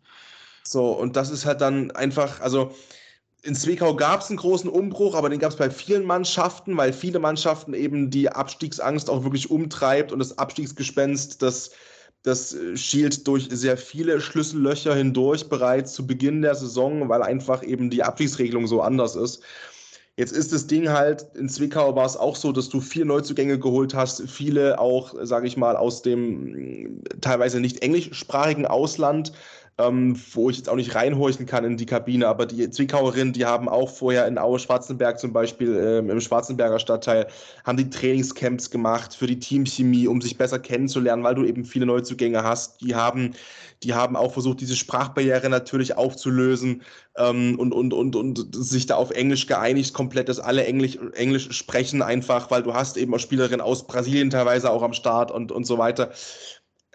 So, 0.70 0.92
und 0.92 1.16
das 1.16 1.30
ist 1.30 1.46
halt 1.46 1.62
dann 1.62 1.90
einfach, 1.92 2.40
also 2.40 2.72
in 3.42 3.54
Zwickau 3.54 3.96
gab 3.96 4.20
es 4.20 4.28
einen 4.28 4.36
großen 4.36 4.68
Umbruch, 4.68 5.14
aber 5.14 5.30
den 5.30 5.38
gab 5.38 5.50
es 5.50 5.56
bei 5.56 5.70
vielen 5.70 6.04
Mannschaften, 6.04 6.76
weil 6.76 6.92
viele 6.92 7.18
Mannschaften 7.18 7.72
eben 7.72 8.10
die 8.10 8.28
Abstiegsangst 8.28 9.08
auch 9.08 9.24
wirklich 9.24 9.50
umtreibt 9.50 10.12
und 10.12 10.18
das 10.18 10.36
Abstiegsgespenst, 10.36 11.40
das, 11.40 11.70
das 12.22 12.54
schielt 12.74 13.26
durch 13.26 13.48
sehr 13.50 13.78
viele 13.78 14.20
Schlüssellöcher 14.20 14.94
hindurch 14.94 15.48
bereits 15.48 15.94
zu 15.94 16.06
Beginn 16.06 16.42
der 16.42 16.54
Saison, 16.54 17.08
weil 17.08 17.22
einfach 17.22 17.62
eben 17.62 17.88
die 17.88 18.02
Abstiegsregelung 18.02 18.66
so 18.66 18.82
anders 18.82 19.16
ist. 19.16 19.42
Jetzt 20.18 20.32
ist 20.32 20.52
das 20.52 20.66
Ding 20.66 20.88
halt, 20.88 21.28
in 21.36 21.48
Zwickau 21.48 21.94
war 21.94 22.04
es 22.04 22.16
auch 22.16 22.34
so, 22.34 22.50
dass 22.50 22.68
du 22.68 22.80
vier 22.80 23.04
Neuzugänge 23.04 23.56
geholt 23.56 23.94
hast, 23.94 24.28
viele 24.28 24.80
auch, 24.80 25.14
sage 25.22 25.46
ich 25.46 25.56
mal, 25.56 25.76
aus 25.76 26.02
dem 26.02 27.04
teilweise 27.20 27.60
nicht 27.60 27.82
englischsprachigen 27.82 28.66
Ausland, 28.66 29.32
ähm, 29.80 30.20
wo 30.32 30.50
ich 30.50 30.56
jetzt 30.56 30.68
auch 30.68 30.74
nicht 30.74 30.96
reinhorchen 30.96 31.46
kann 31.46 31.64
in 31.64 31.76
die 31.76 31.86
Kabine, 31.86 32.26
aber 32.26 32.46
die 32.46 32.68
Zwickauerinnen, 32.68 33.32
die 33.32 33.46
haben 33.46 33.68
auch 33.68 33.88
vorher 33.88 34.26
in 34.26 34.36
Aue-Schwarzenberg 34.36 35.20
zum 35.20 35.32
Beispiel 35.32 35.76
ähm, 35.76 36.10
im 36.10 36.20
Schwarzenberger 36.20 36.80
Stadtteil, 36.80 37.28
haben 37.64 37.78
die 37.78 37.88
Trainingscamps 37.88 38.70
gemacht 38.70 39.14
für 39.14 39.28
die 39.28 39.38
Teamchemie, 39.38 40.08
um 40.08 40.20
sich 40.20 40.36
besser 40.36 40.58
kennenzulernen, 40.58 41.22
weil 41.22 41.36
du 41.36 41.44
eben 41.44 41.64
viele 41.64 41.86
Neuzugänge 41.86 42.42
hast. 42.42 42.80
Die 42.80 42.96
haben, 42.96 43.34
die 43.84 43.94
haben 43.94 44.16
auch 44.16 44.32
versucht, 44.32 44.60
diese 44.60 44.74
Sprachbarriere 44.74 45.48
natürlich 45.48 45.96
aufzulösen 45.96 46.82
ähm, 47.16 47.56
und, 47.60 47.72
und, 47.72 47.92
und, 47.94 48.16
und 48.16 48.48
sich 48.56 48.86
da 48.86 48.96
auf 48.96 49.12
Englisch 49.12 49.46
geeinigt, 49.46 49.94
komplett, 49.94 50.28
dass 50.28 50.40
alle 50.40 50.64
Englisch, 50.64 50.98
Englisch 51.14 51.52
sprechen 51.52 52.02
einfach, 52.02 52.50
weil 52.50 52.64
du 52.64 52.74
hast 52.74 52.96
eben 52.96 53.14
auch 53.14 53.20
Spielerinnen 53.20 53.60
aus 53.60 53.86
Brasilien 53.86 54.30
teilweise 54.30 54.72
auch 54.72 54.82
am 54.82 54.92
Start 54.92 55.30
und, 55.30 55.52
und 55.52 55.66
so 55.66 55.78
weiter 55.78 56.10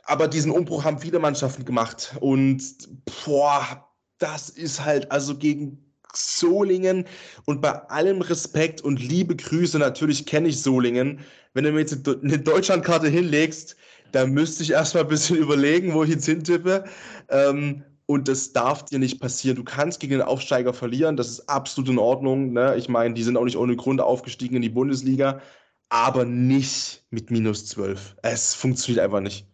aber 0.06 0.28
diesen 0.28 0.51
Umbruch 0.51 0.84
haben 0.84 0.99
viele 0.99 1.20
Mannschaften 1.20 1.66
gemacht. 1.66 2.16
Und 2.20 2.64
boah, 3.26 3.89
das 4.20 4.49
ist 4.49 4.84
halt 4.84 5.12
also 5.12 5.38
gegen 5.38 5.80
Solingen 6.16 7.06
und 7.45 7.62
bei 7.62 7.72
allem 7.89 8.22
Respekt 8.22 8.82
und 8.82 9.01
liebe 9.01 9.36
Grüße, 9.36 9.80
natürlich 9.80 10.26
kenne 10.26 10.49
ich 10.49 10.62
Solingen. 10.62 11.20
Wenn 11.54 11.64
du 11.64 11.72
mir 11.72 11.80
jetzt 11.80 12.08
eine 12.08 12.39
Deutschlandkarte 12.39 13.08
hinlegst, 13.08 13.76
da 14.12 14.28
müsste 14.28 14.64
ich 14.64 14.72
erstmal 14.72 15.04
ein 15.04 15.10
bisschen 15.10 15.38
überlegen, 15.38 15.93
wo 15.93 16.04
ich 16.04 16.12
jetzt 16.12 16.26
hintippe. 16.26 16.86
Ähm, 17.30 17.84
und 18.06 18.28
das 18.28 18.51
darf 18.51 18.86
dir 18.86 18.99
nicht 18.99 19.22
passieren. 19.22 19.56
Du 19.56 19.64
kannst 19.64 19.99
gegen 19.99 20.12
den 20.12 20.22
Aufsteiger 20.22 20.74
verlieren, 20.74 21.16
das 21.16 21.30
ist 21.30 21.49
absolut 21.49 21.89
in 21.89 21.97
Ordnung. 21.97 22.54
Ne? 22.54 22.76
Ich 22.78 22.89
meine, 22.89 23.14
die 23.14 23.24
sind 23.24 23.38
auch 23.38 23.45
nicht 23.45 23.58
ohne 23.58 23.76
Grund 23.76 24.01
aufgestiegen 24.01 24.58
in 24.58 24.62
die 24.62 24.70
Bundesliga, 24.70 25.41
aber 25.89 26.26
nicht 26.26 27.06
mit 27.12 27.32
minus 27.32 27.66
12. 27.68 28.18
Es 28.22 28.54
funktioniert 28.54 29.04
einfach 29.04 29.22
nicht. 29.22 29.47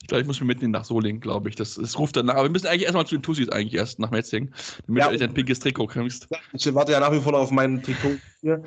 Ich 0.00 0.06
glaube, 0.06 0.22
ich 0.22 0.26
muss 0.26 0.40
mir 0.40 0.46
mitnehmen 0.46 0.72
nach 0.72 0.84
Solingen, 0.84 1.20
glaube 1.20 1.48
ich. 1.48 1.56
Das, 1.56 1.74
das 1.74 1.98
ruft 1.98 2.16
danach. 2.16 2.34
Aber 2.34 2.44
wir 2.44 2.50
müssen 2.50 2.66
eigentlich 2.66 2.84
erstmal 2.84 3.06
zu 3.06 3.16
den 3.16 3.22
Tussis 3.22 3.48
eigentlich 3.48 3.74
erst 3.74 3.98
nach 3.98 4.10
Metzing, 4.10 4.52
damit 4.86 5.02
ja. 5.02 5.10
du 5.10 5.24
ein 5.24 5.34
pinkes 5.34 5.58
Trikot 5.58 5.88
kriegst. 5.88 6.28
Ich 6.52 6.74
warte 6.74 6.92
ja 6.92 7.00
nach 7.00 7.12
wie 7.12 7.20
vor 7.20 7.34
auf 7.34 7.50
mein 7.50 7.82
Trikot 7.82 8.16
hier. 8.40 8.62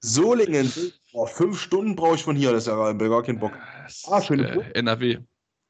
Solingen, 0.00 0.72
oh, 1.12 1.26
fünf 1.26 1.60
Stunden 1.60 1.96
brauche 1.96 2.14
ich 2.14 2.22
von 2.22 2.36
hier, 2.36 2.52
das 2.52 2.64
ist 2.64 2.68
ja 2.68 2.92
gar 2.92 3.22
kein 3.22 3.38
Bock. 3.38 3.52
Ah, 4.06 4.22
schöne 4.22 4.48
äh, 4.48 4.78
NRW. 4.78 5.18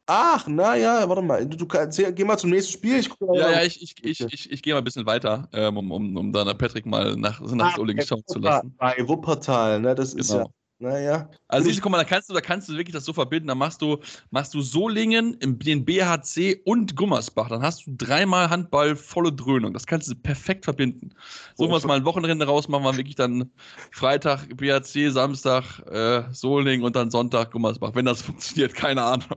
Ach, 0.09 0.47
naja, 0.47 1.09
warte 1.09 1.23
mal. 1.23 1.45
Du, 1.47 1.67
kannst, 1.67 2.01
geh 2.14 2.25
mal 2.25 2.39
zum 2.39 2.51
nächsten 2.51 2.73
Spiel. 2.73 2.99
Ich 3.01 3.11
ja, 3.35 3.51
ja, 3.51 3.62
ich, 3.62 3.83
ich, 3.83 4.05
ich, 4.05 4.21
ich, 4.21 4.53
ich 4.53 4.62
gehe 4.62 4.73
mal 4.73 4.79
ein 4.79 4.85
bisschen 4.85 5.05
weiter, 5.05 5.49
ähm, 5.53 5.77
um, 5.77 5.91
um, 5.91 6.17
um 6.17 6.33
dann 6.33 6.57
Patrick 6.57 6.87
mal 6.87 7.17
nach, 7.17 7.41
nach 7.41 7.73
ah, 7.73 7.77
Solingen 7.77 8.07
schauen 8.07 8.23
zu 8.27 8.39
lassen. 8.39 8.75
Bei 8.79 8.97
Wuppertal, 9.01 9.81
ne? 9.81 9.97
Das 9.97 10.14
ist 10.14 10.31
genau. 10.31 10.45
ja. 10.45 10.51
Naja. 10.79 11.31
Also 11.49 11.66
siehst 11.66 11.79
du, 11.79 11.83
guck 11.83 11.93
mal, 11.93 11.99
da 11.99 12.05
kannst 12.05 12.29
du, 12.29 12.35
da 12.35 12.41
kannst 12.43 12.68
du 12.68 12.74
wirklich 12.74 12.93
das 12.93 13.07
so 13.07 13.14
verbinden. 13.14 13.49
Da 13.49 13.55
machst 13.55 13.81
du, 13.81 13.99
machst 14.31 14.53
du 14.53 14.61
Solingen, 14.61 15.39
den 15.41 15.85
BHC 15.85 16.61
und 16.66 16.95
Gummersbach. 16.95 17.49
Dann 17.49 17.62
hast 17.62 17.87
du 17.87 17.95
dreimal 17.97 18.51
Handball 18.51 18.95
volle 18.95 19.33
Dröhnung. 19.33 19.72
Das 19.72 19.87
kannst 19.87 20.11
du 20.11 20.14
perfekt 20.14 20.66
verbinden. 20.66 21.14
So 21.55 21.68
oh, 21.68 21.70
was 21.70 21.85
mal 21.85 21.97
ein 21.97 22.05
Wochenende 22.05 22.47
rausmachen, 22.47 22.85
wir 22.85 22.97
wirklich 22.97 23.14
dann 23.14 23.51
Freitag 23.91 24.55
BHC, 24.55 25.09
Samstag 25.09 25.81
äh, 25.91 26.24
Solingen 26.33 26.85
und 26.85 26.95
dann 26.95 27.11
Sonntag 27.11 27.53
Gummersbach. 27.53 27.95
Wenn 27.95 28.05
das 28.05 28.20
funktioniert, 28.22 28.74
keine 28.74 29.03
Ahnung. 29.03 29.29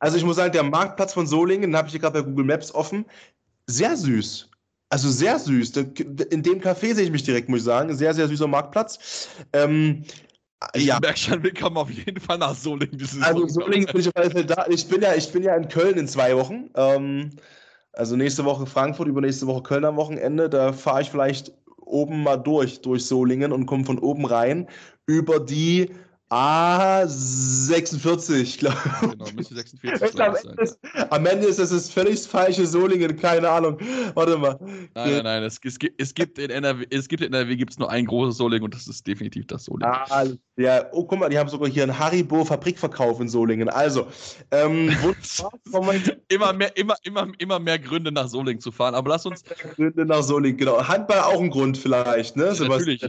Also 0.00 0.16
ich 0.16 0.24
muss 0.24 0.36
sagen, 0.36 0.52
der 0.52 0.64
Marktplatz 0.64 1.14
von 1.14 1.28
Solingen, 1.28 1.70
den 1.70 1.76
habe 1.76 1.86
ich 1.86 1.92
hier 1.92 2.00
gerade 2.00 2.22
bei 2.22 2.28
Google 2.28 2.46
Maps 2.46 2.74
offen, 2.74 3.04
sehr 3.66 3.96
süß. 3.96 4.50
Also 4.88 5.08
sehr 5.08 5.38
süß. 5.38 5.76
In 6.30 6.42
dem 6.42 6.60
Café 6.60 6.92
sehe 6.94 7.04
ich 7.04 7.12
mich 7.12 7.22
direkt, 7.22 7.48
muss 7.48 7.60
ich 7.60 7.64
sagen. 7.64 7.94
Sehr, 7.94 8.12
sehr 8.12 8.26
süßer 8.26 8.48
Marktplatz. 8.48 9.28
Ähm, 9.52 10.04
ich 10.74 10.84
ja. 10.84 10.98
merke 11.00 11.18
schon, 11.18 11.42
wir 11.42 11.54
kommen 11.54 11.76
auf 11.76 11.90
jeden 11.90 12.20
Fall 12.20 12.38
nach 12.38 12.54
Solingen. 12.54 13.00
Also 13.22 13.48
Solingen 13.48 13.86
bin 13.86 14.00
ich 14.00 14.08
auf 14.08 14.22
jeden 14.22 14.32
Fall 14.32 14.44
da. 14.44 14.66
Ich 14.68 14.86
bin 14.88 15.00
ja, 15.02 15.14
ich 15.14 15.30
bin 15.32 15.42
ja 15.42 15.54
in 15.56 15.68
Köln 15.68 15.96
in 15.96 16.06
zwei 16.06 16.36
Wochen. 16.36 16.70
Ähm, 16.74 17.30
also 17.92 18.16
nächste 18.16 18.44
Woche 18.44 18.66
Frankfurt, 18.66 19.08
übernächste 19.08 19.46
Woche 19.46 19.62
Köln 19.62 19.84
am 19.84 19.96
Wochenende. 19.96 20.48
Da 20.48 20.72
fahre 20.72 21.02
ich 21.02 21.10
vielleicht 21.10 21.52
oben 21.78 22.22
mal 22.22 22.36
durch, 22.36 22.82
durch 22.82 23.06
Solingen 23.06 23.52
und 23.52 23.66
komme 23.66 23.84
von 23.84 23.98
oben 23.98 24.26
rein 24.26 24.68
über 25.06 25.40
die 25.40 25.90
Ah, 26.32 27.02
46, 27.08 28.58
glaube 28.58 28.76
ich. 28.84 29.10
Genau, 29.10 29.24
müsste 29.34 29.54
46 29.56 30.12
sein. 30.12 30.34
Ist, 30.58 30.78
am 31.10 31.26
Ende 31.26 31.48
ist 31.48 31.58
es 31.58 31.70
das 31.70 31.90
völlig 31.90 32.20
falsche 32.20 32.66
Solingen, 32.66 33.16
keine 33.16 33.48
Ahnung. 33.50 33.78
Warte 34.14 34.38
mal. 34.38 34.56
Nein, 34.60 34.88
nein, 34.94 35.24
nein. 35.24 35.42
Es, 35.42 35.58
es, 35.64 35.76
gibt, 35.76 36.00
es 36.00 36.14
gibt 36.14 36.38
in 36.38 36.50
NRW, 36.50 36.86
es 36.90 37.08
gibt 37.08 37.24
in 37.24 37.32
NRW 37.32 37.56
gibt's 37.56 37.80
nur 37.80 37.90
ein 37.90 38.04
großes 38.04 38.36
Solingen 38.36 38.62
und 38.62 38.74
das 38.74 38.86
ist 38.86 39.08
definitiv 39.08 39.48
das 39.48 39.64
Solingen. 39.64 39.92
Ah, 39.92 40.24
ja. 40.56 40.84
Oh, 40.92 41.04
guck 41.04 41.18
mal, 41.18 41.28
die 41.30 41.38
haben 41.38 41.48
sogar 41.48 41.68
hier 41.68 41.82
einen 41.82 41.98
Haribo-Fabrikverkauf 41.98 43.18
in 43.18 43.28
Solingen. 43.28 43.68
Also, 43.68 44.06
ähm, 44.52 44.94
immer, 46.28 46.52
mehr, 46.52 46.76
immer, 46.76 46.94
immer, 47.02 47.26
immer 47.38 47.58
mehr 47.58 47.78
Gründe 47.80 48.12
nach 48.12 48.28
Solingen 48.28 48.60
zu 48.60 48.70
fahren. 48.70 48.94
Aber 48.94 49.10
lass 49.10 49.26
uns. 49.26 49.42
Gründe 49.74 50.06
nach 50.06 50.22
Solingen, 50.22 50.58
genau. 50.58 50.86
Handball 50.86 51.22
auch 51.22 51.40
ein 51.40 51.50
Grund 51.50 51.76
vielleicht, 51.76 52.36
ne? 52.36 52.54
Natürlich. 52.56 53.04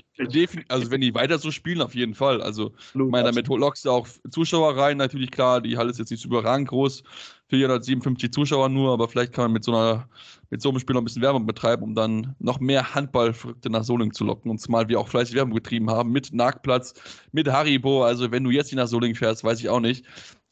Also, 0.70 0.90
wenn 0.90 1.02
die 1.02 1.14
weiter 1.14 1.38
so 1.38 1.52
spielen, 1.52 1.82
auf 1.82 1.94
jeden 1.94 2.16
Fall. 2.16 2.42
Also, 2.42 2.74
meine, 3.12 3.26
damit 3.26 3.48
lockst 3.48 3.86
du 3.86 3.92
auch 3.92 4.08
Zuschauer 4.32 4.78
rein, 4.78 4.98
natürlich 4.98 5.32
klar. 5.32 5.62
Die 5.62 5.78
Halle 5.78 5.92
ist 5.92 6.00
jetzt 6.00 6.10
nicht 6.10 6.22
so 6.22 6.28
überragend 6.30 6.70
groß. 6.70 7.04
457 7.50 8.32
Zuschauer 8.32 8.70
nur, 8.70 8.94
aber 8.94 9.10
vielleicht 9.10 9.34
kann 9.34 9.46
man 9.46 9.52
mit 9.52 9.64
so 9.64 9.74
einer, 9.74 10.08
mit 10.50 10.62
so 10.62 10.70
einem 10.70 10.80
Spiel 10.80 10.94
noch 10.94 11.02
ein 11.02 11.06
bisschen 11.06 11.22
Werbung 11.22 11.46
betreiben, 11.46 11.84
um 11.84 11.94
dann 11.94 12.36
noch 12.40 12.60
mehr 12.60 12.96
Handballverrückte 12.96 13.70
nach 13.70 13.84
Solingen 13.84 14.14
zu 14.14 14.24
locken. 14.24 14.50
Und 14.50 14.60
zumal 14.60 14.88
wir 14.88 15.00
auch 15.00 15.10
fleißig 15.10 15.36
Werbung 15.36 15.54
getrieben 15.54 15.90
haben 15.90 16.12
mit 16.12 16.34
Nagplatz, 16.34 16.94
mit 17.34 17.48
Haribo. 17.48 18.04
Also 18.04 18.32
wenn 18.32 18.44
du 18.44 18.52
jetzt 18.52 18.68
nicht 18.68 18.78
nach 18.78 18.88
Solingen 18.88 19.16
fährst, 19.16 19.44
weiß 19.44 19.60
ich 19.60 19.70
auch 19.70 19.82
nicht. 19.82 20.06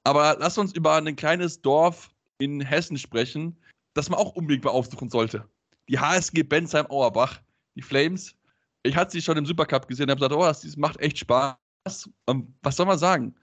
Aber 0.04 0.36
lass 0.40 0.58
uns 0.58 0.74
über 0.74 0.96
ein 0.96 1.16
kleines 1.16 1.62
Dorf 1.62 2.12
in 2.40 2.62
Hessen 2.62 2.98
sprechen, 2.98 3.58
das 3.94 4.10
man 4.10 4.20
auch 4.20 4.36
unbedingt 4.36 4.64
beaufsuchen 4.64 5.10
sollte. 5.10 5.46
Die 5.88 6.00
HSG 6.00 6.44
Bensheim-Auerbach, 6.44 7.40
die 7.76 7.82
Flames. 7.82 8.36
Ich 8.84 8.96
hatte 8.96 9.12
sie 9.12 9.22
schon 9.22 9.38
im 9.38 9.46
Supercup 9.46 9.88
gesehen 9.88 10.06
und 10.06 10.12
habe 10.12 10.20
gesagt, 10.20 10.36
oh, 10.36 10.46
das 10.46 10.78
macht 10.78 11.00
echt 11.00 11.20
Spaß 11.20 11.56
was, 11.84 12.10
ähm, 12.28 12.54
was 12.62 12.76
soll 12.76 12.86
man 12.86 12.98
sagen? 12.98 13.36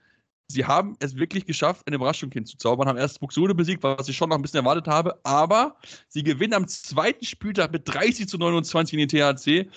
Sie 0.49 0.65
haben 0.65 0.95
es 0.99 1.15
wirklich 1.17 1.45
geschafft, 1.45 1.85
eine 1.85 1.97
Überraschung 1.97 2.31
hinzuzaubern, 2.31 2.87
haben 2.87 2.97
erst 2.97 3.19
Buxude 3.19 3.53
besiegt, 3.53 3.83
was 3.83 4.07
ich 4.07 4.15
schon 4.15 4.29
noch 4.29 4.37
ein 4.37 4.41
bisschen 4.41 4.59
erwartet 4.59 4.87
habe, 4.87 5.19
aber 5.23 5.75
sie 6.07 6.23
gewinnen 6.23 6.53
am 6.53 6.67
zweiten 6.67 7.25
Spieltag 7.25 7.71
mit 7.73 7.83
30 7.85 8.29
zu 8.29 8.37
29 8.37 8.97
in 8.97 9.07
den 9.07 9.09
THC. 9.09 9.69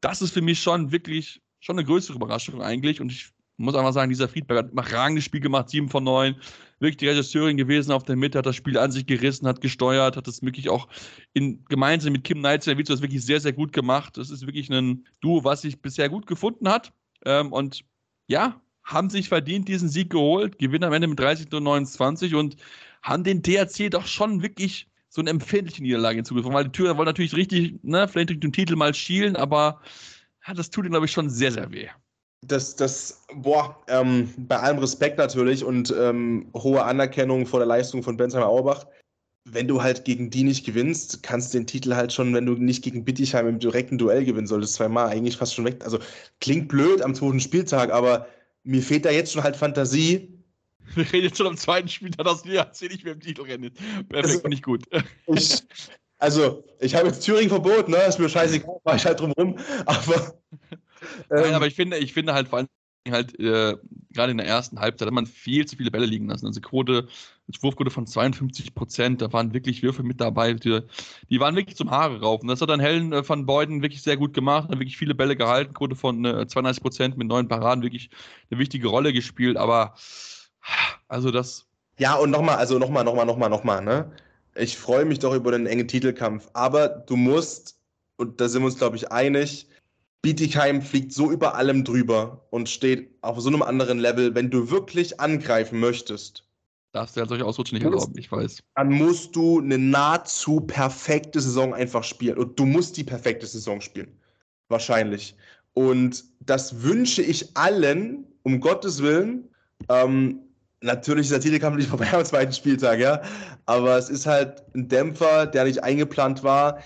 Das 0.00 0.22
ist 0.22 0.32
für 0.32 0.42
mich 0.42 0.60
schon 0.60 0.92
wirklich 0.92 1.42
schon 1.58 1.76
eine 1.76 1.86
größere 1.86 2.16
Überraschung 2.16 2.62
eigentlich 2.62 3.00
und 3.00 3.10
ich 3.10 3.32
muss 3.56 3.74
einfach 3.74 3.92
sagen, 3.92 4.10
dieser 4.10 4.28
Friedberg 4.28 4.58
hat 4.58 4.66
ein 4.66 4.72
überragendes 4.72 5.24
Spiel 5.24 5.40
gemacht, 5.40 5.68
7 5.68 5.88
von 5.88 6.04
9, 6.04 6.36
wirklich 6.78 6.96
die 6.96 7.08
Regisseurin 7.08 7.56
gewesen 7.56 7.92
auf 7.92 8.02
der 8.02 8.16
Mitte, 8.16 8.38
hat 8.38 8.46
das 8.46 8.56
Spiel 8.56 8.78
an 8.78 8.90
sich 8.90 9.06
gerissen, 9.06 9.46
hat 9.46 9.60
gesteuert, 9.60 10.16
hat 10.16 10.26
das 10.26 10.42
wirklich 10.42 10.68
auch 10.68 10.88
in, 11.32 11.64
gemeinsam 11.66 12.12
mit 12.12 12.24
Kim 12.24 12.38
Knight 12.38 12.66
das 12.66 13.02
wirklich 13.02 13.24
sehr, 13.24 13.40
sehr 13.40 13.52
gut 13.52 13.72
gemacht. 13.72 14.16
Das 14.16 14.30
ist 14.30 14.46
wirklich 14.46 14.70
ein 14.70 15.06
Duo, 15.20 15.44
was 15.44 15.62
sich 15.62 15.80
bisher 15.80 16.08
gut 16.08 16.26
gefunden 16.26 16.68
hat 16.68 16.92
ähm, 17.24 17.52
und 17.52 17.84
ja, 18.32 18.60
haben 18.82 19.10
sich 19.10 19.28
verdient 19.28 19.68
diesen 19.68 19.88
Sieg 19.88 20.10
geholt, 20.10 20.58
gewinnen 20.58 20.84
am 20.84 20.92
Ende 20.92 21.06
mit 21.06 21.20
30 21.20 21.50
zu 21.50 21.60
29 21.60 22.34
und 22.34 22.56
haben 23.02 23.22
den 23.22 23.42
THC 23.42 23.90
doch 23.90 24.06
schon 24.06 24.42
wirklich 24.42 24.88
so 25.08 25.20
eine 25.20 25.30
empfindliche 25.30 25.82
Niederlage 25.82 26.16
hinzugefügt, 26.16 26.54
weil 26.54 26.64
die 26.64 26.72
Thüringer 26.72 26.96
wollen 26.96 27.06
natürlich 27.06 27.36
richtig, 27.36 27.78
ne, 27.82 28.08
vielleicht 28.08 28.30
durch 28.30 28.40
den 28.40 28.52
Titel 28.52 28.74
mal 28.76 28.94
schielen, 28.94 29.36
aber 29.36 29.80
ja, 30.46 30.54
das 30.54 30.70
tut 30.70 30.84
ihnen, 30.84 30.92
glaube 30.92 31.06
ich, 31.06 31.12
schon 31.12 31.28
sehr, 31.28 31.52
sehr 31.52 31.70
weh. 31.70 31.88
Das, 32.44 32.74
das, 32.74 33.24
boah, 33.34 33.76
ähm, 33.86 34.32
bei 34.36 34.58
allem 34.58 34.78
Respekt 34.78 35.18
natürlich 35.18 35.62
und 35.62 35.94
ähm, 35.96 36.50
hohe 36.56 36.82
Anerkennung 36.82 37.46
vor 37.46 37.60
der 37.60 37.68
Leistung 37.68 38.02
von 38.02 38.16
Benzheimer 38.16 38.48
Auerbach. 38.48 38.86
Wenn 39.44 39.66
du 39.66 39.82
halt 39.82 40.04
gegen 40.04 40.30
die 40.30 40.44
nicht 40.44 40.64
gewinnst, 40.64 41.22
kannst 41.22 41.52
du 41.52 41.58
den 41.58 41.66
Titel 41.66 41.94
halt 41.94 42.12
schon, 42.12 42.32
wenn 42.32 42.46
du 42.46 42.54
nicht 42.54 42.84
gegen 42.84 43.04
Bittigheim 43.04 43.48
im 43.48 43.58
direkten 43.58 43.98
Duell 43.98 44.24
gewinnen 44.24 44.46
solltest, 44.46 44.74
zweimal 44.74 45.08
eigentlich 45.08 45.36
fast 45.36 45.54
schon 45.54 45.64
weg. 45.64 45.84
Also 45.84 45.98
klingt 46.40 46.68
blöd 46.68 47.02
am 47.02 47.14
zweiten 47.14 47.40
Spieltag, 47.40 47.90
aber 47.90 48.28
mir 48.62 48.82
fehlt 48.82 49.04
da 49.04 49.10
jetzt 49.10 49.32
schon 49.32 49.42
halt 49.42 49.56
Fantasie, 49.56 50.32
wir 50.94 51.12
reden 51.12 51.24
jetzt 51.26 51.38
schon 51.38 51.46
am 51.46 51.56
zweiten 51.56 51.88
Spieltag, 51.88 52.24
dass 52.26 52.44
wir 52.44 52.54
jetzt 52.54 52.82
nicht 52.82 53.04
mehr 53.04 53.14
im 53.14 53.20
Titel 53.20 53.42
rennen. 53.42 53.72
Perfekt, 54.08 54.36
also, 54.36 54.48
nicht 54.48 54.62
gut. 54.62 54.84
Ich, 55.26 55.62
also, 56.18 56.64
ich 56.80 56.94
habe 56.94 57.08
jetzt 57.08 57.24
Thüringen 57.24 57.48
verboten, 57.48 57.90
ne? 57.90 57.98
Ist 57.98 58.18
mir 58.18 58.28
scheißegal, 58.28 58.80
war 58.84 58.96
ich 58.96 59.04
halt 59.04 59.20
drumherum. 59.20 59.58
Aber. 59.86 60.40
Ähm, 61.30 61.42
Nein, 61.42 61.54
aber 61.54 61.66
ich 61.66 61.74
finde, 61.74 61.98
ich 61.98 62.12
finde 62.12 62.32
halt 62.32 62.46
vor 62.46 62.58
allem 62.58 62.68
halt 63.10 63.36
äh, 63.40 63.76
gerade 64.10 64.30
in 64.30 64.38
der 64.38 64.46
ersten 64.46 64.78
Halbzeit 64.78 65.06
hat 65.06 65.14
man 65.14 65.26
viel 65.26 65.66
zu 65.66 65.76
viele 65.76 65.90
Bälle 65.90 66.06
liegen 66.06 66.28
lassen. 66.28 66.46
Also 66.46 66.60
Quote, 66.60 67.08
Wurfquote 67.60 67.90
von 67.90 68.06
52 68.06 68.74
Prozent, 68.74 69.20
da 69.20 69.32
waren 69.32 69.52
wirklich 69.52 69.82
Würfe 69.82 70.02
mit 70.02 70.20
dabei, 70.20 70.54
die, 70.54 70.80
die 71.28 71.40
waren 71.40 71.56
wirklich 71.56 71.76
zum 71.76 71.90
Haare 71.90 72.20
raufen. 72.20 72.48
Das 72.48 72.60
hat 72.60 72.70
dann 72.70 72.80
Helen 72.80 73.12
äh, 73.12 73.28
van 73.28 73.46
Beuden 73.46 73.82
wirklich 73.82 74.02
sehr 74.02 74.16
gut 74.16 74.34
gemacht, 74.34 74.68
hat 74.68 74.78
wirklich 74.78 74.96
viele 74.96 75.14
Bälle 75.14 75.36
gehalten, 75.36 75.74
Quote 75.74 75.96
von 75.96 76.24
äh, 76.24 76.46
32 76.46 76.82
Prozent 76.82 77.16
mit 77.18 77.28
neun 77.28 77.48
Paraden 77.48 77.82
wirklich 77.82 78.10
eine 78.50 78.58
wichtige 78.58 78.88
Rolle 78.88 79.12
gespielt, 79.12 79.56
aber 79.56 79.94
also 81.08 81.30
das. 81.30 81.66
Ja, 81.98 82.14
und 82.14 82.30
nochmal, 82.30 82.56
also 82.56 82.78
nochmal, 82.78 83.04
nochmal, 83.04 83.26
nochmal, 83.26 83.50
nochmal, 83.50 83.82
ne? 83.82 84.12
Ich 84.54 84.76
freue 84.76 85.04
mich 85.04 85.18
doch 85.18 85.34
über 85.34 85.50
den 85.52 85.66
engen 85.66 85.88
Titelkampf, 85.88 86.48
aber 86.52 86.88
du 86.88 87.16
musst, 87.16 87.78
und 88.16 88.40
da 88.40 88.48
sind 88.48 88.62
wir 88.62 88.66
uns, 88.66 88.78
glaube 88.78 88.96
ich, 88.96 89.10
einig, 89.10 89.66
Bietigheim 90.20 90.82
fliegt 90.82 91.12
so 91.12 91.32
über 91.32 91.56
allem 91.56 91.84
drüber 91.84 92.46
und 92.50 92.68
steht 92.68 93.10
auf 93.22 93.40
so 93.40 93.48
einem 93.48 93.62
anderen 93.62 93.98
Level, 93.98 94.34
wenn 94.34 94.50
du 94.50 94.70
wirklich 94.70 95.18
angreifen 95.18 95.80
möchtest. 95.80 96.44
Darfst 96.92 97.16
du 97.16 97.20
ja 97.20 97.26
solche 97.26 97.44
Ausrutschen 97.44 97.78
nicht 97.78 97.84
erlauben, 97.84 98.12
ich 98.18 98.30
weiß. 98.30 98.62
Dann 98.76 98.92
musst 98.92 99.34
du 99.34 99.60
eine 99.60 99.78
nahezu 99.78 100.60
perfekte 100.60 101.40
Saison 101.40 101.72
einfach 101.72 102.04
spielen. 102.04 102.36
Und 102.36 102.58
du 102.58 102.66
musst 102.66 102.96
die 102.98 103.04
perfekte 103.04 103.46
Saison 103.46 103.80
spielen. 103.80 104.18
Wahrscheinlich. 104.68 105.34
Und 105.72 106.24
das 106.40 106.82
wünsche 106.82 107.22
ich 107.22 107.56
allen, 107.56 108.26
um 108.42 108.60
Gottes 108.60 109.02
Willen. 109.02 109.48
Ähm, 109.88 110.40
Natürlich 110.82 111.26
ist 111.26 111.32
der 111.32 111.40
Titelkampf 111.40 111.76
nicht 111.76 111.88
vorbei 111.90 112.12
am 112.12 112.24
zweiten 112.24 112.52
Spieltag, 112.52 112.98
ja. 112.98 113.22
Aber 113.66 113.96
es 113.96 114.10
ist 114.10 114.26
halt 114.26 114.62
ein 114.74 114.88
Dämpfer, 114.88 115.46
der 115.46 115.64
nicht 115.64 115.82
eingeplant 115.82 116.42
war, 116.42 116.80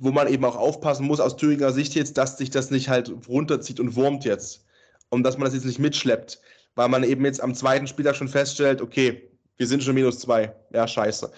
wo 0.00 0.10
man 0.10 0.28
eben 0.28 0.44
auch 0.44 0.56
aufpassen 0.56 1.06
muss 1.06 1.20
aus 1.20 1.36
Thüringer 1.36 1.72
Sicht 1.72 1.94
jetzt, 1.94 2.18
dass 2.18 2.38
sich 2.38 2.50
das 2.50 2.70
nicht 2.70 2.88
halt 2.88 3.12
runterzieht 3.28 3.78
und 3.78 3.94
wurmt 3.94 4.24
jetzt. 4.24 4.64
Und 5.10 5.22
dass 5.22 5.38
man 5.38 5.44
das 5.44 5.54
jetzt 5.54 5.66
nicht 5.66 5.78
mitschleppt. 5.78 6.40
Weil 6.74 6.88
man 6.88 7.04
eben 7.04 7.24
jetzt 7.24 7.42
am 7.42 7.54
zweiten 7.54 7.86
Spieltag 7.86 8.16
schon 8.16 8.28
feststellt, 8.28 8.82
okay, 8.82 9.30
wir 9.56 9.66
sind 9.66 9.82
schon 9.82 9.94
minus 9.94 10.18
zwei. 10.18 10.54
Ja, 10.72 10.86
scheiße. 10.86 11.30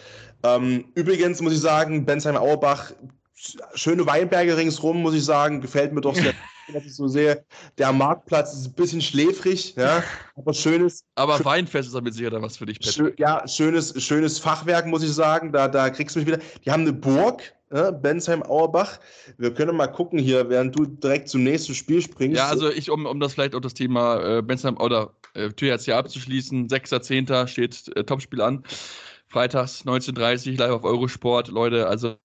Ähm, 0.42 0.86
übrigens 0.94 1.40
muss 1.40 1.52
ich 1.52 1.60
sagen, 1.60 2.04
Bensheim 2.04 2.36
Auerbach, 2.36 2.92
schöne 3.74 4.06
Weinberge 4.06 4.56
ringsrum, 4.56 5.02
muss 5.02 5.14
ich 5.14 5.24
sagen, 5.24 5.60
gefällt 5.60 5.92
mir 5.92 6.00
doch 6.00 6.14
sehr. 6.14 6.34
was 6.72 6.84
ich 6.84 6.94
so 6.94 7.08
sehe. 7.08 7.44
Der 7.78 7.92
Marktplatz 7.92 8.52
ist 8.54 8.66
ein 8.66 8.72
bisschen 8.74 9.00
schläfrig, 9.00 9.74
ja, 9.76 10.02
aber 10.36 10.52
schönes. 10.52 11.04
Aber 11.14 11.36
schön, 11.36 11.46
Weinfest 11.46 11.88
ist 11.88 11.94
damit 11.94 12.14
sicher 12.14 12.30
dann 12.30 12.42
was 12.42 12.56
für 12.56 12.66
dich, 12.66 12.78
Schön, 12.82 13.12
ja, 13.18 13.46
schönes, 13.46 14.02
schönes 14.02 14.38
Fachwerk, 14.38 14.86
muss 14.86 15.02
ich 15.02 15.12
sagen. 15.12 15.52
Da, 15.52 15.68
da 15.68 15.90
kriegst 15.90 16.14
du 16.14 16.20
mich 16.20 16.28
wieder. 16.28 16.38
Die 16.64 16.70
haben 16.70 16.82
eine 16.82 16.92
Burg, 16.92 17.54
ja, 17.72 17.90
Bensheim 17.90 18.42
Auerbach. 18.42 18.98
Wir 19.36 19.52
können 19.52 19.76
mal 19.76 19.88
gucken 19.88 20.18
hier, 20.18 20.48
während 20.48 20.78
du 20.78 20.86
direkt 20.86 21.28
zum 21.28 21.44
nächsten 21.44 21.74
Spiel 21.74 22.00
springst. 22.02 22.38
Ja, 22.38 22.48
also 22.48 22.70
ich, 22.70 22.90
um, 22.90 23.06
um 23.06 23.20
das 23.20 23.34
vielleicht 23.34 23.54
auch 23.54 23.60
das 23.60 23.74
Thema 23.74 24.38
äh, 24.38 24.42
Bensheim 24.42 24.76
oder 24.78 25.14
äh, 25.34 25.50
THC 25.50 25.92
abzuschließen, 25.92 26.68
6.10. 26.68 27.46
steht 27.46 27.96
äh, 27.96 28.04
Topspiel 28.04 28.40
an. 28.40 28.64
Freitags 29.28 29.84
19.30 29.84 30.58
live 30.58 30.70
auf 30.70 30.84
Eurosport. 30.84 31.48
Leute, 31.48 31.86
also 31.86 32.16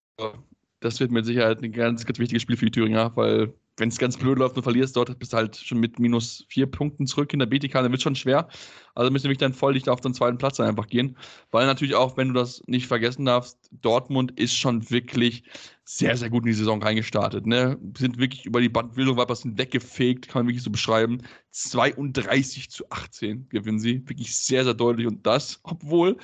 das 0.79 0.99
wird 0.99 1.11
mit 1.11 1.25
Sicherheit 1.25 1.61
ein 1.61 1.71
ganz, 1.71 2.05
ganz 2.05 2.19
wichtiges 2.19 2.43
Spiel 2.43 2.55
für 2.55 2.65
die 2.65 2.71
Thüringer, 2.71 3.11
weil 3.15 3.53
wenn 3.77 3.89
es 3.89 3.97
ganz 3.97 4.17
blöd 4.17 4.37
läuft 4.37 4.55
und 4.55 4.63
verlierst 4.63 4.95
dort, 4.95 5.17
bist 5.17 5.33
du 5.33 5.37
halt 5.37 5.55
schon 5.55 5.79
mit 5.79 5.97
minus 5.97 6.45
vier 6.47 6.67
Punkten 6.67 7.07
zurück 7.07 7.33
in 7.33 7.39
der 7.39 7.47
BTK, 7.47 7.73
dann 7.73 7.91
wird 7.91 8.01
schon 8.01 8.15
schwer. 8.15 8.47
Also 8.93 9.09
müssen 9.09 9.29
wir 9.29 9.37
dann 9.37 9.53
voll 9.53 9.79
auf 9.87 10.01
den 10.01 10.13
zweiten 10.13 10.37
Platz 10.37 10.59
einfach 10.59 10.85
gehen. 10.85 11.17
Weil 11.49 11.65
natürlich 11.65 11.95
auch, 11.95 12.15
wenn 12.15 12.27
du 12.27 12.33
das 12.35 12.61
nicht 12.67 12.85
vergessen 12.85 13.25
darfst, 13.25 13.57
Dortmund 13.71 14.39
ist 14.39 14.55
schon 14.55 14.89
wirklich 14.91 15.43
sehr, 15.85 16.15
sehr 16.15 16.29
gut 16.29 16.43
in 16.43 16.51
die 16.51 16.53
Saison 16.53 16.81
reingestartet. 16.81 17.47
Ne? 17.47 17.79
Sind 17.97 18.19
wirklich 18.19 18.45
über 18.45 18.61
die 18.61 18.69
Bandbildung, 18.69 19.17
war 19.17 19.27
was 19.27 19.43
weggefegt, 19.45 20.27
kann 20.27 20.41
man 20.41 20.47
wirklich 20.47 20.63
so 20.63 20.69
beschreiben. 20.69 21.23
32 21.49 22.69
zu 22.69 22.89
18 22.91 23.49
gewinnen 23.49 23.79
sie. 23.79 24.07
Wirklich 24.07 24.37
sehr, 24.37 24.63
sehr 24.63 24.75
deutlich. 24.75 25.07
Und 25.07 25.25
das, 25.25 25.59
obwohl, 25.63 26.17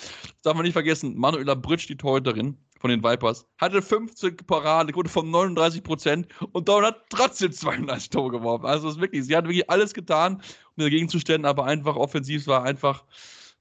darf 0.44 0.54
man 0.54 0.64
nicht 0.64 0.74
vergessen, 0.74 1.18
Manuela 1.18 1.56
Britsch, 1.56 1.90
die 1.90 1.98
Torhüterin, 1.98 2.58
von 2.80 2.90
den 2.90 3.04
Vipers. 3.04 3.46
Hatte 3.58 3.82
15 3.82 4.38
Parade, 4.38 4.92
Quote 4.94 5.10
von 5.10 5.30
39 5.30 5.84
Prozent 5.84 6.28
und 6.52 6.68
Dortmund 6.68 6.96
hat 6.96 7.06
trotzdem 7.10 7.52
32 7.52 8.10
Tore 8.10 8.32
geworfen. 8.32 8.66
Also 8.66 8.90
ist 8.90 9.00
wirklich, 9.00 9.26
sie 9.26 9.36
hat 9.36 9.46
wirklich 9.46 9.70
alles 9.70 9.94
getan, 9.94 10.42
um 10.76 10.84
dagegen 10.84 11.10
zu 11.10 11.20
stellen, 11.20 11.46
aber 11.46 11.66
einfach 11.66 11.96
offensiv 11.96 12.48
war 12.48 12.64
einfach 12.64 13.04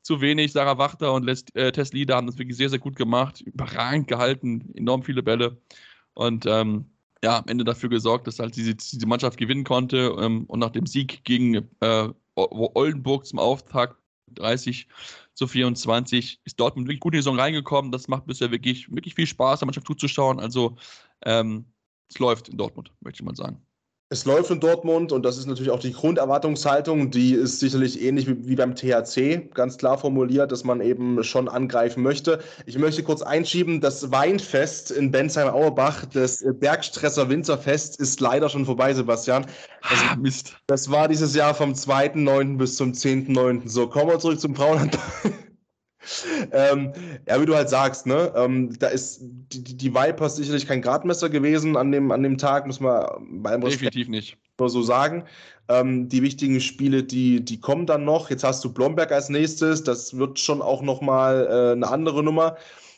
zu 0.03 0.21
wenig. 0.21 0.53
Sarah 0.53 0.79
Wachter 0.79 1.13
und 1.13 1.25
Les, 1.25 1.45
äh, 1.55 1.73
Tess 1.73 1.93
Lieder 1.93 2.17
haben 2.17 2.27
das 2.27 2.39
wirklich 2.39 2.57
sehr, 2.57 2.71
sehr 2.71 2.79
gut 2.79 2.97
gemacht, 2.97 3.41
überragend 3.41 4.09
gehalten, 4.09 4.73
enorm 4.75 5.03
viele 5.03 5.23
Bälle 5.23 5.61
und 6.15 6.47
ähm, 6.47 6.87
ja, 7.23 7.39
am 7.39 7.45
Ende 7.49 7.65
dafür 7.65 7.89
gesorgt, 7.89 8.27
dass 8.27 8.39
halt 8.39 8.57
diese, 8.57 8.75
diese 8.75 9.07
Mannschaft 9.07 9.39
gewinnen 9.39 9.65
konnte 9.65 10.17
ähm, 10.21 10.45
und 10.47 10.61
nach 10.61 10.71
dem 10.71 10.87
Sieg 10.87 11.25
gegen 11.25 11.69
äh, 11.81 12.09
Oldenburg 12.37 13.27
zum 13.27 13.41
Auftakt 13.41 13.97
30 14.35 14.87
zu 15.39 15.47
24 15.47 16.41
ist 16.45 16.59
Dortmund 16.59 16.89
wirklich 16.89 16.99
gut 16.99 17.15
in 17.15 17.19
die 17.19 17.23
Saison 17.23 17.39
reingekommen. 17.39 17.93
Das 17.93 18.09
macht 18.09 18.27
bisher 18.27 18.51
wirklich, 18.51 18.91
wirklich 18.91 19.15
viel 19.15 19.27
Spaß, 19.29 19.61
der 19.61 19.67
Mannschaft 19.67 19.87
zuzuschauen. 19.87 20.41
Also 20.41 20.77
ähm, 21.25 21.67
es 22.09 22.19
läuft 22.19 22.49
in 22.49 22.59
Dortmund, 22.59 22.93
möchte 23.01 23.23
ich 23.23 23.25
mal 23.25 23.37
sagen. 23.37 23.65
Es 24.11 24.25
läuft 24.25 24.51
in 24.51 24.59
Dortmund 24.59 25.13
und 25.13 25.23
das 25.23 25.37
ist 25.37 25.45
natürlich 25.45 25.71
auch 25.71 25.81
die 25.81 25.93
Grunderwartungshaltung, 25.93 27.11
die 27.11 27.35
ist 27.35 27.61
sicherlich 27.61 28.03
ähnlich 28.03 28.27
wie, 28.27 28.57
beim 28.57 28.75
THC, 28.75 29.51
ganz 29.53 29.77
klar 29.77 29.99
formuliert, 29.99 30.51
dass 30.51 30.65
man 30.65 30.81
eben 30.81 31.23
schon 31.23 31.47
angreifen 31.47 32.03
möchte. 32.03 32.39
Ich 32.65 32.79
möchte 32.79 33.03
kurz 33.03 33.21
einschieben, 33.21 33.83
das 33.83 34.11
Weinfest 34.11 34.91
in 34.93 35.11
Bensheim-Auerbach, 35.11 36.07
das 36.07 36.43
Bergstresser 36.59 37.29
Winterfest, 37.29 38.01
ist 38.01 38.19
leider 38.21 38.49
schon 38.49 38.65
vorbei, 38.65 38.95
Sebastian. 38.95 39.45
Also, 39.83 40.05
ah, 40.09 40.17
Mist. 40.17 40.55
Das 40.69 40.91
war 40.91 41.07
dieses 41.09 41.35
Jahr 41.35 41.55
vom 41.55 41.75
2.9. 41.75 42.57
bis 42.57 42.77
zum 42.77 42.93
10.9. 42.93 43.69
So, 43.69 43.89
kommen 43.89 44.09
wir 44.09 44.19
zurück 44.19 44.41
zum 44.41 44.55
Frauenhandball 44.55 45.35
ähm, 46.53 46.93
ja, 47.27 47.41
wie 47.41 47.47
du 47.47 47.55
halt 47.55 47.69
sagst, 47.69 48.07
ne, 48.07 48.33
ähm, 48.37 48.79
da 48.79 48.89
ist 48.89 49.21
die, 49.23 49.77
die 49.77 49.95
Vipers 49.95 50.37
sicherlich 50.37 50.67
kein 50.67 50.83
Gradmesser 50.83 51.29
gewesen 51.29 51.77
an 51.77 51.93
dem, 51.93 52.11
an 52.11 52.23
dem 52.23 52.39
Tag, 52.39 52.67
muss 52.67 52.81
man 52.81 53.07
bei 53.43 53.57
Definitiv 53.57 54.09
nicht. 54.09 54.37
Nur 54.59 54.71
so 54.71 54.83
sagen. 54.83 55.25
Ähm, 55.69 56.09
die 56.09 56.23
wichtigen 56.23 56.61
Spiele, 56.61 57.05
die, 57.05 57.45
die 57.45 57.61
kommen 57.61 57.87
dann 57.87 58.05
noch. 58.05 58.31
Jetzt 58.31 58.43
hast 58.43 58.65
du 58.65 58.73
Blomberg 58.73 59.13
als 59.13 59.29
nächstes. 59.29 59.85
Das 59.85 60.17
wird 60.17 60.39
schon 60.39 60.63
auch 60.63 60.83
nochmal 60.83 61.47
äh, 61.47 61.73
eine 61.73 61.89
andere 61.89 62.23
Nummer 62.23 62.57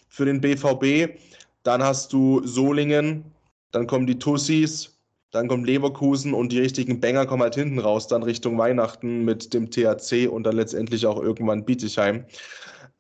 für 0.09 0.25
den 0.25 0.41
BVB. 0.41 1.19
Dann 1.63 1.83
hast 1.83 2.13
du 2.13 2.41
Solingen, 2.47 3.25
dann 3.73 3.87
kommen 3.87 4.07
die 4.07 4.19
Tussis, 4.19 4.99
dann 5.31 5.49
kommt 5.49 5.67
Leverkusen 5.67 6.33
und 6.33 6.51
die 6.53 6.59
richtigen 6.59 7.01
Banger 7.01 7.27
kommen 7.27 7.43
halt 7.43 7.55
hinten 7.55 7.79
raus, 7.79 8.09
dann 8.09 8.23
Richtung 8.23 8.57
Weihnachten 8.59 9.25
mit 9.25 9.53
dem 9.55 9.71
THC 9.71 10.27
und 10.29 10.45
dann 10.45 10.57
letztendlich 10.57 11.07
auch 11.07 11.21
irgendwann 11.23 11.65
Bietigheim. 11.65 12.25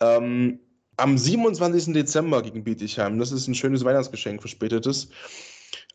Ähm, 0.00 0.60
am 0.96 1.16
27. 1.16 1.94
Dezember 1.94 2.42
gegen 2.42 2.64
Bietigheim. 2.64 3.18
Das 3.18 3.32
ist 3.32 3.48
ein 3.48 3.54
schönes 3.54 3.84
Weihnachtsgeschenk, 3.84 4.40
verspätetes. 4.40 5.08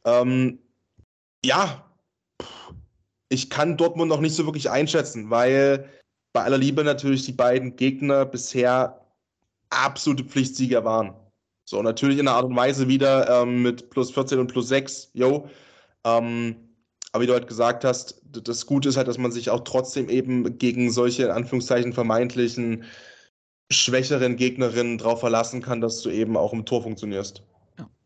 Ähm, 0.03 0.59
ja, 1.43 1.85
ich 3.29 3.49
kann 3.49 3.77
Dortmund 3.77 4.09
noch 4.09 4.21
nicht 4.21 4.35
so 4.35 4.45
wirklich 4.45 4.69
einschätzen, 4.69 5.29
weil 5.29 5.89
bei 6.33 6.43
aller 6.43 6.57
Liebe 6.57 6.83
natürlich 6.83 7.25
die 7.25 7.33
beiden 7.33 7.75
Gegner 7.75 8.25
bisher 8.25 9.05
absolute 9.69 10.23
Pflichtsieger 10.23 10.83
waren. 10.83 11.13
So, 11.65 11.81
natürlich 11.81 12.19
in 12.19 12.27
einer 12.27 12.37
Art 12.37 12.45
und 12.45 12.55
Weise 12.55 12.87
wieder 12.87 13.41
ähm, 13.41 13.63
mit 13.63 13.89
plus 13.89 14.11
14 14.11 14.39
und 14.39 14.47
plus 14.47 14.67
6, 14.67 15.11
yo. 15.13 15.49
Ähm, 16.03 16.55
aber 17.11 17.23
wie 17.23 17.27
du 17.27 17.33
halt 17.33 17.47
gesagt 17.47 17.83
hast, 17.83 18.21
das 18.23 18.65
Gute 18.65 18.89
ist 18.89 18.97
halt, 18.97 19.07
dass 19.07 19.17
man 19.17 19.31
sich 19.31 19.49
auch 19.49 19.61
trotzdem 19.61 20.09
eben 20.09 20.57
gegen 20.57 20.91
solche, 20.91 21.23
in 21.23 21.31
Anführungszeichen, 21.31 21.93
vermeintlichen 21.93 22.83
schwächeren 23.71 24.35
Gegnerinnen 24.35 24.97
darauf 24.97 25.19
verlassen 25.19 25.61
kann, 25.61 25.81
dass 25.81 26.01
du 26.01 26.09
eben 26.09 26.37
auch 26.37 26.53
im 26.53 26.65
Tor 26.65 26.83
funktionierst. 26.83 27.43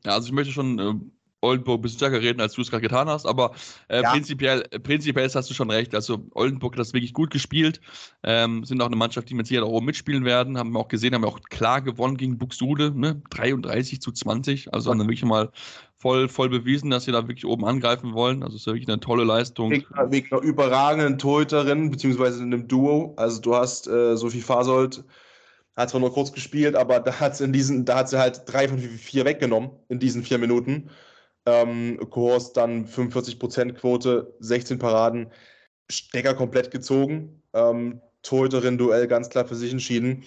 Ja, 0.05 0.13
also 0.13 0.27
ich 0.27 0.33
möchte 0.33 0.53
schon 0.53 0.79
äh, 0.79 0.93
Oldenburg 1.41 1.79
ein 1.79 1.81
bisschen 1.81 1.97
stärker 1.97 2.21
reden, 2.21 2.41
als 2.41 2.53
du 2.53 2.61
es 2.61 2.69
gerade 2.69 2.81
getan 2.81 3.09
hast, 3.09 3.25
aber 3.25 3.51
äh, 3.87 4.01
ja. 4.01 4.11
prinzipiell, 4.11 4.63
prinzipiell 4.83 5.29
hast 5.29 5.49
du 5.49 5.53
schon 5.53 5.69
recht. 5.69 5.95
Also 5.95 6.25
Oldenburg 6.31 6.73
hat 6.73 6.79
das 6.79 6.93
wirklich 6.93 7.13
gut 7.13 7.31
gespielt, 7.31 7.79
ähm, 8.23 8.63
sind 8.63 8.81
auch 8.81 8.87
eine 8.87 8.95
Mannschaft, 8.95 9.29
die 9.29 9.33
mit 9.33 9.47
Sicherheit 9.47 9.67
auch 9.67 9.73
oben 9.73 9.85
mitspielen 9.85 10.25
werden, 10.25 10.57
haben 10.57 10.71
wir 10.71 10.79
auch 10.79 10.87
gesehen, 10.87 11.13
haben 11.13 11.23
wir 11.23 11.27
auch 11.27 11.41
klar 11.41 11.81
gewonnen 11.81 12.17
gegen 12.17 12.37
Buxude, 12.37 12.91
ne? 12.97 13.21
33 13.29 14.01
zu 14.01 14.11
20, 14.11 14.73
also 14.73 14.91
haben 14.91 14.99
dann 14.99 15.07
wirklich 15.07 15.25
mal 15.25 15.51
voll, 15.97 16.29
voll 16.29 16.49
bewiesen, 16.49 16.89
dass 16.89 17.05
sie 17.05 17.11
da 17.11 17.27
wirklich 17.27 17.45
oben 17.45 17.65
angreifen 17.65 18.13
wollen. 18.13 18.43
Also 18.43 18.55
es 18.55 18.61
ist 18.61 18.67
ja 18.67 18.73
wirklich 18.73 18.87
eine 18.87 18.99
tolle 18.99 19.23
Leistung. 19.23 19.71
Wegen, 19.71 19.85
wegen 20.07 20.33
einer 20.33 20.41
überragenden 20.41 21.17
Torhüterin, 21.17 21.91
beziehungsweise 21.91 22.41
in 22.41 22.53
einem 22.53 22.67
Duo. 22.67 23.13
Also 23.17 23.41
du 23.41 23.55
hast 23.55 23.87
äh, 23.87 24.15
Sophie 24.15 24.41
Fasold, 24.41 25.03
hat 25.79 25.89
zwar 25.89 26.01
nur 26.01 26.13
kurz 26.13 26.33
gespielt, 26.33 26.75
aber 26.75 26.99
da 26.99 27.19
hat 27.19 27.37
sie 27.37 27.45
in 27.45 27.53
diesen, 27.53 27.85
da 27.85 27.99
hat 27.99 28.09
sie 28.09 28.19
halt 28.19 28.43
drei 28.45 28.67
von 28.67 28.79
vier 28.79 29.23
weggenommen 29.23 29.71
in 29.87 29.99
diesen 29.99 30.23
vier 30.23 30.37
Minuten. 30.37 30.89
Ähm, 31.45 31.97
Kohorst 32.09 32.57
dann 32.57 32.85
45% 32.85 33.73
Quote, 33.73 34.35
16 34.39 34.77
Paraden, 34.77 35.31
Stecker 35.89 36.33
komplett 36.33 36.69
gezogen. 36.69 37.41
Ähm, 37.53 38.01
Torhüterin-Duell 38.23 39.07
ganz 39.07 39.29
klar 39.29 39.45
für 39.45 39.55
sich 39.55 39.71
entschieden. 39.71 40.25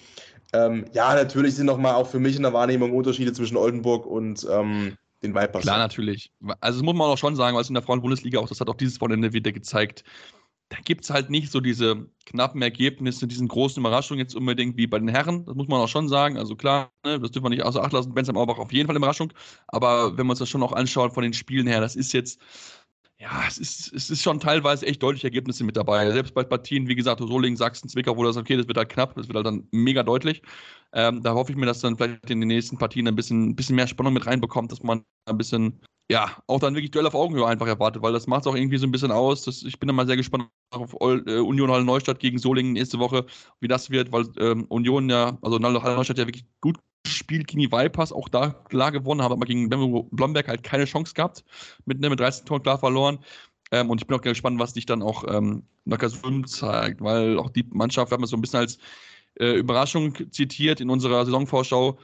Ähm, 0.53 0.85
ja, 0.93 1.13
natürlich 1.13 1.55
sind 1.55 1.67
nochmal 1.67 1.93
auch 1.93 2.07
für 2.07 2.19
mich 2.19 2.35
in 2.35 2.41
der 2.41 2.53
Wahrnehmung 2.53 2.91
Unterschiede 2.91 3.31
zwischen 3.31 3.55
Oldenburg 3.55 4.07
und 4.07 4.47
ähm, 4.49 4.97
den 5.21 5.35
Vipers. 5.35 5.61
Klar, 5.61 5.77
natürlich. 5.77 6.31
Also 6.61 6.79
das 6.79 6.83
muss 6.83 6.95
man 6.95 7.09
auch 7.09 7.17
schon 7.17 7.35
sagen, 7.35 7.55
weil 7.55 7.61
es 7.61 7.69
in 7.69 7.75
der 7.75 7.83
Frauen-Bundesliga 7.83 8.39
auch, 8.39 8.49
das 8.49 8.59
hat 8.59 8.69
auch 8.69 8.75
dieses 8.75 8.99
Wochenende 8.99 9.33
wieder 9.33 9.51
gezeigt, 9.51 10.03
da 10.69 10.77
gibt 10.83 11.03
es 11.03 11.09
halt 11.11 11.29
nicht 11.29 11.51
so 11.51 11.59
diese 11.59 12.09
knappen 12.25 12.61
Ergebnisse, 12.61 13.27
diesen 13.27 13.47
großen 13.47 13.79
Überraschungen 13.79 14.19
jetzt 14.19 14.35
unbedingt 14.35 14.77
wie 14.77 14.87
bei 14.87 14.97
den 14.97 15.07
Herren. 15.07 15.45
Das 15.45 15.55
muss 15.55 15.67
man 15.67 15.79
auch 15.79 15.87
schon 15.87 16.09
sagen. 16.09 16.37
Also 16.37 16.55
klar, 16.55 16.91
ne, 17.05 17.19
das 17.19 17.31
dürfen 17.31 17.45
wir 17.45 17.49
nicht 17.49 17.63
außer 17.63 17.83
Acht 17.83 17.93
lassen. 17.93 18.13
Bensheim 18.13 18.37
Aubach 18.37 18.57
auf 18.57 18.73
jeden 18.73 18.87
Fall 18.87 18.95
eine 18.95 19.03
Überraschung. 19.03 19.31
Aber 19.67 20.17
wenn 20.17 20.25
man 20.25 20.31
uns 20.31 20.39
das 20.39 20.49
schon 20.49 20.63
auch 20.63 20.73
anschaut 20.73 21.13
von 21.13 21.23
den 21.23 21.33
Spielen 21.33 21.67
her, 21.67 21.79
das 21.79 21.95
ist 21.95 22.11
jetzt, 22.13 22.41
ja, 23.19 23.43
es 23.47 23.57
ist, 23.57 23.93
es 23.93 24.09
ist 24.09 24.23
schon 24.23 24.39
teilweise 24.39 24.85
echt 24.85 25.03
deutliche 25.03 25.27
Ergebnisse 25.27 25.63
mit 25.63 25.77
dabei. 25.77 26.09
Selbst 26.11 26.33
bei 26.33 26.43
Partien, 26.43 26.87
wie 26.87 26.95
gesagt, 26.95 27.19
Solingen, 27.21 27.57
Sachsen, 27.57 27.89
Zwickau, 27.89 28.17
wo 28.17 28.23
das 28.23 28.37
okay, 28.37 28.57
das 28.57 28.67
wird 28.67 28.77
halt 28.77 28.89
knapp, 28.89 29.15
das 29.15 29.27
wird 29.27 29.35
halt 29.35 29.45
dann 29.45 29.67
mega 29.71 30.03
deutlich. 30.03 30.41
Ähm, 30.93 31.21
da 31.21 31.33
hoffe 31.33 31.51
ich 31.51 31.57
mir, 31.57 31.65
dass 31.65 31.81
dann 31.81 31.97
vielleicht 31.97 32.29
in 32.29 32.41
den 32.41 32.47
nächsten 32.47 32.77
Partien 32.77 33.07
ein 33.07 33.15
bisschen, 33.15 33.49
ein 33.49 33.55
bisschen 33.55 33.75
mehr 33.75 33.87
Spannung 33.87 34.13
mit 34.13 34.25
reinbekommt, 34.25 34.71
dass 34.71 34.81
man 34.83 35.03
ein 35.25 35.37
bisschen 35.37 35.79
ja, 36.09 36.37
auch 36.47 36.59
dann 36.59 36.75
wirklich 36.75 36.91
Duell 36.91 37.07
auf 37.07 37.15
Augenhöhe 37.15 37.47
einfach 37.47 37.67
erwartet, 37.67 38.01
weil 38.01 38.13
das 38.13 38.27
macht 38.27 38.41
es 38.41 38.47
auch 38.47 38.55
irgendwie 38.55 38.77
so 38.77 38.85
ein 38.85 38.91
bisschen 38.91 39.11
aus. 39.11 39.43
Das, 39.43 39.63
ich 39.63 39.79
bin 39.79 39.87
dann 39.87 39.95
mal 39.95 40.05
sehr 40.05 40.17
gespannt 40.17 40.49
auf 40.71 40.93
äh, 40.93 41.39
Union 41.39 41.71
Halle 41.71 41.85
Neustadt 41.85 42.19
gegen 42.19 42.37
Solingen 42.37 42.73
nächste 42.73 42.99
Woche, 42.99 43.25
wie 43.61 43.67
das 43.67 43.89
wird, 43.89 44.11
weil 44.11 44.25
ähm, 44.37 44.65
Union 44.65 45.09
ja, 45.09 45.37
also 45.41 45.59
Halle 45.59 45.95
Neustadt 45.95 46.17
ja 46.17 46.27
wirklich 46.27 46.45
gut 46.61 46.77
gespielt 47.03 47.47
gegen 47.47 47.61
die 47.61 47.71
Vipers, 47.71 48.13
auch 48.13 48.29
da 48.29 48.49
klar 48.49 48.91
gewonnen, 48.91 49.21
haben 49.21 49.33
aber 49.33 49.45
gegen 49.45 49.69
Blomberg 49.69 50.47
halt 50.47 50.63
keine 50.63 50.85
Chance 50.85 51.13
gehabt, 51.13 51.43
mit, 51.85 51.99
ne, 51.99 52.09
mit 52.09 52.19
13 52.19 52.45
Toren 52.45 52.63
klar 52.63 52.79
verloren. 52.79 53.19
Ähm, 53.71 53.89
und 53.89 54.01
ich 54.01 54.07
bin 54.07 54.17
auch 54.17 54.21
gespannt, 54.21 54.59
was 54.59 54.73
sich 54.73 54.85
dann 54.85 55.01
auch 55.01 55.23
ähm, 55.27 55.63
Neckarsulm 55.85 56.47
zeigt, 56.47 57.01
weil 57.01 57.37
auch 57.37 57.49
die 57.49 57.65
Mannschaft, 57.71 58.11
wir 58.11 58.15
haben 58.15 58.23
es 58.23 58.29
so 58.29 58.37
ein 58.37 58.41
bisschen 58.41 58.59
als 58.59 58.77
äh, 59.39 59.55
Überraschung 59.55 60.31
zitiert 60.31 60.79
in 60.79 60.89
unserer 60.89 61.25
Saisonvorschau, 61.25 61.97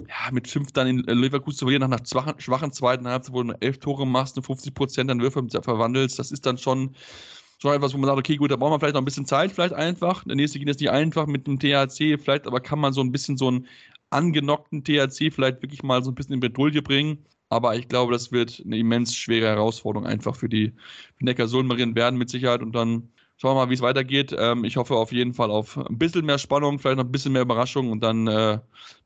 ja, 0.00 0.30
mit 0.32 0.48
fünf 0.48 0.72
dann 0.72 0.86
in 0.86 0.98
Leverkusen 0.98 1.58
zu 1.58 1.64
verlieren, 1.64 1.90
nach 1.90 1.98
einer 1.98 2.40
schwachen 2.40 2.72
zweiten 2.72 3.08
Halbzeit, 3.08 3.32
wo 3.32 3.42
du 3.42 3.54
elf 3.60 3.78
Tore 3.78 4.06
machst 4.06 4.36
und 4.36 4.44
50 4.44 4.74
Prozent 4.74 5.10
an 5.10 5.20
Würfe 5.20 5.46
verwandelst, 5.62 6.18
das 6.18 6.30
ist 6.30 6.46
dann 6.46 6.58
schon, 6.58 6.94
schon 7.60 7.74
etwas, 7.74 7.94
wo 7.94 7.98
man 7.98 8.08
sagt, 8.08 8.18
okay, 8.18 8.36
gut, 8.36 8.50
da 8.50 8.56
braucht 8.56 8.70
man 8.70 8.80
vielleicht 8.80 8.94
noch 8.94 9.02
ein 9.02 9.06
bisschen 9.06 9.26
Zeit, 9.26 9.52
vielleicht 9.52 9.74
einfach. 9.74 10.24
Der 10.24 10.36
nächste 10.36 10.58
geht 10.58 10.68
jetzt 10.68 10.80
nicht 10.80 10.90
einfach 10.90 11.26
mit 11.26 11.46
dem 11.46 11.58
THC, 11.58 12.18
vielleicht, 12.18 12.46
aber 12.46 12.60
kann 12.60 12.78
man 12.78 12.92
so 12.92 13.00
ein 13.00 13.12
bisschen 13.12 13.36
so 13.36 13.48
einen 13.48 13.66
angenockten 14.10 14.84
THC 14.84 15.30
vielleicht 15.32 15.62
wirklich 15.62 15.82
mal 15.82 16.02
so 16.04 16.10
ein 16.10 16.14
bisschen 16.14 16.34
in 16.34 16.40
Bredouille 16.40 16.82
bringen. 16.82 17.24
Aber 17.48 17.76
ich 17.76 17.88
glaube, 17.88 18.12
das 18.12 18.32
wird 18.32 18.62
eine 18.64 18.76
immens 18.76 19.14
schwere 19.14 19.46
Herausforderung 19.46 20.06
einfach 20.06 20.34
für 20.34 20.48
die 20.48 20.72
Neckar-Sulmerien 21.20 21.94
werden 21.94 22.18
mit 22.18 22.28
Sicherheit 22.28 22.60
und 22.60 22.72
dann 22.72 23.08
Schauen 23.38 23.54
wir 23.54 23.66
mal, 23.66 23.70
wie 23.70 23.74
es 23.74 23.82
weitergeht. 23.82 24.34
Ähm, 24.38 24.64
ich 24.64 24.76
hoffe 24.76 24.94
auf 24.94 25.12
jeden 25.12 25.34
Fall 25.34 25.50
auf 25.50 25.76
ein 25.76 25.98
bisschen 25.98 26.24
mehr 26.24 26.38
Spannung, 26.38 26.78
vielleicht 26.78 26.96
noch 26.96 27.04
ein 27.04 27.12
bisschen 27.12 27.32
mehr 27.32 27.42
Überraschung 27.42 27.90
und 27.90 28.02
dann 28.02 28.26
äh, 28.26 28.58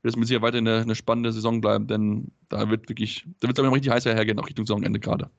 wird 0.02 0.14
es 0.14 0.16
mit 0.16 0.28
Sicherheit 0.28 0.42
weiter 0.42 0.58
eine, 0.58 0.78
eine, 0.82 0.94
spannende 0.94 1.32
Saison 1.32 1.60
bleiben, 1.60 1.88
denn 1.88 2.30
da 2.48 2.70
wird 2.70 2.88
wirklich, 2.88 3.26
da 3.40 3.48
wird 3.48 3.58
es 3.58 3.64
aber 3.64 3.74
richtig 3.74 3.92
heiß 3.92 4.04
hergehen, 4.04 4.38
auch 4.38 4.46
Richtung 4.46 4.66
Saisonende 4.66 5.00
gerade. 5.00 5.30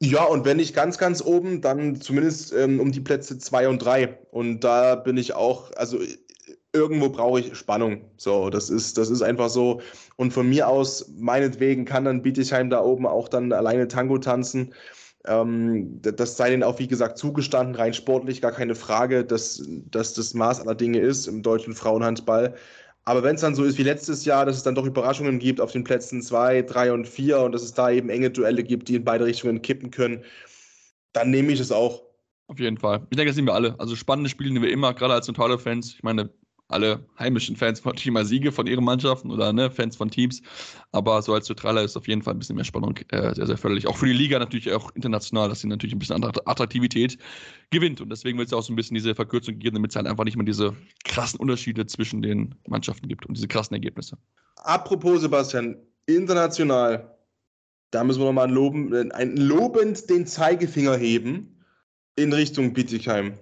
Ja, 0.00 0.24
und 0.24 0.44
wenn 0.44 0.58
nicht 0.58 0.74
ganz, 0.74 0.98
ganz 0.98 1.22
oben, 1.22 1.62
dann 1.62 1.98
zumindest 1.98 2.52
ähm, 2.52 2.80
um 2.80 2.92
die 2.92 3.00
Plätze 3.00 3.38
2 3.38 3.68
und 3.68 3.78
3. 3.78 4.18
Und 4.30 4.60
da 4.60 4.94
bin 4.94 5.16
ich 5.16 5.32
auch, 5.32 5.72
also 5.74 5.98
irgendwo 6.74 7.08
brauche 7.08 7.40
ich 7.40 7.56
Spannung. 7.56 8.02
So, 8.18 8.50
das 8.50 8.68
ist, 8.68 8.98
das 8.98 9.08
ist 9.08 9.22
einfach 9.22 9.48
so. 9.48 9.80
Und 10.16 10.32
von 10.32 10.48
mir 10.50 10.68
aus, 10.68 11.10
meinetwegen, 11.16 11.86
kann 11.86 12.04
dann 12.04 12.22
Bietigheim 12.22 12.68
da 12.68 12.82
oben 12.82 13.06
auch 13.06 13.28
dann 13.28 13.52
alleine 13.54 13.88
Tango 13.88 14.18
tanzen. 14.18 14.74
Ähm, 15.26 16.00
das 16.02 16.36
sei 16.36 16.50
denen 16.50 16.62
auch, 16.62 16.78
wie 16.78 16.88
gesagt, 16.88 17.18
zugestanden, 17.18 17.74
rein 17.74 17.94
sportlich, 17.94 18.40
gar 18.40 18.52
keine 18.52 18.74
Frage, 18.74 19.24
dass, 19.24 19.62
dass 19.90 20.14
das 20.14 20.34
Maß 20.34 20.60
aller 20.60 20.74
Dinge 20.74 21.00
ist 21.00 21.26
im 21.26 21.42
deutschen 21.42 21.74
Frauenhandball. 21.74 22.54
Aber 23.04 23.22
wenn 23.22 23.36
es 23.36 23.40
dann 23.40 23.54
so 23.54 23.64
ist 23.64 23.78
wie 23.78 23.84
letztes 23.84 24.24
Jahr, 24.24 24.46
dass 24.46 24.56
es 24.56 24.62
dann 24.64 24.74
doch 24.74 24.84
Überraschungen 24.84 25.38
gibt 25.38 25.60
auf 25.60 25.72
den 25.72 25.84
Plätzen 25.84 26.22
2, 26.22 26.62
3 26.62 26.92
und 26.92 27.06
4 27.06 27.40
und 27.40 27.52
dass 27.52 27.62
es 27.62 27.72
da 27.72 27.90
eben 27.90 28.08
enge 28.08 28.30
Duelle 28.30 28.64
gibt, 28.64 28.88
die 28.88 28.96
in 28.96 29.04
beide 29.04 29.24
Richtungen 29.26 29.62
kippen 29.62 29.90
können, 29.90 30.24
dann 31.12 31.30
nehme 31.30 31.52
ich 31.52 31.60
es 31.60 31.70
auch. 31.70 32.02
Auf 32.48 32.58
jeden 32.58 32.78
Fall. 32.78 33.06
Ich 33.10 33.16
denke, 33.16 33.30
das 33.30 33.36
sehen 33.36 33.46
wir 33.46 33.54
alle. 33.54 33.78
Also 33.78 33.96
spannende 33.96 34.30
Spiele 34.30 34.52
nehmen 34.52 34.64
wir 34.64 34.72
immer, 34.72 34.94
gerade 34.94 35.14
als 35.14 35.28
neutrale 35.28 35.58
Fans. 35.58 35.94
Ich 35.94 36.02
meine, 36.02 36.30
alle 36.68 37.04
heimischen 37.18 37.56
Fans 37.56 37.80
von 37.80 37.94
Team 37.94 38.16
Siege 38.24 38.50
von 38.50 38.66
ihren 38.66 38.84
Mannschaften 38.84 39.30
oder 39.30 39.52
ne, 39.52 39.70
Fans 39.70 39.96
von 39.96 40.10
Teams. 40.10 40.42
Aber 40.92 41.22
so 41.22 41.32
als 41.34 41.48
Neutraler 41.48 41.82
ist 41.82 41.96
auf 41.96 42.08
jeden 42.08 42.22
Fall 42.22 42.34
ein 42.34 42.38
bisschen 42.38 42.56
mehr 42.56 42.64
Spannung 42.64 42.96
äh, 43.10 43.34
sehr, 43.34 43.46
sehr 43.46 43.56
förderlich. 43.56 43.86
Auch 43.86 43.96
für 43.96 44.06
die 44.06 44.12
Liga 44.12 44.38
natürlich 44.38 44.72
auch 44.72 44.90
international, 44.94 45.48
dass 45.48 45.60
sie 45.60 45.68
natürlich 45.68 45.94
ein 45.94 45.98
bisschen 45.98 46.24
Attraktivität 46.24 47.18
gewinnt. 47.70 48.00
Und 48.00 48.10
deswegen 48.10 48.38
wird 48.38 48.48
es 48.48 48.52
auch 48.52 48.62
so 48.62 48.72
ein 48.72 48.76
bisschen 48.76 48.94
diese 48.94 49.14
Verkürzung 49.14 49.58
geben, 49.58 49.76
damit 49.76 49.92
es 49.92 49.96
halt 49.96 50.06
einfach 50.06 50.24
nicht 50.24 50.36
mehr 50.36 50.46
diese 50.46 50.74
krassen 51.04 51.38
Unterschiede 51.38 51.86
zwischen 51.86 52.22
den 52.22 52.54
Mannschaften 52.66 53.08
gibt 53.08 53.26
und 53.26 53.36
diese 53.36 53.48
krassen 53.48 53.74
Ergebnisse. 53.74 54.18
Apropos, 54.56 55.20
Sebastian, 55.20 55.76
international, 56.06 57.16
da 57.92 58.02
müssen 58.02 58.20
wir 58.20 58.26
nochmal 58.26 58.50
loben, 58.50 59.12
ein, 59.12 59.36
lobend 59.36 60.10
den 60.10 60.26
Zeigefinger 60.26 60.96
heben 60.96 61.62
in 62.16 62.32
Richtung 62.32 62.72
Bietigheim. 62.72 63.34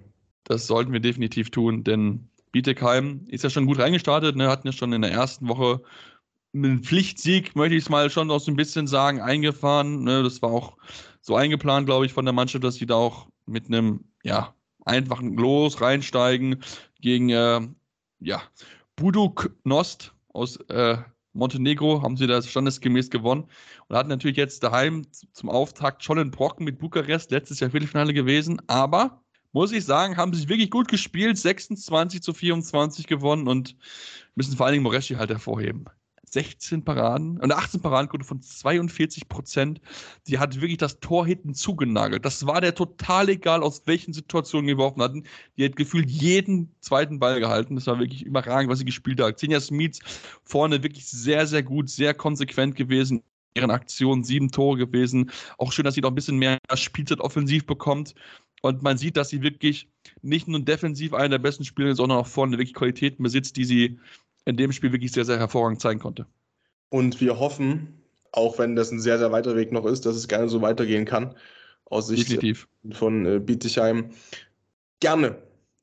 Das 0.43 0.67
sollten 0.67 0.93
wir 0.93 0.99
definitiv 0.99 1.49
tun, 1.49 1.83
denn 1.83 2.29
Bietigheim 2.55 3.25
ist 3.27 3.43
ja 3.43 3.49
schon 3.49 3.65
gut 3.65 3.79
reingestartet, 3.79 4.37
ne, 4.37 4.47
hatten 4.47 4.69
ja 4.69 4.71
schon 4.71 4.93
in 4.93 5.01
der 5.01 5.11
ersten 5.11 5.49
Woche 5.49 5.81
einen 6.53 6.83
Pflichtsieg, 6.83 7.53
möchte 7.53 7.75
ich 7.75 7.83
es 7.83 7.89
mal 7.89 8.09
schon 8.09 8.29
so 8.29 8.49
ein 8.49 8.55
bisschen 8.55 8.87
sagen, 8.87 9.19
eingefahren. 9.19 10.05
Ne, 10.05 10.23
das 10.23 10.41
war 10.41 10.51
auch 10.51 10.77
so 11.19 11.35
eingeplant, 11.35 11.85
glaube 11.85 12.05
ich, 12.05 12.13
von 12.13 12.23
der 12.23 12.33
Mannschaft, 12.33 12.63
dass 12.63 12.75
sie 12.75 12.85
da 12.85 12.95
auch 12.95 13.27
mit 13.45 13.67
einem, 13.67 14.05
ja, 14.23 14.55
einfachen 14.85 15.35
Los 15.35 15.81
reinsteigen 15.81 16.63
gegen, 17.01 17.27
äh, 17.27 17.59
ja, 18.21 18.41
Buduk 18.95 19.53
Nost 19.65 20.13
aus 20.29 20.55
äh, 20.69 20.95
Montenegro 21.33 22.03
haben 22.03 22.15
sie 22.15 22.25
das 22.25 22.49
standesgemäß 22.49 23.09
gewonnen 23.09 23.49
und 23.89 23.97
hatten 23.97 24.07
natürlich 24.07 24.37
jetzt 24.37 24.63
daheim 24.63 25.05
zum 25.11 25.49
Auftakt 25.49 26.05
schon 26.05 26.19
einen 26.19 26.31
Brocken 26.31 26.63
mit 26.63 26.79
Bukarest, 26.79 27.31
letztes 27.31 27.59
Jahr 27.59 27.71
Viertelfinale 27.71 28.13
gewesen, 28.13 28.61
aber 28.67 29.24
muss 29.55 29.71
ich 29.71 29.85
sagen, 29.85 30.17
haben 30.17 30.33
sie 30.33 30.49
wirklich 30.49 30.69
gut 30.69 30.89
gespielt, 30.89 31.37
26 31.37 32.21
zu 32.21 32.33
24 32.33 33.07
gewonnen 33.07 33.47
und 33.47 33.77
müssen 34.35 34.57
vor 34.57 34.65
allen 34.65 34.73
Dingen 34.73 34.83
Moreschi 34.83 35.15
halt 35.15 35.29
hervorheben. 35.29 35.85
16 36.29 36.83
Paraden 36.83 37.39
und 37.39 37.53
18 37.53 37.79
Paradenquote 37.79 38.25
von 38.25 38.41
42 38.41 39.29
Prozent. 39.29 39.79
Die 40.27 40.39
hat 40.39 40.59
wirklich 40.59 40.79
das 40.79 40.99
Tor 40.99 41.25
hinten 41.25 41.53
zugenagelt. 41.53 42.25
Das 42.25 42.45
war 42.45 42.59
der 42.59 42.75
total 42.75 43.29
egal, 43.29 43.63
aus 43.63 43.83
welchen 43.85 44.11
Situationen 44.11 44.67
geworfen 44.67 45.01
hatten. 45.01 45.23
Die 45.55 45.63
hat 45.63 45.77
gefühlt 45.77 46.09
jeden 46.09 46.75
zweiten 46.81 47.19
Ball 47.19 47.39
gehalten. 47.39 47.75
Das 47.75 47.87
war 47.87 47.97
wirklich 47.97 48.23
überragend, 48.23 48.69
was 48.69 48.79
sie 48.79 48.85
gespielt 48.85 49.21
hat. 49.21 49.37
Xenia 49.37 49.61
Smits 49.61 49.99
vorne 50.43 50.83
wirklich 50.83 51.05
sehr, 51.05 51.47
sehr 51.47 51.63
gut, 51.63 51.89
sehr 51.89 52.13
konsequent 52.13 52.75
gewesen. 52.75 53.23
Ihren 53.57 53.71
Aktionen 53.71 54.25
sieben 54.25 54.51
Tore 54.51 54.77
gewesen. 54.77 55.31
Auch 55.57 55.71
schön, 55.71 55.85
dass 55.85 55.95
sie 55.95 56.01
noch 56.01 56.11
ein 56.11 56.15
bisschen 56.15 56.37
mehr 56.37 56.57
Spielzeit 56.73 57.21
offensiv 57.21 57.65
bekommt. 57.65 58.13
Und 58.61 58.81
man 58.81 58.97
sieht, 58.97 59.17
dass 59.17 59.29
sie 59.29 59.41
wirklich 59.41 59.89
nicht 60.21 60.47
nur 60.47 60.59
defensiv 60.59 61.13
einer 61.13 61.29
der 61.29 61.39
besten 61.39 61.65
Spieler 61.65 61.89
ist, 61.89 61.97
sondern 61.97 62.17
auch 62.17 62.27
vorne 62.27 62.53
wirklich 62.53 62.73
Qualitäten 62.73 63.23
besitzt, 63.23 63.57
die 63.57 63.65
sie 63.65 63.99
in 64.45 64.57
dem 64.57 64.71
Spiel 64.71 64.91
wirklich 64.91 65.11
sehr, 65.11 65.25
sehr 65.25 65.37
hervorragend 65.37 65.81
zeigen 65.81 65.99
konnte. 65.99 66.25
Und 66.89 67.19
wir 67.19 67.39
hoffen, 67.39 68.01
auch 68.31 68.57
wenn 68.57 68.75
das 68.75 68.91
ein 68.91 68.99
sehr, 68.99 69.17
sehr 69.17 69.31
weiter 69.31 69.55
Weg 69.55 69.71
noch 69.71 69.85
ist, 69.85 70.05
dass 70.05 70.15
es 70.15 70.27
gerne 70.27 70.49
so 70.49 70.61
weitergehen 70.61 71.05
kann. 71.05 71.35
Aus 71.85 72.07
Sicht 72.07 72.29
Definitiv. 72.29 72.67
von 72.93 73.25
äh, 73.25 73.39
Bietigheim. 73.39 74.09
Gerne. 74.99 75.37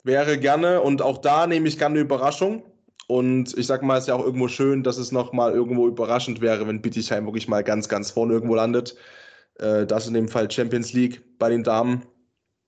Wäre 0.05 0.39
gerne. 0.39 0.81
Und 0.81 1.03
auch 1.03 1.18
da 1.18 1.47
nehme 1.47 1.68
ich 1.68 1.79
gerne 1.79 1.95
eine 1.95 2.05
Überraschung. 2.05 2.64
Und 3.07 3.57
ich 3.57 3.66
sag 3.66 3.83
mal, 3.83 3.97
es 3.97 4.05
ist 4.05 4.09
ja 4.09 4.14
auch 4.14 4.25
irgendwo 4.25 4.49
schön, 4.49 4.83
dass 4.83 4.97
es 4.97 5.12
nochmal 5.12 5.53
irgendwo 5.53 5.87
überraschend 5.87 6.41
wäre, 6.41 6.66
wenn 6.66 6.83
Bietigheim 6.83 7.27
wirklich 7.27 7.47
mal 7.47 7.62
ganz, 7.62 7.89
ganz 7.89 8.11
vorne 8.11 8.33
irgendwo 8.33 8.55
landet. 8.55 8.97
Äh, 9.59 9.87
das 9.87 10.07
in 10.07 10.14
dem 10.14 10.29
Fall 10.29 10.51
Champions 10.51 10.93
League 10.93 11.23
bei 11.39 11.49
den 11.49 11.62
Damen 11.62 12.03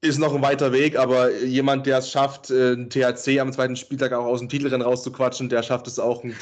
ist 0.04 0.18
noch 0.18 0.34
ein 0.34 0.42
weiter 0.42 0.72
Weg, 0.72 0.98
aber 0.98 1.32
jemand, 1.32 1.86
der 1.86 1.98
es 1.98 2.10
schafft, 2.10 2.50
einen 2.50 2.90
THC 2.90 3.40
am 3.40 3.52
zweiten 3.52 3.74
Spieltag 3.74 4.12
auch 4.12 4.26
aus 4.26 4.40
dem 4.40 4.48
Titelrennen 4.48 4.86
rauszuquatschen, 4.86 5.48
der 5.48 5.62
schafft 5.62 5.86
es 5.86 5.98
auch, 5.98 6.22
ein 6.22 6.36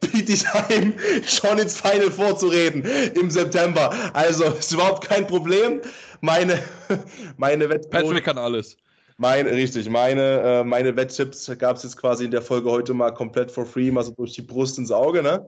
Bietigheim 0.00 0.94
schon 1.26 1.58
ins 1.58 1.78
Final 1.78 2.10
vorzureden 2.10 2.82
im 3.14 3.30
September. 3.30 3.94
Also 4.14 4.44
ist 4.58 4.72
überhaupt 4.72 5.06
kein 5.06 5.26
Problem. 5.26 5.82
Meine, 6.22 6.62
meine 7.36 7.68
Wettquote. 7.68 8.04
Patrick 8.04 8.24
kann 8.24 8.38
alles. 8.38 8.76
Mein, 9.18 9.46
richtig, 9.46 9.90
meine, 9.90 10.40
äh, 10.40 10.64
meine 10.64 10.96
Wetttipps 10.96 11.52
gab 11.58 11.76
es 11.76 11.82
jetzt 11.82 11.98
quasi 11.98 12.24
in 12.24 12.30
der 12.30 12.40
Folge 12.40 12.70
heute 12.70 12.94
mal 12.94 13.12
komplett 13.12 13.50
for 13.50 13.66
free, 13.66 13.90
mal 13.90 14.02
so 14.02 14.12
durch 14.12 14.32
die 14.32 14.40
Brust 14.42 14.78
ins 14.78 14.90
Auge, 14.90 15.22
ne? 15.22 15.46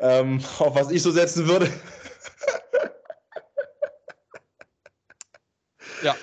Ähm, 0.00 0.40
auf 0.58 0.74
was 0.74 0.90
ich 0.90 1.00
so 1.02 1.12
setzen 1.12 1.46
würde. 1.46 1.70
ja. 6.02 6.16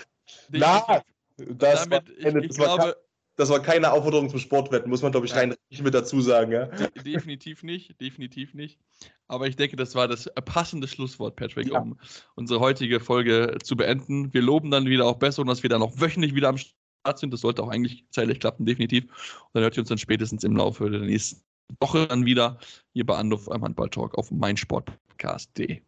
Na, 0.60 1.01
das, 1.38 1.88
Damit, 1.88 1.91
war 1.91 2.28
eine, 2.28 2.39
ich, 2.39 2.51
ich 2.51 2.58
das, 2.58 2.58
glaube, 2.58 2.95
das 3.36 3.49
war 3.49 3.62
keine 3.62 3.91
Aufforderung 3.91 4.30
zum 4.30 4.39
Sportwetten, 4.39 4.89
muss 4.89 5.01
man, 5.01 5.12
glaube 5.12 5.26
ich, 5.26 5.36
rein 5.36 5.56
mit 5.82 5.93
dazu 5.93 6.22
sagen. 6.22 6.51
Ja? 6.51 6.66
Definitiv 7.04 7.64
nicht, 7.64 7.99
definitiv 7.99 8.54
nicht. 8.54 8.80
Aber 9.28 9.47
ich 9.47 9.56
denke, 9.56 9.76
das 9.76 9.95
war 9.95 10.08
das 10.08 10.30
passende 10.45 10.88
Schlusswort, 10.88 11.36
Patrick, 11.36 11.72
ja. 11.72 11.80
um 11.80 11.97
unsere 12.36 12.60
heutige 12.60 12.99
Folge 12.99 13.58
zu 13.64 13.76
beenden. 13.76 14.34
Wir 14.34 14.41
loben 14.41 14.70
dann 14.70 14.86
wieder 14.86 15.06
auch 15.06 15.18
besser 15.18 15.41
und 15.41 15.47
dass 15.47 15.64
wir 15.64 15.70
dann 15.70 15.82
auch 15.82 15.99
wöchentlich 15.99 16.36
wieder 16.36 16.49
am 16.49 16.58
Start 16.58 17.18
sind. 17.18 17.34
Das 17.34 17.41
sollte 17.41 17.64
auch 17.64 17.70
eigentlich 17.70 18.06
zeitlich 18.12 18.39
klappen, 18.39 18.66
definitiv. 18.66 19.06
Und 19.06 19.49
dann 19.54 19.64
hört 19.64 19.76
ihr 19.76 19.82
uns 19.82 19.89
dann 19.89 19.97
spätestens 19.97 20.43
im 20.43 20.56
Laufe 20.56 20.89
der 20.89 21.01
nächsten 21.01 21.41
Woche 21.80 22.08
dann 22.08 22.26
wieder 22.26 22.60
hier 22.93 23.06
bei 23.06 23.16
Anruf 23.16 23.49
am 23.49 23.64
Handball-Talk 23.64 24.16
auf 24.16 24.30
meinsportpodcast.de. 24.30 25.82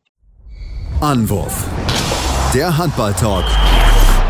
Anwurf. 1.02 1.68
Der 2.54 2.76
Handball-Talk 2.76 3.46